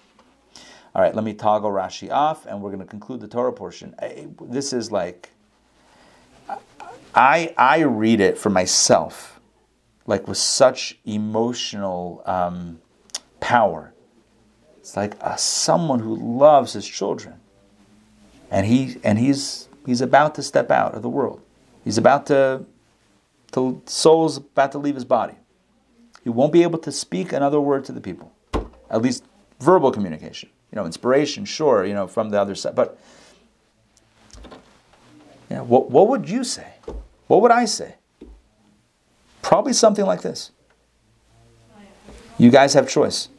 All 0.93 1.01
right, 1.01 1.13
let 1.13 1.25
me 1.25 1.33
toggle 1.33 1.71
Rashi 1.71 2.09
off, 2.09 2.45
and 2.45 2.61
we're 2.61 2.69
going 2.69 2.79
to 2.79 2.85
conclude 2.85 3.19
the 3.19 3.27
Torah 3.27 3.51
portion. 3.51 3.93
This 4.39 4.71
is 4.71 4.93
like 4.93 5.31
I, 7.15 7.53
I 7.57 7.79
read 7.83 8.19
it 8.19 8.37
for 8.37 8.49
myself, 8.49 9.39
like 10.05 10.27
with 10.27 10.37
such 10.37 10.99
emotional 11.05 12.21
um, 12.25 12.81
power. 13.39 13.93
It's 14.77 14.97
like 14.97 15.15
a, 15.21 15.37
someone 15.37 15.99
who 15.99 16.15
loves 16.15 16.73
his 16.73 16.85
children, 16.85 17.39
and 18.51 18.65
he 18.65 18.97
and 19.03 19.19
he's 19.19 19.67
he's 19.85 20.01
about 20.01 20.35
to 20.35 20.43
step 20.43 20.71
out 20.71 20.95
of 20.95 21.01
the 21.01 21.09
world. 21.09 21.41
He's 21.83 21.97
about 21.97 22.25
to, 22.27 22.65
to 23.51 23.81
soul's 23.85 24.37
about 24.37 24.71
to 24.71 24.79
leave 24.79 24.95
his 24.95 25.05
body. 25.05 25.35
He 26.23 26.29
won't 26.29 26.51
be 26.51 26.63
able 26.63 26.79
to 26.79 26.91
speak 26.91 27.31
another 27.31 27.61
word 27.61 27.85
to 27.85 27.91
the 27.91 28.01
people, 28.01 28.33
at 28.89 29.01
least 29.01 29.23
verbal 29.59 29.91
communication. 29.91 30.49
You 30.71 30.77
know, 30.77 30.85
inspiration, 30.85 31.45
sure, 31.45 31.85
you 31.85 31.93
know, 31.93 32.07
from 32.07 32.29
the 32.29 32.41
other 32.41 32.55
side, 32.55 32.75
but 32.75 32.97
yeah, 35.49 35.61
what 35.61 35.91
what 35.91 36.07
would 36.07 36.27
you 36.27 36.43
say? 36.43 36.73
What 37.27 37.41
would 37.41 37.51
I 37.51 37.65
say? 37.65 37.95
Probably 39.41 39.73
something 39.73 40.05
like 40.05 40.21
this. 40.21 40.51
You 42.37 42.51
guys 42.51 42.73
have 42.73 42.89
choice. 42.89 43.29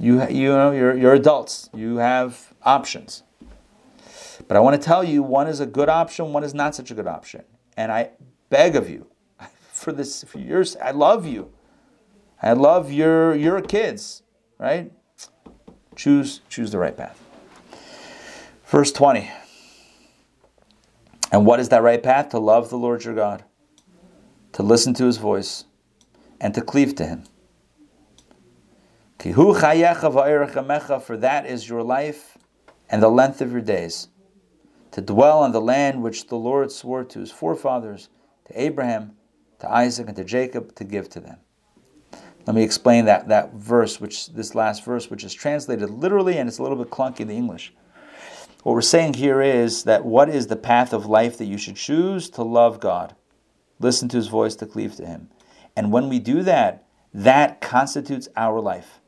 You, 0.00 0.26
you 0.28 0.48
know, 0.48 0.70
you're, 0.70 0.96
you're 0.96 1.14
adults. 1.14 1.68
You 1.74 1.96
have 1.96 2.54
options. 2.62 3.22
But 4.46 4.56
I 4.56 4.60
want 4.60 4.80
to 4.80 4.84
tell 4.84 5.02
you 5.02 5.22
one 5.22 5.46
is 5.46 5.60
a 5.60 5.66
good 5.66 5.88
option, 5.88 6.32
one 6.32 6.44
is 6.44 6.54
not 6.54 6.74
such 6.74 6.90
a 6.90 6.94
good 6.94 7.06
option. 7.06 7.44
And 7.76 7.90
I 7.90 8.10
beg 8.50 8.76
of 8.76 8.88
you, 8.88 9.06
for 9.72 9.92
this, 9.92 10.24
for 10.24 10.38
yours, 10.38 10.76
I 10.76 10.90
love 10.90 11.26
you. 11.26 11.50
I 12.42 12.52
love 12.52 12.92
your, 12.92 13.34
your 13.34 13.60
kids, 13.62 14.22
right? 14.58 14.92
Choose, 15.96 16.40
choose 16.48 16.70
the 16.70 16.78
right 16.78 16.96
path. 16.96 17.20
Verse 18.66 18.92
20. 18.92 19.30
And 21.32 21.46
what 21.46 21.58
is 21.58 21.70
that 21.70 21.82
right 21.82 22.02
path? 22.02 22.28
To 22.30 22.38
love 22.38 22.70
the 22.70 22.76
Lord 22.76 23.04
your 23.04 23.14
God, 23.14 23.44
to 24.52 24.62
listen 24.62 24.94
to 24.94 25.06
his 25.06 25.16
voice, 25.16 25.64
and 26.40 26.54
to 26.54 26.60
cleave 26.60 26.94
to 26.96 27.06
him. 27.06 27.24
For 29.18 31.16
that 31.16 31.46
is 31.46 31.68
your 31.68 31.82
life 31.82 32.36
and 32.90 33.02
the 33.02 33.08
length 33.08 33.40
of 33.40 33.52
your 33.52 33.62
days, 33.62 34.08
to 34.94 35.00
dwell 35.00 35.40
on 35.40 35.50
the 35.50 35.60
land 35.60 36.04
which 36.04 36.28
the 36.28 36.36
Lord 36.36 36.70
swore 36.70 37.02
to 37.02 37.18
his 37.18 37.32
forefathers, 37.32 38.10
to 38.46 38.62
Abraham, 38.62 39.16
to 39.58 39.68
Isaac, 39.68 40.06
and 40.06 40.14
to 40.14 40.22
Jacob, 40.22 40.72
to 40.76 40.84
give 40.84 41.08
to 41.10 41.20
them. 41.20 41.38
Let 42.46 42.54
me 42.54 42.62
explain 42.62 43.06
that, 43.06 43.26
that 43.26 43.54
verse, 43.54 44.00
which 44.00 44.28
this 44.28 44.54
last 44.54 44.84
verse, 44.84 45.10
which 45.10 45.24
is 45.24 45.34
translated 45.34 45.90
literally, 45.90 46.38
and 46.38 46.48
it's 46.48 46.58
a 46.58 46.62
little 46.62 46.78
bit 46.78 46.90
clunky 46.90 47.20
in 47.20 47.28
the 47.28 47.34
English. 47.34 47.74
What 48.62 48.74
we're 48.74 48.82
saying 48.82 49.14
here 49.14 49.42
is 49.42 49.82
that 49.82 50.04
what 50.04 50.28
is 50.28 50.46
the 50.46 50.54
path 50.54 50.92
of 50.92 51.06
life 51.06 51.38
that 51.38 51.46
you 51.46 51.58
should 51.58 51.74
choose? 51.74 52.30
To 52.30 52.44
love 52.44 52.78
God, 52.78 53.16
listen 53.80 54.08
to 54.10 54.16
his 54.16 54.28
voice, 54.28 54.54
to 54.56 54.66
cleave 54.66 54.94
to 54.94 55.06
him. 55.06 55.28
And 55.74 55.90
when 55.90 56.08
we 56.08 56.20
do 56.20 56.44
that, 56.44 56.86
that 57.12 57.60
constitutes 57.60 58.28
our 58.36 58.60
life. 58.60 59.00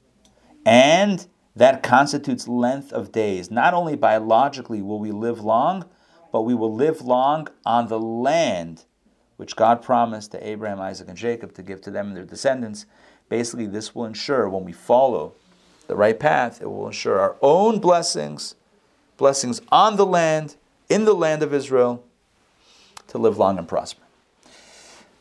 And 0.64 1.28
that 1.56 1.82
constitutes 1.82 2.46
length 2.46 2.92
of 2.92 3.10
days. 3.10 3.50
Not 3.50 3.74
only 3.74 3.96
biologically 3.96 4.82
will 4.82 5.00
we 5.00 5.10
live 5.10 5.40
long, 5.40 5.86
but 6.30 6.42
we 6.42 6.54
will 6.54 6.72
live 6.72 7.00
long 7.00 7.48
on 7.64 7.88
the 7.88 7.98
land 7.98 8.84
which 9.36 9.56
God 9.56 9.82
promised 9.82 10.32
to 10.32 10.46
Abraham, 10.46 10.80
Isaac, 10.80 11.08
and 11.08 11.16
Jacob 11.16 11.54
to 11.54 11.62
give 11.62 11.80
to 11.82 11.90
them 11.90 12.08
and 12.08 12.16
their 12.16 12.24
descendants. 12.24 12.86
Basically, 13.28 13.66
this 13.66 13.94
will 13.94 14.04
ensure 14.04 14.48
when 14.48 14.64
we 14.64 14.72
follow 14.72 15.34
the 15.86 15.96
right 15.96 16.18
path, 16.18 16.60
it 16.60 16.66
will 16.66 16.86
ensure 16.86 17.18
our 17.18 17.36
own 17.42 17.78
blessings, 17.78 18.54
blessings 19.16 19.60
on 19.70 19.96
the 19.96 20.06
land, 20.06 20.56
in 20.88 21.04
the 21.04 21.14
land 21.14 21.42
of 21.42 21.52
Israel, 21.52 22.04
to 23.08 23.18
live 23.18 23.38
long 23.38 23.58
and 23.58 23.68
prosper. 23.68 24.02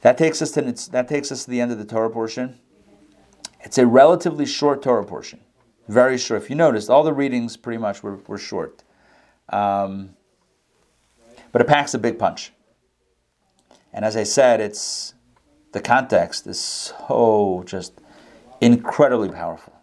That 0.01 0.17
takes 0.17 0.41
us 0.41 0.51
to 0.51 0.61
that 0.91 1.07
takes 1.07 1.31
us 1.31 1.45
to 1.45 1.51
the 1.51 1.61
end 1.61 1.71
of 1.71 1.77
the 1.77 1.85
Torah 1.85 2.09
portion. 2.09 2.59
It's 3.61 3.77
a 3.77 3.87
relatively 3.87 4.45
short 4.45 4.83
Torah 4.83 5.03
portion, 5.03 5.39
very 5.87 6.17
short. 6.17 6.41
If 6.41 6.49
you 6.49 6.55
noticed, 6.55 6.89
all 6.89 7.03
the 7.03 7.13
readings 7.13 7.57
pretty 7.57 7.77
much 7.77 8.03
were, 8.03 8.17
were 8.27 8.37
short, 8.37 8.83
um, 9.49 10.15
but 11.51 11.61
it 11.61 11.67
packs 11.67 11.93
a 11.93 11.97
big 11.99 12.19
punch. 12.19 12.51
And 13.93 14.03
as 14.03 14.15
I 14.15 14.23
said, 14.23 14.59
it's 14.59 15.13
the 15.71 15.81
context 15.81 16.47
is 16.47 16.59
so 16.59 17.63
just 17.65 17.93
incredibly 18.61 19.29
powerful. 19.29 19.73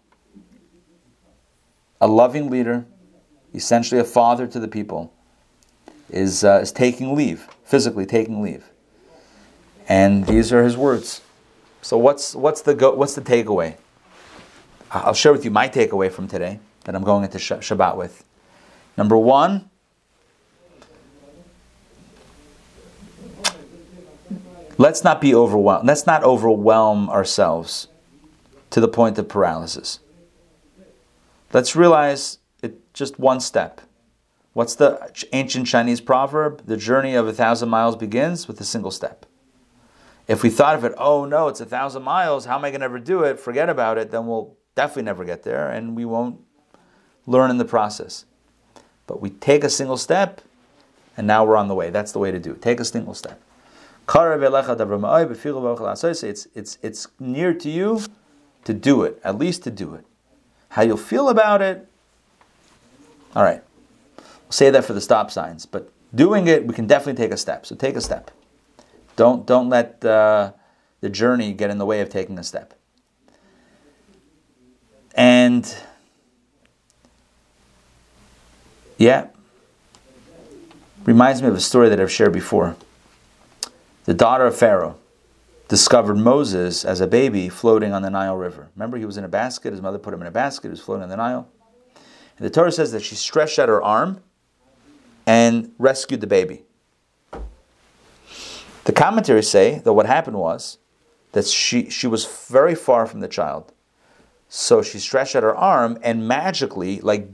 A 2.01 2.07
loving 2.07 2.51
leader, 2.51 2.85
essentially 3.55 4.01
a 4.01 4.05
father 4.05 4.47
to 4.47 4.59
the 4.59 4.69
people, 4.69 5.13
is, 6.11 6.45
uh, 6.45 6.61
is 6.63 6.73
taking 6.73 7.15
leave, 7.15 7.49
physically 7.65 8.07
taking 8.07 8.43
leave. 8.43 8.71
And 9.89 10.27
these 10.27 10.53
are 10.53 10.65
his 10.65 10.77
words. 10.77 11.23
So 11.83 11.99
what's 11.99 12.35
what's 12.35 12.63
the 12.63 12.75
go, 12.75 12.95
what's 12.95 13.15
the 13.15 13.21
takeaway? 13.21 13.77
I'll 14.93 15.14
share 15.14 15.32
with 15.32 15.45
you 15.45 15.51
my 15.51 15.68
takeaway 15.68 16.12
from 16.12 16.28
today 16.28 16.61
that 16.84 16.95
I'm 16.95 17.03
going 17.03 17.24
into 17.24 17.38
Shabbat 17.38 17.97
with. 17.97 18.24
Number 18.99 19.16
one, 19.16 19.70
let's 24.76 25.03
not 25.03 25.22
be 25.22 25.34
overwhelmed. 25.34 25.86
Let's 25.86 26.07
not 26.07 26.22
overwhelm 26.24 27.09
ourselves 27.09 27.88
to 28.68 28.80
the 28.80 28.88
point 28.88 29.16
of 29.18 29.28
paralysis. 29.28 30.01
Let's 31.55 31.74
realize 31.74 32.38
it 32.62 32.93
just 32.93 33.18
one 33.18 33.40
step. 33.40 33.80
What's 34.53 34.74
the 34.74 35.11
ancient 35.32 35.66
Chinese 35.66 36.03
proverb? 36.03 36.66
The 36.66 36.76
journey 36.76 37.14
of 37.14 37.26
a 37.26 37.32
thousand 37.32 37.70
miles 37.70 37.97
begins 37.97 38.47
with 38.47 38.61
a 38.61 38.64
single 38.64 38.90
step. 38.90 39.24
If 40.28 40.43
we 40.43 40.51
thought 40.51 40.74
of 40.74 40.84
it, 40.84 40.93
oh 40.99 41.24
no, 41.24 41.49
it's 41.49 41.62
a 41.62 41.66
thousand 41.66 42.03
miles, 42.03 42.45
how 42.45 42.57
am 42.57 42.64
I 42.66 42.70
going 42.70 42.80
to 42.80 42.84
ever 42.84 42.99
do 42.99 43.22
it? 43.22 43.40
Forget 43.40 43.70
about 43.70 43.97
it, 43.97 44.11
then 44.11 44.26
we'll 44.26 44.57
definitely 44.75 45.03
never 45.05 45.25
get 45.25 45.43
there 45.43 45.70
and 45.70 45.97
we 45.97 46.05
won't 46.05 46.41
learn 47.27 47.51
in 47.51 47.59
the 47.59 47.64
process. 47.64 48.25
But 49.07 49.20
we 49.20 49.31
take 49.31 49.64
a 49.64 49.70
single 49.70 49.97
step 49.97 50.41
and 51.16 51.27
now 51.27 51.45
we're 51.45 51.57
on 51.57 51.68
the 51.68 51.75
way. 51.75 51.91
That's 51.91 52.12
the 52.12 52.18
way 52.18 52.31
to 52.31 52.39
do 52.39 52.53
it. 52.53 52.62
Take 52.62 52.81
a 52.81 52.85
single 52.85 53.14
step. 53.14 53.41
It's, 56.23 56.47
it's, 56.55 56.79
it's 56.83 57.07
near 57.18 57.55
to 57.55 57.70
you 57.70 58.01
to 58.64 58.75
do 58.75 59.03
it, 59.03 59.20
at 59.25 59.39
least 59.39 59.62
to 59.64 59.70
do 59.70 59.95
it. 59.95 60.05
How 60.70 60.83
you'll 60.83 60.97
feel 60.97 61.29
about 61.29 61.61
it, 61.62 61.87
all 63.35 63.43
right. 63.43 63.62
We'll 64.18 64.51
say 64.51 64.70
that 64.70 64.85
for 64.85 64.93
the 64.93 65.01
stop 65.01 65.31
signs, 65.31 65.64
but 65.64 65.91
doing 66.14 66.47
it, 66.47 66.66
we 66.66 66.75
can 66.75 66.87
definitely 66.87 67.23
take 67.23 67.33
a 67.33 67.37
step. 67.37 67.64
So 67.64 67.75
take 67.75 67.97
a 67.97 68.01
step. 68.01 68.31
Don't 69.16 69.47
don't 69.47 69.68
let 69.68 70.05
uh, 70.05 70.53
the 71.01 71.09
journey 71.09 71.53
get 71.53 71.70
in 71.70 71.79
the 71.79 71.87
way 71.87 72.01
of 72.01 72.09
taking 72.09 72.39
a 72.39 72.45
step. 72.45 72.75
And 75.15 75.75
yeah, 78.99 79.29
reminds 81.05 81.43
me 81.43 81.49
of 81.49 81.55
a 81.55 81.61
story 81.61 81.89
that 81.89 82.01
I've 82.01 82.11
shared 82.11 82.33
before. 82.33 82.77
The 84.05 84.15
daughter 84.15 84.47
of 84.47 84.57
Pharaoh 84.57 84.97
discovered 85.69 86.17
Moses 86.17 86.85
as 86.85 87.01
a 87.01 87.07
baby 87.07 87.49
floating 87.49 87.93
on 87.93 88.03
the 88.03 88.11
Nile 88.11 88.37
River. 88.37 88.69
Remember, 88.77 88.97
he 88.97 89.05
was 89.05 89.17
in 89.17 89.25
a 89.25 89.29
basket. 89.29 89.73
His 89.73 89.81
mother 89.81 89.99
put 89.99 90.13
him 90.13 90.21
in 90.21 90.27
a 90.27 90.33
basket. 90.33 90.69
He 90.69 90.71
was 90.71 90.81
floating 90.81 91.05
on 91.05 91.09
the 91.09 91.17
Nile. 91.17 91.49
And 92.37 92.47
the 92.47 92.51
Torah 92.51 92.73
says 92.73 92.93
that 92.93 93.03
she 93.03 93.15
stretched 93.15 93.59
out 93.59 93.69
her 93.69 93.83
arm 93.83 94.21
and 95.27 95.73
rescued 95.79 96.21
the 96.21 96.27
baby. 96.27 96.63
The 98.85 98.93
commentaries 98.93 99.49
say 99.49 99.79
that 99.79 99.93
what 99.93 100.07
happened 100.07 100.37
was 100.37 100.79
that 101.33 101.47
she, 101.47 101.89
she 101.89 102.07
was 102.07 102.27
very 102.49 102.75
far 102.75 103.07
from 103.07 103.21
the 103.21 103.29
child. 103.29 103.73
So 104.55 104.83
she 104.83 104.99
stretched 104.99 105.35
out 105.35 105.45
her 105.45 105.57
arm 105.57 105.99
and 106.03 106.29
magically, 106.29 107.01
like 107.01 107.27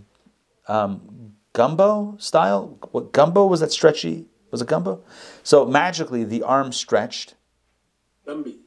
um, 0.68 1.32
gumbo 1.52 2.14
style, 2.16 2.78
what 2.92 3.10
gumbo 3.10 3.44
was 3.44 3.58
that 3.58 3.72
stretchy? 3.72 4.26
Was 4.52 4.62
it 4.62 4.68
gumbo? 4.68 5.02
So 5.42 5.66
magically 5.66 6.22
the 6.22 6.44
arm 6.44 6.70
stretched. 6.70 7.34
Gumby. 8.24 8.58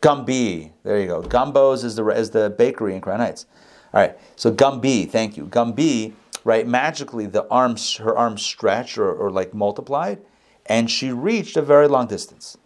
Gumby. 0.00 0.70
There 0.84 1.00
you 1.00 1.08
go. 1.08 1.20
Gumbo's 1.20 1.82
is 1.82 1.96
the 1.96 2.06
is 2.06 2.30
the 2.30 2.48
bakery 2.48 2.94
in 2.94 3.00
Crown 3.00 3.18
Heights. 3.18 3.44
All 3.92 4.02
right. 4.02 4.16
So 4.36 4.52
Gumby, 4.52 5.10
thank 5.10 5.36
you. 5.36 5.46
Gumby, 5.46 6.12
right? 6.44 6.64
Magically 6.64 7.26
the 7.26 7.44
arms 7.48 7.96
her 7.96 8.16
arms 8.16 8.40
stretched 8.40 8.98
or, 8.98 9.12
or 9.12 9.32
like 9.32 9.52
multiplied 9.52 10.20
and 10.66 10.88
she 10.88 11.10
reached 11.10 11.56
a 11.56 11.62
very 11.62 11.88
long 11.88 12.06
distance. 12.06 12.56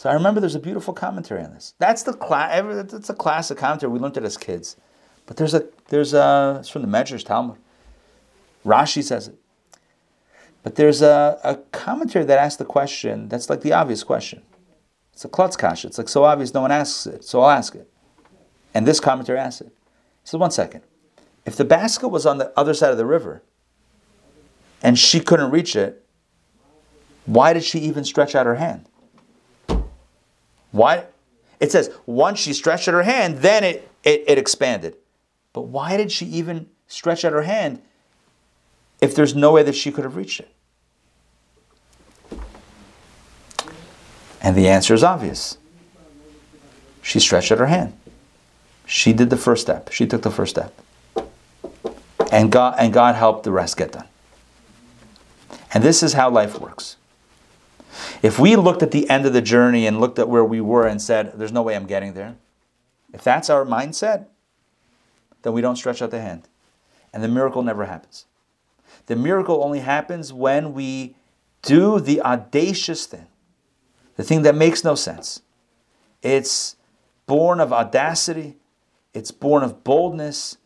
So 0.00 0.08
I 0.08 0.14
remember 0.14 0.40
there's 0.40 0.54
a 0.54 0.60
beautiful 0.60 0.94
commentary 0.94 1.44
on 1.44 1.52
this. 1.52 1.74
That's 1.78 2.04
the 2.04 2.14
class. 2.14 2.94
It's 2.94 3.10
a 3.10 3.14
classic 3.14 3.58
commentary. 3.58 3.92
We 3.92 3.98
learned 3.98 4.16
it 4.16 4.24
as 4.24 4.38
kids, 4.38 4.78
but 5.26 5.36
there's 5.36 5.52
a 5.52 5.66
there's 5.88 6.14
a 6.14 6.56
it's 6.60 6.70
from 6.70 6.80
the 6.80 6.88
Medrash 6.88 7.22
Talmud. 7.22 7.58
Rashi 8.64 9.04
says 9.04 9.28
it, 9.28 9.34
but 10.62 10.76
there's 10.76 11.02
a, 11.02 11.38
a 11.44 11.56
commentary 11.72 12.24
that 12.24 12.38
asks 12.38 12.56
the 12.56 12.64
question. 12.64 13.28
That's 13.28 13.50
like 13.50 13.60
the 13.60 13.74
obvious 13.74 14.02
question. 14.02 14.40
It's 15.12 15.26
a 15.26 15.28
klutz 15.28 15.54
kasha. 15.54 15.88
It's 15.88 15.98
like 15.98 16.08
so 16.08 16.24
obvious 16.24 16.54
no 16.54 16.62
one 16.62 16.72
asks 16.72 17.04
it, 17.06 17.22
so 17.22 17.42
I'll 17.42 17.50
ask 17.50 17.74
it. 17.74 17.86
And 18.72 18.86
this 18.86 19.00
commentary 19.00 19.38
asks 19.38 19.60
it. 19.60 19.74
So 20.24 20.38
one 20.38 20.50
second. 20.50 20.80
If 21.44 21.56
the 21.56 21.66
basket 21.66 22.08
was 22.08 22.24
on 22.24 22.38
the 22.38 22.58
other 22.58 22.72
side 22.72 22.90
of 22.90 22.96
the 22.96 23.04
river, 23.04 23.42
and 24.82 24.98
she 24.98 25.20
couldn't 25.20 25.50
reach 25.50 25.76
it, 25.76 26.06
why 27.26 27.52
did 27.52 27.64
she 27.64 27.80
even 27.80 28.04
stretch 28.04 28.34
out 28.34 28.46
her 28.46 28.54
hand? 28.54 28.86
Why? 30.72 31.04
It 31.58 31.70
says 31.70 31.90
once 32.06 32.38
she 32.38 32.52
stretched 32.52 32.88
out 32.88 32.94
her 32.94 33.02
hand, 33.02 33.38
then 33.38 33.64
it, 33.64 33.88
it, 34.02 34.24
it 34.26 34.38
expanded. 34.38 34.96
But 35.52 35.62
why 35.62 35.96
did 35.96 36.12
she 36.12 36.26
even 36.26 36.68
stretch 36.86 37.24
out 37.24 37.32
her 37.32 37.42
hand 37.42 37.82
if 39.00 39.14
there's 39.14 39.34
no 39.34 39.52
way 39.52 39.62
that 39.62 39.74
she 39.74 39.90
could 39.90 40.04
have 40.04 40.16
reached 40.16 40.40
it? 40.40 40.50
And 44.42 44.56
the 44.56 44.68
answer 44.68 44.94
is 44.94 45.04
obvious. 45.04 45.58
She 47.02 47.20
stretched 47.20 47.52
out 47.52 47.58
her 47.58 47.66
hand. 47.66 47.94
She 48.86 49.12
did 49.12 49.30
the 49.30 49.36
first 49.36 49.62
step. 49.62 49.92
She 49.92 50.06
took 50.06 50.22
the 50.22 50.30
first 50.30 50.50
step. 50.50 50.74
And 52.32 52.50
God, 52.50 52.76
and 52.78 52.92
God 52.92 53.16
helped 53.16 53.44
the 53.44 53.52
rest 53.52 53.76
get 53.76 53.92
done. 53.92 54.06
And 55.72 55.84
this 55.84 56.02
is 56.02 56.14
how 56.14 56.30
life 56.30 56.58
works. 56.58 56.96
If 58.22 58.38
we 58.38 58.56
looked 58.56 58.82
at 58.82 58.90
the 58.90 59.08
end 59.10 59.26
of 59.26 59.32
the 59.32 59.42
journey 59.42 59.86
and 59.86 60.00
looked 60.00 60.18
at 60.18 60.28
where 60.28 60.44
we 60.44 60.60
were 60.60 60.86
and 60.86 61.00
said, 61.00 61.32
There's 61.34 61.52
no 61.52 61.62
way 61.62 61.74
I'm 61.74 61.86
getting 61.86 62.14
there, 62.14 62.36
if 63.12 63.22
that's 63.22 63.50
our 63.50 63.64
mindset, 63.64 64.26
then 65.42 65.52
we 65.52 65.60
don't 65.60 65.76
stretch 65.76 66.02
out 66.02 66.10
the 66.10 66.20
hand. 66.20 66.48
And 67.12 67.22
the 67.24 67.28
miracle 67.28 67.62
never 67.62 67.86
happens. 67.86 68.26
The 69.06 69.16
miracle 69.16 69.64
only 69.64 69.80
happens 69.80 70.32
when 70.32 70.72
we 70.72 71.16
do 71.62 71.98
the 72.00 72.20
audacious 72.22 73.06
thing, 73.06 73.26
the 74.16 74.22
thing 74.22 74.42
that 74.42 74.54
makes 74.54 74.84
no 74.84 74.94
sense. 74.94 75.42
It's 76.22 76.76
born 77.26 77.60
of 77.60 77.72
audacity, 77.72 78.56
it's 79.14 79.30
born 79.30 79.62
of 79.62 79.82
boldness. 79.82 80.58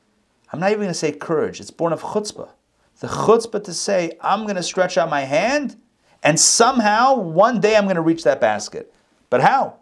I'm 0.53 0.61
not 0.61 0.71
even 0.71 0.81
going 0.81 0.89
to 0.89 0.95
say 0.95 1.13
courage. 1.13 1.61
It's 1.61 1.71
born 1.71 1.93
of 1.93 2.03
chutzpah. 2.03 2.51
The 3.01 3.09
chutzpah 3.09 3.65
to 3.65 3.75
say, 3.75 4.13
I'm 4.21 4.45
going 4.45 4.57
to 4.57 4.63
stretch 4.63 4.97
out 4.97 5.11
my 5.11 5.23
hand 5.23 5.77
and 6.25 6.41
somehow 6.41 7.15
one 7.15 7.61
day 7.61 7.77
I'm 7.77 7.85
going 7.85 7.97
to 7.97 8.03
reach 8.03 8.25
that 8.25 8.41
basket. 8.41 8.93
But 9.31 9.43
how? 9.43 9.77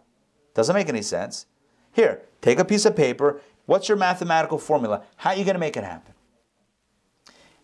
Doesn't 0.53 0.75
make 0.75 0.89
any 0.89 1.01
sense. 1.01 1.45
Here, 1.93 2.21
take 2.41 2.59
a 2.59 2.65
piece 2.65 2.85
of 2.85 2.95
paper. 2.95 3.41
What's 3.65 3.87
your 3.87 3.97
mathematical 3.97 4.57
formula? 4.57 5.03
How 5.15 5.31
are 5.31 5.35
you 5.35 5.45
going 5.45 5.55
to 5.55 5.59
make 5.59 5.77
it 5.77 5.83
happen? 5.83 6.13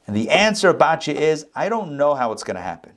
And 0.08 0.16
the 0.16 0.30
answer, 0.30 0.74
Batya, 0.74 1.14
is 1.14 1.46
I 1.54 1.70
don't 1.70 1.98
know 1.98 2.16
how 2.16 2.32
it's 2.32 2.44
going 2.44 2.56
to 2.56 2.62
happen. 2.62 2.94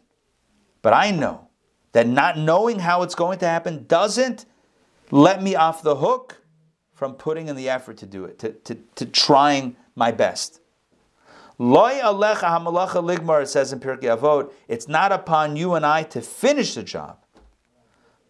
But 0.81 0.95
I 0.95 1.11
know 1.11 1.49
that 1.93 2.07
not 2.07 2.39
knowing 2.39 2.79
how 2.79 3.03
it's 3.03 3.15
going 3.15 3.39
to 3.41 3.47
happen 3.47 3.85
doesn't 3.87 4.47
let 5.11 5.43
me 5.43 5.55
off 5.55 5.83
the 5.83 5.97
hook 5.97 6.43
from 6.95 7.15
putting 7.15 7.49
in 7.49 7.57
the 7.57 7.69
effort 7.69 7.99
to 7.99 8.07
do 8.07 8.25
it, 8.25 8.39
to, 8.39 8.53
to, 8.53 8.77
to 8.95 9.05
trying 9.05 9.77
my 9.95 10.11
best. 10.11 10.62
Loy 11.59 12.01
alecha 12.03 12.45
hamalacha 12.45 13.03
ligmar, 13.03 13.43
it 13.43 13.49
says 13.49 13.73
in 13.73 13.81
Pirkei 13.81 14.17
Avot, 14.17 14.53
it's 14.69 14.89
not 14.89 15.13
upon 15.13 15.57
you 15.57 15.75
and 15.75 15.85
I 15.85 16.03
to 16.05 16.21
finish 16.21 16.75
the 16.75 16.83
job. 16.83 17.19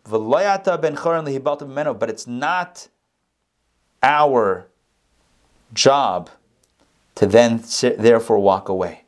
But 0.04 0.20
it's 2.10 2.26
not 2.26 2.88
our 4.02 4.66
job 5.72 6.30
to 7.14 7.26
then 7.26 7.62
therefore 7.98 8.38
walk 8.38 8.68
away. 8.68 9.04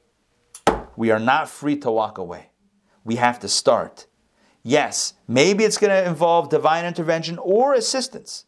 We 0.97 1.11
are 1.11 1.19
not 1.19 1.49
free 1.49 1.77
to 1.79 1.91
walk 1.91 2.19
away. 2.19 2.51
We 3.05 3.17
have 3.17 3.41
to 3.41 3.49
start. 3.49 4.07
Yes, 4.63 5.15
maybe 5.27 5.65
it's 5.65 5.77
going 5.77 5.91
to 5.91 6.09
involve 6.09 6.49
divine 6.49 6.85
intervention 6.85 7.39
or 7.39 7.75
assistance. 7.75 8.47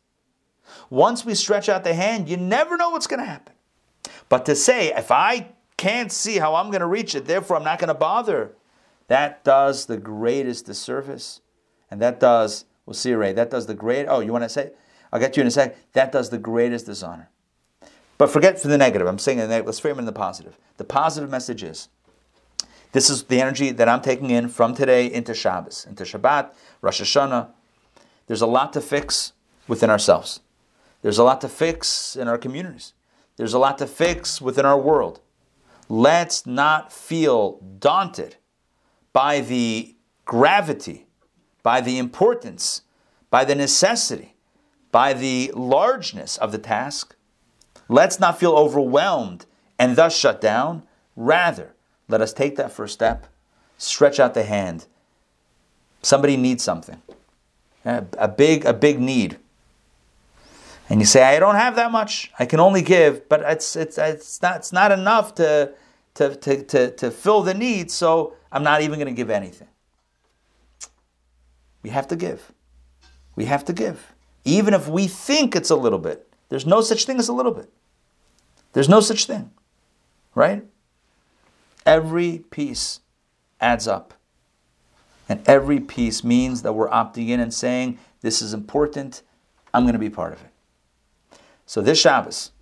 Once 0.88 1.24
we 1.24 1.34
stretch 1.34 1.68
out 1.68 1.84
the 1.84 1.94
hand, 1.94 2.28
you 2.28 2.36
never 2.36 2.76
know 2.76 2.90
what's 2.90 3.06
going 3.06 3.20
to 3.20 3.26
happen. 3.26 3.54
But 4.28 4.46
to 4.46 4.54
say, 4.54 4.92
if 4.94 5.10
I 5.10 5.48
can't 5.76 6.10
see 6.10 6.38
how 6.38 6.54
I'm 6.54 6.70
going 6.70 6.80
to 6.80 6.86
reach 6.86 7.14
it, 7.14 7.26
therefore 7.26 7.56
I'm 7.56 7.64
not 7.64 7.78
going 7.78 7.88
to 7.88 7.94
bother, 7.94 8.52
that 9.08 9.44
does 9.44 9.86
the 9.86 9.96
greatest 9.96 10.66
disservice. 10.66 11.40
And 11.90 12.00
that 12.02 12.18
does, 12.18 12.64
we'll 12.84 12.94
see, 12.94 13.14
Ray, 13.14 13.32
that 13.32 13.50
does 13.50 13.66
the 13.66 13.74
great, 13.74 14.06
oh, 14.06 14.20
you 14.20 14.32
want 14.32 14.44
to 14.44 14.48
say, 14.48 14.72
I'll 15.12 15.20
get 15.20 15.36
you 15.36 15.42
in 15.42 15.46
a 15.46 15.50
sec, 15.50 15.76
that 15.92 16.12
does 16.12 16.30
the 16.30 16.38
greatest 16.38 16.86
dishonor. 16.86 17.30
But 18.18 18.30
forget 18.30 18.58
for 18.60 18.68
the 18.68 18.78
negative. 18.78 19.06
I'm 19.06 19.18
saying 19.18 19.38
the 19.38 19.46
negative. 19.46 19.66
Let's 19.66 19.78
frame 19.78 19.96
it 19.96 20.00
in 20.00 20.06
the 20.06 20.12
positive. 20.12 20.58
The 20.78 20.84
positive 20.84 21.30
message 21.30 21.62
is 21.62 21.88
this 22.92 23.10
is 23.10 23.24
the 23.24 23.40
energy 23.40 23.70
that 23.72 23.88
I'm 23.88 24.00
taking 24.00 24.30
in 24.30 24.48
from 24.48 24.74
today 24.74 25.06
into 25.12 25.34
Shabbos, 25.34 25.86
into 25.86 26.04
Shabbat, 26.04 26.52
Rosh 26.80 27.02
Hashanah. 27.02 27.50
There's 28.26 28.40
a 28.40 28.46
lot 28.46 28.72
to 28.72 28.80
fix 28.80 29.32
within 29.68 29.90
ourselves. 29.90 30.40
There's 31.02 31.18
a 31.18 31.24
lot 31.24 31.40
to 31.42 31.48
fix 31.48 32.16
in 32.16 32.26
our 32.26 32.38
communities. 32.38 32.94
There's 33.36 33.52
a 33.52 33.58
lot 33.58 33.76
to 33.78 33.86
fix 33.86 34.40
within 34.40 34.64
our 34.64 34.80
world. 34.80 35.20
Let's 35.89 36.47
not 36.47 36.93
feel 36.93 37.61
daunted 37.78 38.37
by 39.12 39.41
the 39.41 39.97
gravity, 40.24 41.07
by 41.62 41.80
the 41.80 41.99
importance, 41.99 42.82
by 43.30 43.45
the 43.45 43.55
necessity, 43.55 44.34
by 44.91 45.12
the 45.12 45.53
largeness 45.55 46.37
of 46.39 46.53
the 46.53 46.59
task. 46.59 47.14
Let's 47.89 48.18
not 48.18 48.39
feel 48.39 48.53
overwhelmed 48.53 49.47
and 49.78 49.95
thus 49.97 50.16
shut 50.16 50.41
down. 50.41 50.82
Rather, 51.14 51.74
let 52.09 52.20
us 52.20 52.32
take 52.32 52.57
that 52.57 52.72
first 52.72 52.95
step, 52.95 53.26
stretch 53.78 54.18
out 54.18 54.34
the 54.34 54.45
hand. 54.45 54.87
Somebody 56.03 56.37
needs 56.37 56.62
something, 56.62 57.01
a 57.84 58.28
big, 58.28 58.64
a 58.64 58.74
big 58.74 59.01
need 59.01 59.39
and 60.89 61.01
you 61.01 61.07
say, 61.07 61.22
I 61.22 61.39
don't 61.39 61.57
have 61.57 61.76
that 61.76 61.91
much, 61.91 62.30
I 62.39 62.47
can 62.47 62.61
only 62.61 62.82
give, 62.82 63.28
but 63.28 63.41
it's, 63.43 63.74
it's, 63.76 63.99
it's, 63.99 64.41
not, 64.41 64.57
it's 64.57 64.72
not 64.72 64.93
enough 64.93 65.34
to, 65.37 65.72
to, 66.14 66.34
to, 66.37 66.62
to, 66.62 66.91
to 66.93 67.11
fill 67.11 67.43
the 67.43 67.55
need, 67.55 67.91
so 67.91 68.34
I'm 68.53 68.62
not 68.62 68.82
even 68.82 68.99
going 68.99 69.12
to 69.12 69.16
give 69.16 69.30
anything. 69.30 69.68
We 71.82 71.91
have 71.91 72.09
to 72.09 72.16
give. 72.16 72.53
We 73.34 73.47
have 73.47 73.64
to 73.66 73.72
give. 73.72 74.14
Even 74.45 74.74
if 74.74 74.89
we 74.89 75.09
think 75.09 75.57
it's 75.57 75.70
a 75.70 75.76
little 75.76 75.99
bit, 75.99 76.28
there's 76.49 76.66
no 76.66 76.80
such 76.80 77.05
thing 77.05 77.18
as 77.18 77.28
a 77.28 77.32
little 77.32 77.53
bit. 77.53 77.70
There's 78.72 78.89
no 78.89 79.01
such 79.01 79.26
thing, 79.26 79.51
right? 80.34 80.64
Every 81.84 82.45
piece 82.51 83.01
adds 83.61 83.89
up. 83.89 84.14
And 85.28 85.43
every 85.49 85.80
piece 85.80 86.22
means 86.22 86.62
that 86.62 86.72
we're 86.72 86.91
opting 86.91 87.28
in 87.28 87.41
and 87.41 87.53
saying, 87.53 87.99
This 88.20 88.41
is 88.41 88.55
important, 88.55 89.22
I'm 89.74 89.82
going 89.82 89.95
to 89.95 89.99
be 89.99 90.11
part 90.11 90.32
of 90.32 90.41
it. 90.43 90.51
So 91.66 91.82
this 91.82 92.00
Shabbos, 92.00 92.52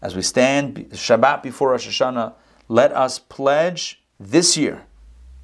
as 0.00 0.14
we 0.14 0.22
stand 0.22 0.76
Shabbat 0.92 1.42
before 1.42 1.70
Rosh 1.70 1.88
Hashanah, 1.88 2.34
let 2.68 2.92
us 2.92 3.18
pledge 3.18 4.02
this 4.20 4.56
year, 4.56 4.86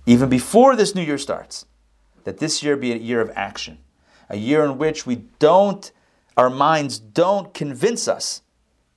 even 0.06 0.28
before 0.28 0.76
this 0.76 0.94
new 0.94 1.02
year 1.02 1.18
starts, 1.18 1.66
that 2.22 2.38
this 2.38 2.62
year 2.62 2.76
be 2.76 2.92
a 2.92 2.96
year 2.96 3.20
of 3.20 3.32
action, 3.34 3.78
a 4.30 4.36
year 4.36 4.64
in 4.64 4.78
which 4.78 5.04
we 5.04 5.16
don't, 5.40 5.90
our 6.36 6.48
minds 6.48 6.98
don't 7.00 7.52
convince 7.52 8.06
us 8.06 8.42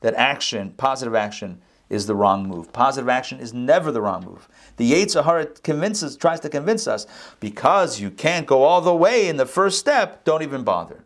that 0.01 0.13
action, 0.13 0.71
positive 0.77 1.15
action, 1.15 1.59
is 1.89 2.05
the 2.05 2.15
wrong 2.15 2.47
move. 2.47 2.71
Positive 2.71 3.09
action 3.09 3.39
is 3.39 3.53
never 3.53 3.91
the 3.91 4.01
wrong 4.01 4.23
move. 4.23 4.47
The 4.77 4.91
Yetzer 4.91 5.25
Hara 5.25 5.47
convinces, 5.47 6.15
tries 6.15 6.39
to 6.41 6.49
convince 6.49 6.87
us 6.87 7.07
because 7.39 7.99
you 7.99 8.11
can't 8.11 8.45
go 8.45 8.61
all 8.61 8.81
the 8.81 8.95
way 8.95 9.27
in 9.27 9.37
the 9.37 9.47
first 9.47 9.79
step, 9.79 10.23
don't 10.23 10.43
even 10.43 10.63
bother. 10.63 11.03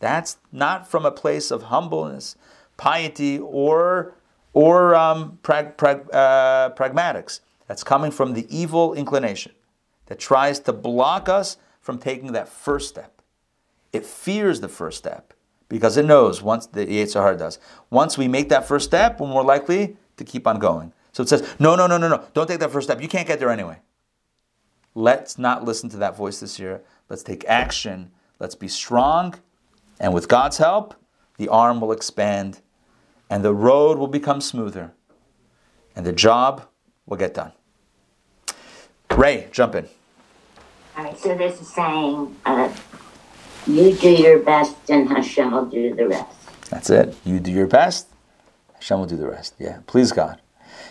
That's 0.00 0.38
not 0.50 0.88
from 0.90 1.06
a 1.06 1.12
place 1.12 1.50
of 1.50 1.64
humbleness, 1.64 2.34
piety, 2.76 3.38
or, 3.38 4.14
or 4.52 4.94
um, 4.94 5.38
uh, 5.44 6.70
pragmatics. 6.70 7.40
That's 7.68 7.84
coming 7.84 8.10
from 8.10 8.32
the 8.32 8.46
evil 8.54 8.94
inclination 8.94 9.52
that 10.06 10.18
tries 10.18 10.58
to 10.60 10.72
block 10.72 11.28
us 11.28 11.58
from 11.80 11.98
taking 11.98 12.32
that 12.32 12.48
first 12.48 12.88
step. 12.88 13.22
It 13.92 14.04
fears 14.04 14.60
the 14.60 14.68
first 14.68 14.98
step 14.98 15.34
because 15.68 15.96
it 15.96 16.04
knows 16.04 16.42
once 16.42 16.66
the 16.66 16.86
Yetzer 16.86 17.22
Hara 17.22 17.36
does. 17.36 17.58
Once 17.90 18.18
we 18.18 18.26
make 18.26 18.48
that 18.48 18.66
first 18.66 18.86
step, 18.86 19.20
we're 19.20 19.28
more 19.28 19.44
likely 19.44 19.96
to 20.16 20.24
keep 20.24 20.46
on 20.46 20.58
going. 20.58 20.92
So 21.12 21.22
it 21.22 21.28
says, 21.28 21.54
no, 21.58 21.76
no, 21.76 21.86
no, 21.86 21.98
no, 21.98 22.08
no, 22.08 22.24
don't 22.34 22.46
take 22.46 22.60
that 22.60 22.70
first 22.70 22.86
step. 22.86 23.02
You 23.02 23.08
can't 23.08 23.26
get 23.26 23.38
there 23.38 23.50
anyway. 23.50 23.78
Let's 24.94 25.38
not 25.38 25.64
listen 25.64 25.88
to 25.90 25.96
that 25.98 26.16
voice 26.16 26.40
this 26.40 26.58
year. 26.58 26.82
Let's 27.08 27.22
take 27.22 27.44
action. 27.46 28.10
Let's 28.38 28.54
be 28.54 28.68
strong 28.68 29.34
and 30.00 30.14
with 30.14 30.26
God's 30.26 30.56
help, 30.56 30.94
the 31.36 31.48
arm 31.48 31.80
will 31.80 31.92
expand 31.92 32.60
and 33.28 33.44
the 33.44 33.54
road 33.54 33.98
will 33.98 34.08
become 34.08 34.40
smoother 34.40 34.92
and 35.94 36.04
the 36.04 36.12
job 36.12 36.66
will 37.06 37.18
get 37.18 37.34
done. 37.34 37.52
Ray, 39.10 39.48
jump 39.52 39.74
in. 39.74 39.86
All 40.96 41.04
right, 41.04 41.18
so 41.18 41.36
this 41.36 41.60
is 41.60 41.68
saying 41.68 42.34
uh, 42.46 42.72
you 43.66 43.92
do 43.94 44.10
your 44.10 44.38
best 44.38 44.76
and 44.88 45.08
Hashem 45.08 45.52
will 45.52 45.66
do 45.66 45.94
the 45.94 46.08
rest. 46.08 46.70
That's 46.70 46.90
it. 46.90 47.16
You 47.24 47.38
do 47.38 47.50
your 47.50 47.66
best, 47.66 48.08
Hashem 48.74 48.98
will 48.98 49.06
do 49.06 49.16
the 49.16 49.28
rest. 49.28 49.54
Yeah, 49.58 49.80
please 49.86 50.12
God. 50.12 50.40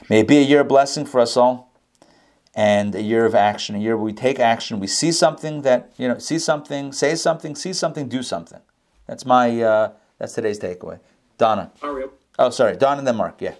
May 0.09 0.19
it 0.21 0.27
be 0.27 0.37
a 0.37 0.43
year 0.43 0.61
of 0.61 0.67
blessing 0.67 1.05
for 1.05 1.19
us 1.19 1.35
all 1.35 1.71
and 2.53 2.93
a 2.93 3.01
year 3.01 3.25
of 3.25 3.33
action, 3.33 3.75
a 3.75 3.79
year 3.79 3.95
where 3.95 4.05
we 4.05 4.13
take 4.13 4.39
action, 4.39 4.79
we 4.79 4.87
see 4.87 5.11
something 5.11 5.61
that, 5.61 5.93
you 5.97 6.07
know, 6.07 6.17
see 6.17 6.37
something, 6.37 6.91
say 6.91 7.15
something, 7.15 7.55
see 7.55 7.73
something, 7.73 8.07
do 8.07 8.21
something. 8.21 8.59
That's 9.09 9.25
my 9.25 9.59
uh, 9.59 9.91
that's 10.19 10.33
today's 10.33 10.59
takeaway. 10.59 10.99
Donna. 11.39 11.71
Mario. 11.81 12.11
Oh, 12.37 12.51
sorry, 12.51 12.77
Donna 12.77 12.99
and 12.99 13.07
then 13.07 13.15
Mark. 13.15 13.41
Yeah. 13.41 13.55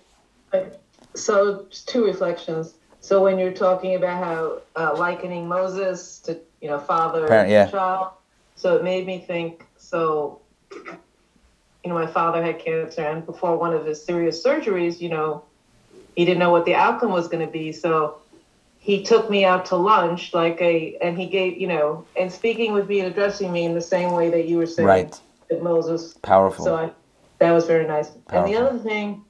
So 1.16 1.66
two 1.88 2.06
reflections. 2.06 2.76
So 3.02 3.24
when 3.24 3.40
you're 3.40 3.54
talking 3.54 3.96
about 3.96 4.24
how 4.24 4.62
uh, 4.76 4.96
likening 4.96 5.48
Moses 5.48 6.20
to 6.20 6.40
you 6.62 6.70
know 6.70 6.78
father 6.78 7.28
Parent, 7.28 7.50
yeah. 7.50 7.66
child, 7.66 8.12
so 8.56 8.76
it 8.76 8.84
made 8.84 9.08
me 9.08 9.18
think. 9.18 9.66
So 9.78 10.40
you 10.72 11.90
know, 11.90 11.96
my 11.96 12.06
father 12.06 12.44
had 12.44 12.60
cancer, 12.60 13.02
and 13.02 13.26
before 13.26 13.58
one 13.58 13.74
of 13.74 13.88
his 13.88 14.04
serious 14.04 14.46
surgeries, 14.46 15.02
you 15.02 15.10
know, 15.10 15.44
he 16.16 16.26
didn't 16.26 16.40
know 16.40 16.52
what 16.52 16.66
the 16.66 16.76
outcome 16.76 17.12
was 17.12 17.28
going 17.28 17.44
to 17.44 17.52
be. 17.52 17.72
So 17.72 18.18
he 18.78 19.02
took 19.02 19.32
me 19.32 19.46
out 19.46 19.66
to 19.68 19.78
lunch, 19.78 20.34
like 20.34 20.62
a, 20.62 20.98
and 21.02 21.18
he 21.18 21.26
gave, 21.26 21.58
you 21.58 21.68
know, 21.68 22.06
and 22.20 22.32
speaking 22.32 22.74
with 22.74 22.88
me 22.88 23.00
and 23.00 23.08
addressing 23.08 23.52
me 23.52 23.64
in 23.64 23.74
the 23.74 23.82
same 23.82 24.12
way 24.12 24.30
that 24.30 24.48
you 24.48 24.58
were 24.58 24.68
saying. 24.68 24.88
Right 24.88 25.20
Moses. 25.62 26.14
Powerful. 26.22 26.66
So 26.66 26.76
I, 26.76 26.92
that 27.40 27.52
was 27.52 27.66
very 27.66 27.88
nice. 27.88 28.10
Powerful. 28.10 28.38
And 28.38 28.48
the 28.48 28.60
other 28.60 28.80
thing, 28.80 29.24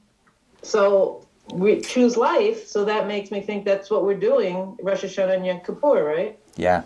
so 0.62 1.26
we 1.52 1.80
choose 1.80 2.16
life, 2.16 2.66
so 2.66 2.84
that 2.84 3.06
makes 3.06 3.30
me 3.30 3.40
think 3.40 3.64
that's 3.64 3.90
what 3.90 4.04
we're 4.04 4.18
doing, 4.18 4.76
Rosh 4.82 5.04
Hashanah 5.04 5.36
and 5.36 5.46
Yom 5.46 5.60
Kippur, 5.60 6.04
right? 6.04 6.38
Yeah. 6.56 6.82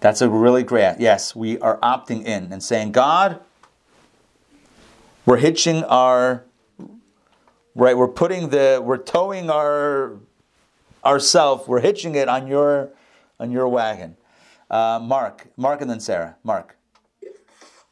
That's 0.00 0.20
a 0.20 0.28
really 0.28 0.62
great, 0.62 0.96
yes, 0.98 1.34
we 1.34 1.58
are 1.58 1.78
opting 1.78 2.24
in 2.24 2.52
and 2.52 2.62
saying, 2.62 2.92
God, 2.92 3.40
we're 5.26 5.38
hitching 5.38 5.84
our, 5.84 6.44
right, 7.74 7.96
we're 7.96 8.08
putting 8.08 8.50
the, 8.50 8.80
we're 8.82 8.96
towing 8.98 9.50
our, 9.50 10.16
ourself, 11.04 11.68
we're 11.68 11.80
hitching 11.80 12.14
it 12.14 12.28
on 12.28 12.46
your, 12.46 12.90
on 13.40 13.50
your 13.50 13.68
wagon. 13.68 14.16
Uh, 14.70 15.00
Mark, 15.02 15.48
Mark 15.56 15.80
and 15.80 15.90
then 15.90 16.00
Sarah. 16.00 16.36
Mark. 16.44 16.77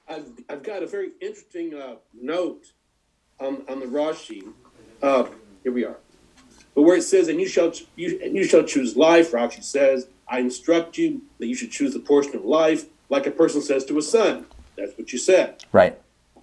I've, 0.08 0.28
I've 0.48 0.62
got 0.62 0.82
a 0.82 0.86
very 0.86 1.10
interesting 1.20 1.74
uh, 1.74 1.96
note 2.14 2.72
on, 3.40 3.62
on 3.68 3.80
the 3.80 3.86
Rashi. 3.86 4.52
Uh, 5.02 5.26
here 5.62 5.72
we 5.72 5.84
are. 5.84 5.96
But 6.74 6.82
where 6.82 6.96
it 6.96 7.02
says, 7.02 7.28
"And 7.28 7.40
you 7.40 7.48
shall 7.48 7.72
you 7.96 8.20
and 8.22 8.36
you 8.36 8.44
shall 8.44 8.62
choose 8.62 8.96
life," 8.96 9.32
Rashi 9.32 9.62
says, 9.62 10.08
"I 10.28 10.40
instruct 10.40 10.98
you 10.98 11.22
that 11.38 11.46
you 11.46 11.54
should 11.54 11.70
choose 11.70 11.92
the 11.94 12.00
portion 12.00 12.36
of 12.36 12.44
life, 12.44 12.84
like 13.08 13.26
a 13.26 13.30
person 13.30 13.62
says 13.62 13.84
to 13.86 13.98
a 13.98 14.02
son." 14.02 14.46
That's 14.76 14.96
what 14.98 15.12
you 15.12 15.18
said. 15.18 15.64
Right. 15.72 15.98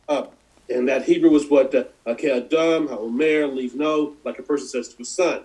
Uh, 0.09 0.25
and 0.69 0.87
that 0.89 1.03
Hebrew 1.03 1.29
was 1.29 1.49
what 1.49 1.73
uh, 1.75 1.83
Adam, 2.07 2.87
Haomer, 2.87 3.47
livno, 3.47 4.15
like 4.23 4.39
a 4.39 4.43
person 4.43 4.67
says 4.67 4.87
to 4.89 5.01
a 5.03 5.05
son. 5.05 5.43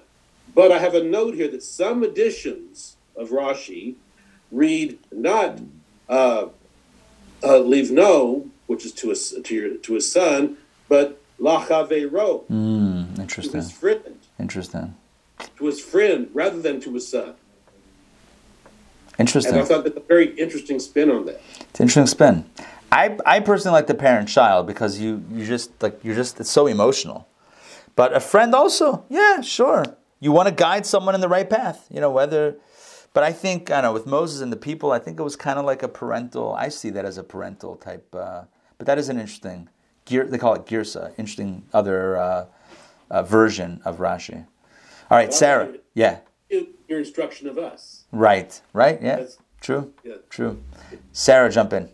But 0.55 0.73
I 0.73 0.79
have 0.79 0.95
a 0.95 1.05
note 1.05 1.35
here 1.35 1.49
that 1.49 1.63
some 1.63 2.03
editions 2.03 2.97
of 3.15 3.29
Rashi 3.29 3.97
read 4.51 4.99
not 5.13 5.61
uh, 6.09 6.47
uh, 7.43 7.49
livno, 7.49 8.49
which 8.67 8.85
is 8.85 8.93
to 8.93 9.11
a, 9.11 9.43
to, 9.43 9.55
your, 9.55 9.77
to 9.77 9.95
his 9.95 10.11
son, 10.11 10.57
but 10.89 11.21
lachavero. 11.41 12.45
Mm, 12.51 13.19
interesting. 13.19 13.53
To 13.53 13.59
his 13.59 13.73
friend. 13.73 14.19
Interesting. 14.39 14.95
To 15.57 15.67
his 15.67 15.81
friend 15.81 16.29
rather 16.35 16.61
than 16.61 16.81
to 16.81 16.95
his 16.95 17.09
son. 17.09 17.35
Interesting. 19.19 19.55
And 19.55 19.63
I 19.63 19.65
thought 19.65 19.85
that's 19.85 19.97
a 19.97 20.01
very 20.01 20.31
interesting 20.39 20.79
spin 20.79 21.11
on 21.11 21.27
that. 21.27 21.41
It's 21.61 21.81
an 21.81 21.85
interesting 21.85 22.07
spin. 22.07 22.45
I, 22.91 23.19
I 23.27 23.41
personally 23.41 23.75
like 23.75 23.87
the 23.87 23.95
parent 23.95 24.29
child 24.29 24.67
because 24.67 24.99
you, 24.99 25.23
you 25.33 25.45
just 25.45 25.71
like 25.83 25.99
you're 26.03 26.15
just 26.15 26.41
it's 26.41 26.51
so 26.51 26.67
emotional. 26.67 27.29
But 27.97 28.15
a 28.15 28.21
friend 28.21 28.55
also, 28.55 29.05
yeah, 29.09 29.41
sure. 29.41 29.85
You 30.21 30.33
want 30.33 30.49
to 30.49 30.55
guide 30.55 30.87
someone 30.87 31.15
in 31.15 31.21
the 31.21 31.29
right 31.29 31.49
path, 31.49 31.87
you 31.91 32.01
know, 32.01 32.11
whether 32.11 32.57
but 33.19 33.25
I 33.25 33.33
think 33.33 33.73
I 33.73 33.81
don't 33.81 33.91
know 33.91 33.93
with 33.93 34.07
Moses 34.07 34.43
and 34.43 34.53
the 34.53 34.57
people, 34.57 34.93
I 34.93 35.01
think 35.01 35.19
it 35.19 35.25
was 35.25 35.35
kind 35.35 35.59
of 35.59 35.65
like 35.65 35.83
a 35.83 35.89
parental. 35.89 36.55
I 36.55 36.69
see 36.69 36.89
that 36.91 37.05
as 37.05 37.19
a 37.19 37.25
parental 37.25 37.75
type. 37.75 38.15
Uh, 38.15 38.43
but 38.77 38.87
that 38.87 38.97
is 38.97 39.09
an 39.09 39.19
interesting. 39.19 39.69
They 40.07 40.39
call 40.39 40.55
it 40.55 40.67
girsa. 40.67 41.11
Interesting 41.19 41.65
other 41.75 42.17
uh, 42.17 42.47
uh, 43.11 43.25
version 43.25 43.83
of 43.85 43.99
Rashi. 43.99 44.47
All 45.11 45.19
right, 45.19 45.35
Sarah. 45.35 45.75
Yeah. 45.95 46.21
Your 46.49 47.01
instruction 47.01 47.49
of 47.49 47.59
us. 47.59 48.05
Right. 48.13 48.63
Right. 48.73 49.03
Yeah. 49.03 49.17
That's, 49.17 49.39
true. 49.61 49.93
Yeah. 50.05 50.15
True. 50.31 50.63
Sarah, 51.11 51.51
jump 51.51 51.73
in. 51.73 51.89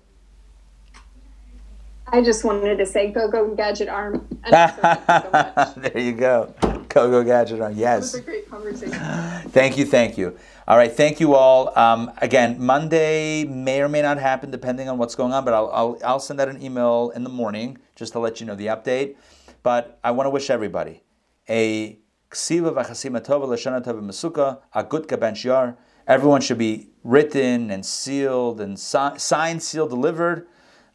I 2.09 2.21
just 2.21 2.45
wanted 2.45 2.77
to 2.77 2.85
say, 2.85 3.11
go 3.11 3.31
go 3.31 3.55
gadget 3.55 3.89
arm. 3.89 4.29
So 4.45 5.81
there 5.81 5.99
you 5.99 6.13
go. 6.13 6.55
Go 6.95 7.11
go 7.11 7.25
gadget 7.25 7.61
on. 7.61 7.77
Yes. 7.77 7.97
It 7.97 7.99
was 7.99 8.15
a 8.15 8.21
great 8.21 8.49
conversation. 8.49 8.93
thank 9.51 9.77
you. 9.77 9.85
Thank 9.85 10.17
you. 10.17 10.39
All 10.69 10.77
right. 10.77 10.93
Thank 10.93 11.19
you 11.19 11.35
all. 11.35 11.77
Um, 11.77 12.13
again, 12.19 12.65
Monday 12.65 13.43
may 13.43 13.81
or 13.81 13.89
may 13.89 14.01
not 14.01 14.19
happen 14.19 14.53
depending 14.53 14.89
on 14.89 14.97
what's 14.97 15.17
going 15.17 15.33
on, 15.33 15.45
but 15.45 15.55
I'll, 15.55 15.71
I'll, 15.73 15.99
I'll 16.05 16.21
send 16.21 16.41
out 16.41 16.49
an 16.49 16.63
email 16.63 17.11
in 17.17 17.25
the 17.25 17.31
morning 17.31 17.79
just 17.97 18.13
to 18.13 18.21
let 18.21 18.39
you 18.39 18.47
know 18.47 18.55
the 18.55 18.67
update. 18.67 19.17
But 19.65 19.99
I 20.05 20.13
want 20.13 20.27
to 20.27 20.31
wish 20.31 20.51
everybody 20.51 21.03
a 21.49 21.99
ksiva 22.31 22.73
v'chasima 22.73 23.21
tova 23.21 23.49
l'shana 23.49 23.85
tova 23.85 24.01
masuka 24.01 24.61
a 24.73 24.85
good 24.85 25.09
kabench 25.09 25.77
Everyone 26.07 26.43
should 26.43 26.59
be 26.59 26.91
written 27.03 27.73
and 27.73 27.85
sealed 27.85 28.61
and 28.61 28.79
si- 28.79 29.19
signed, 29.19 29.65
sealed, 29.65 29.91
delivered 29.91 30.47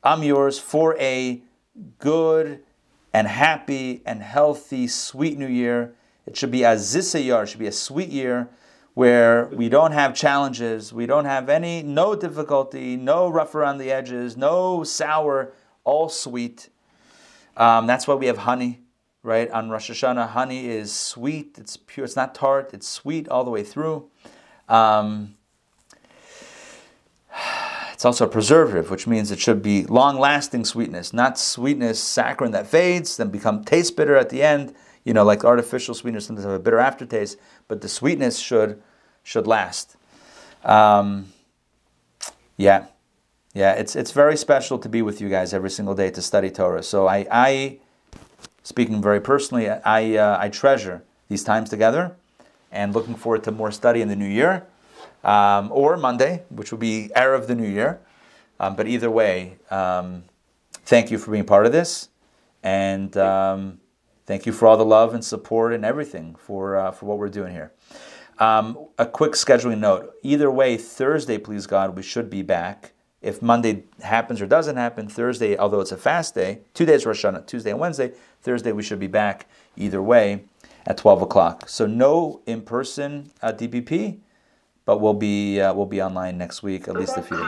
I'm 0.02 0.24
yours 0.24 0.60
for 0.60 0.96
a 0.98 1.42
good 1.98 2.64
and 3.14 3.28
happy 3.28 4.02
and 4.06 4.22
healthy, 4.22 4.88
sweet 4.88 5.38
new 5.38 5.48
year. 5.48 5.94
It 6.26 6.38
should 6.38 6.52
be 6.52 6.64
a 6.64 6.76
zisayar, 6.76 7.44
it 7.44 7.50
should 7.50 7.60
be 7.60 7.68
a 7.68 7.72
sweet 7.72 8.10
year 8.10 8.50
where 8.94 9.46
we 9.48 9.70
don't 9.70 9.94
have 9.94 10.14
challenges, 10.14 10.92
we 10.92 11.06
don't 11.06 11.26
have 11.26 11.48
any, 11.50 11.82
no 11.82 12.16
difficulty, 12.16 12.98
no 12.98 13.30
rough 13.30 13.56
around 13.56 13.78
the 13.78 13.92
edges, 13.92 14.36
no 14.36 14.84
sour, 14.84 15.54
all 15.84 16.10
sweet. 16.10 16.70
Um, 17.56 17.88
that's 17.88 18.08
why 18.08 18.16
we 18.16 18.26
have 18.26 18.40
honey, 18.40 18.82
right? 19.24 19.50
On 19.52 19.70
Rosh 19.70 19.90
Hashanah, 19.90 20.30
honey 20.30 20.68
is 20.68 20.94
sweet, 20.94 21.56
it's 21.58 21.78
pure, 21.78 22.04
it's 22.04 22.16
not 22.16 22.36
tart, 22.36 22.72
it's 22.74 22.88
sweet 22.88 23.28
all 23.30 23.44
the 23.44 23.52
way 23.52 23.64
through. 23.64 24.10
Um, 24.68 25.36
it's 28.00 28.06
also 28.06 28.28
a 28.28 28.30
preservative, 28.30 28.90
which 28.90 29.08
means 29.08 29.30
it 29.30 29.42
should 29.42 29.62
be 29.62 29.84
long-lasting 29.84 30.64
sweetness, 30.64 31.12
not 31.12 31.38
sweetness 31.38 32.02
saccharine 32.02 32.52
that 32.54 32.66
fades, 32.66 33.18
then 33.18 33.28
become 33.28 33.66
taste 33.66 33.98
bitter 33.98 34.16
at 34.16 34.30
the 34.30 34.42
end. 34.42 34.74
You 35.04 35.14
know, 35.14 35.26
like 35.26 35.44
artificial 35.44 35.94
sweetness 35.94 36.28
sometimes 36.28 36.46
have 36.46 36.54
a 36.54 36.60
bitter 36.60 36.80
aftertaste, 36.80 37.38
but 37.68 37.82
the 37.82 37.90
sweetness 37.90 38.40
should 38.40 38.82
should 39.22 39.48
last. 39.48 39.98
Um, 40.64 41.34
yeah, 42.56 42.86
yeah, 43.54 43.74
it's 43.74 43.98
it's 43.98 44.14
very 44.14 44.38
special 44.38 44.80
to 44.80 44.88
be 44.88 45.02
with 45.02 45.20
you 45.20 45.28
guys 45.28 45.54
every 45.54 45.70
single 45.70 45.94
day 45.94 46.10
to 46.10 46.22
study 46.22 46.50
Torah. 46.50 46.84
So 46.84 47.06
I, 47.06 47.28
I 47.30 47.80
speaking 48.64 49.02
very 49.02 49.20
personally, 49.20 49.68
I 49.70 50.16
uh, 50.16 50.38
I 50.40 50.48
treasure 50.48 51.04
these 51.28 51.44
times 51.44 51.70
together, 51.70 52.16
and 52.72 52.96
looking 52.96 53.16
forward 53.16 53.44
to 53.44 53.52
more 53.52 53.72
study 53.72 54.00
in 54.00 54.08
the 54.08 54.16
new 54.16 54.26
year 54.26 54.66
um, 55.24 55.72
or 55.72 55.98
Monday, 55.98 56.44
which 56.50 56.72
will 56.72 56.80
be 56.80 57.10
Erev 57.16 57.48
the 57.48 57.56
New 57.56 57.68
Year. 57.68 58.00
Um, 58.60 58.76
but 58.76 58.88
either 58.88 59.10
way, 59.10 59.58
um, 59.72 60.24
thank 60.86 61.12
you 61.12 61.18
for 61.18 61.32
being 61.32 61.46
part 61.46 61.66
of 61.66 61.72
this, 61.72 62.10
and 62.62 63.16
um, 63.18 63.80
thank 64.26 64.46
you 64.46 64.52
for 64.52 64.68
all 64.68 64.78
the 64.78 64.86
love 64.86 65.14
and 65.14 65.24
support 65.24 65.74
and 65.74 65.86
everything 65.86 66.36
for 66.36 66.76
uh, 66.76 66.92
for 66.92 67.06
what 67.06 67.18
we're 67.18 67.30
doing 67.30 67.54
here. 67.54 67.72
Um, 68.38 68.88
a 68.98 69.06
quick 69.06 69.34
scheduling 69.34 69.80
note: 69.80 70.14
either 70.24 70.52
way, 70.52 70.76
Thursday, 70.76 71.38
please 71.38 71.68
God, 71.68 71.96
we 71.96 72.04
should 72.04 72.30
be 72.30 72.42
back. 72.42 72.94
If 73.22 73.42
Monday 73.42 73.84
happens 74.02 74.42
or 74.42 74.46
doesn't 74.46 74.78
happen, 74.78 75.10
Thursday, 75.10 75.58
although 75.58 75.82
it's 75.82 75.92
a 75.92 75.98
fast 75.98 76.36
day, 76.36 76.62
two 76.74 76.86
days 76.86 77.06
Rosh 77.06 77.26
Hashanah, 77.26 77.48
Tuesday 77.48 77.72
and 77.72 77.80
Wednesday, 77.80 78.14
Thursday 78.42 78.72
we 78.72 78.82
should 78.82 79.00
be 79.00 79.08
back 79.08 79.46
either 79.76 80.02
way 80.02 80.46
at 80.86 80.98
12 80.98 81.22
o'clock. 81.22 81.68
So 81.68 81.86
no 81.86 82.42
in-person 82.46 83.32
uh, 83.42 83.52
DPP, 83.52 84.20
but 84.86 85.00
we'll 85.00 85.14
be 85.14 85.62
uh, 85.62 85.74
we'll 85.74 85.86
be 85.86 86.02
online 86.02 86.38
next 86.38 86.64
week 86.64 86.88
at 86.88 86.96
least 86.96 87.18
a 87.18 87.22
few 87.22 87.38
days. 87.38 87.48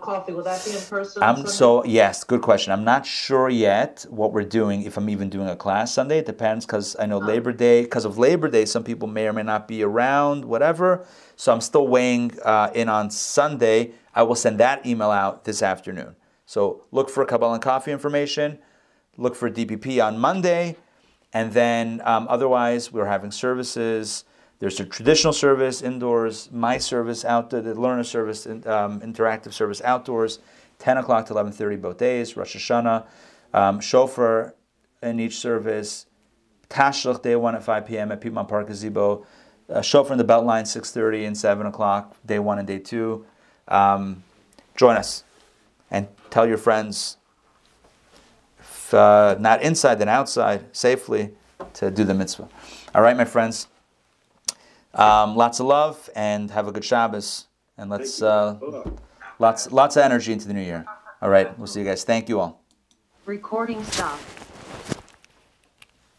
Coffee 0.00 0.32
will 0.32 0.42
that 0.42 0.64
be 0.64 0.72
in 0.72 0.82
person? 0.82 1.22
I'm 1.22 1.46
so 1.46 1.84
yes, 1.84 2.22
good 2.24 2.42
question. 2.42 2.72
I'm 2.72 2.84
not 2.84 3.06
sure 3.06 3.48
yet 3.48 4.04
what 4.10 4.32
we're 4.32 4.44
doing. 4.44 4.82
If 4.82 4.96
I'm 4.96 5.08
even 5.08 5.30
doing 5.30 5.48
a 5.48 5.56
class 5.56 5.94
Sunday, 5.94 6.18
it 6.18 6.26
depends 6.26 6.66
because 6.66 6.94
I 6.98 7.06
know 7.06 7.18
uh-huh. 7.18 7.28
Labor 7.28 7.52
Day. 7.52 7.82
Because 7.82 8.04
of 8.04 8.18
Labor 8.18 8.48
Day, 8.48 8.66
some 8.66 8.84
people 8.84 9.08
may 9.08 9.26
or 9.26 9.32
may 9.32 9.42
not 9.42 9.66
be 9.66 9.82
around. 9.82 10.44
Whatever. 10.44 11.06
So 11.36 11.52
I'm 11.52 11.60
still 11.60 11.88
weighing 11.88 12.32
uh, 12.44 12.70
in 12.74 12.88
on 12.88 13.10
Sunday. 13.10 13.92
I 14.14 14.22
will 14.24 14.34
send 14.34 14.60
that 14.60 14.84
email 14.84 15.10
out 15.10 15.44
this 15.44 15.62
afternoon. 15.62 16.16
So 16.44 16.84
look 16.90 17.08
for 17.08 17.24
Kabbalah 17.24 17.54
and 17.54 17.62
coffee 17.62 17.92
information. 17.92 18.58
Look 19.16 19.34
for 19.34 19.50
DPP 19.50 20.04
on 20.04 20.18
Monday, 20.18 20.76
and 21.32 21.52
then 21.52 22.02
um, 22.04 22.26
otherwise 22.28 22.92
we're 22.92 23.06
having 23.06 23.30
services. 23.30 24.24
There's 24.62 24.78
a 24.78 24.84
traditional 24.84 25.32
service 25.32 25.82
indoors, 25.82 26.48
my 26.52 26.78
service 26.78 27.24
outdoor, 27.24 27.62
the 27.62 27.74
learner 27.74 28.04
service, 28.04 28.46
um, 28.46 29.00
interactive 29.00 29.52
service 29.52 29.82
outdoors, 29.82 30.38
10 30.78 30.98
o'clock 30.98 31.26
to 31.26 31.34
11.30 31.34 31.80
both 31.80 31.98
days, 31.98 32.36
Rosh 32.36 32.54
Hashanah, 32.54 33.04
um, 33.52 33.80
shofar 33.80 34.54
in 35.02 35.18
each 35.18 35.40
service, 35.40 36.06
Tashlich 36.70 37.20
day 37.22 37.34
one 37.34 37.56
at 37.56 37.64
5 37.64 37.86
p.m. 37.86 38.12
at 38.12 38.20
Piedmont 38.20 38.48
Park 38.48 38.68
Gazebo, 38.68 39.26
uh, 39.68 39.82
shofar 39.82 40.12
in 40.12 40.18
the 40.18 40.24
Beltline 40.24 40.62
6.30 40.62 41.26
and 41.26 41.36
7 41.36 41.66
o'clock, 41.66 42.14
day 42.24 42.38
one 42.38 42.60
and 42.60 42.68
day 42.68 42.78
two. 42.78 43.26
Um, 43.66 44.22
join 44.76 44.96
us 44.96 45.24
and 45.90 46.06
tell 46.30 46.46
your 46.46 46.56
friends, 46.56 47.16
if 48.60 48.94
uh, 48.94 49.34
not 49.40 49.60
inside, 49.60 49.96
then 49.96 50.08
outside, 50.08 50.66
safely, 50.70 51.32
to 51.74 51.90
do 51.90 52.04
the 52.04 52.14
mitzvah. 52.14 52.48
All 52.94 53.02
right, 53.02 53.16
my 53.16 53.24
friends. 53.24 53.66
Um, 54.94 55.36
lots 55.36 55.60
of 55.60 55.66
love 55.66 56.10
and 56.14 56.50
have 56.50 56.68
a 56.68 56.72
good 56.72 56.84
Shabbos. 56.84 57.46
And 57.78 57.90
let's 57.90 58.20
uh, 58.20 58.58
lots 59.38 59.72
lots 59.72 59.96
of 59.96 60.02
energy 60.02 60.32
into 60.32 60.46
the 60.46 60.54
new 60.54 60.62
year. 60.62 60.84
All 61.20 61.30
right, 61.30 61.56
we'll 61.58 61.66
see 61.66 61.80
you 61.80 61.86
guys. 61.86 62.04
Thank 62.04 62.28
you 62.28 62.40
all. 62.40 62.62
Recording 63.24 63.82
stop. 63.84 64.18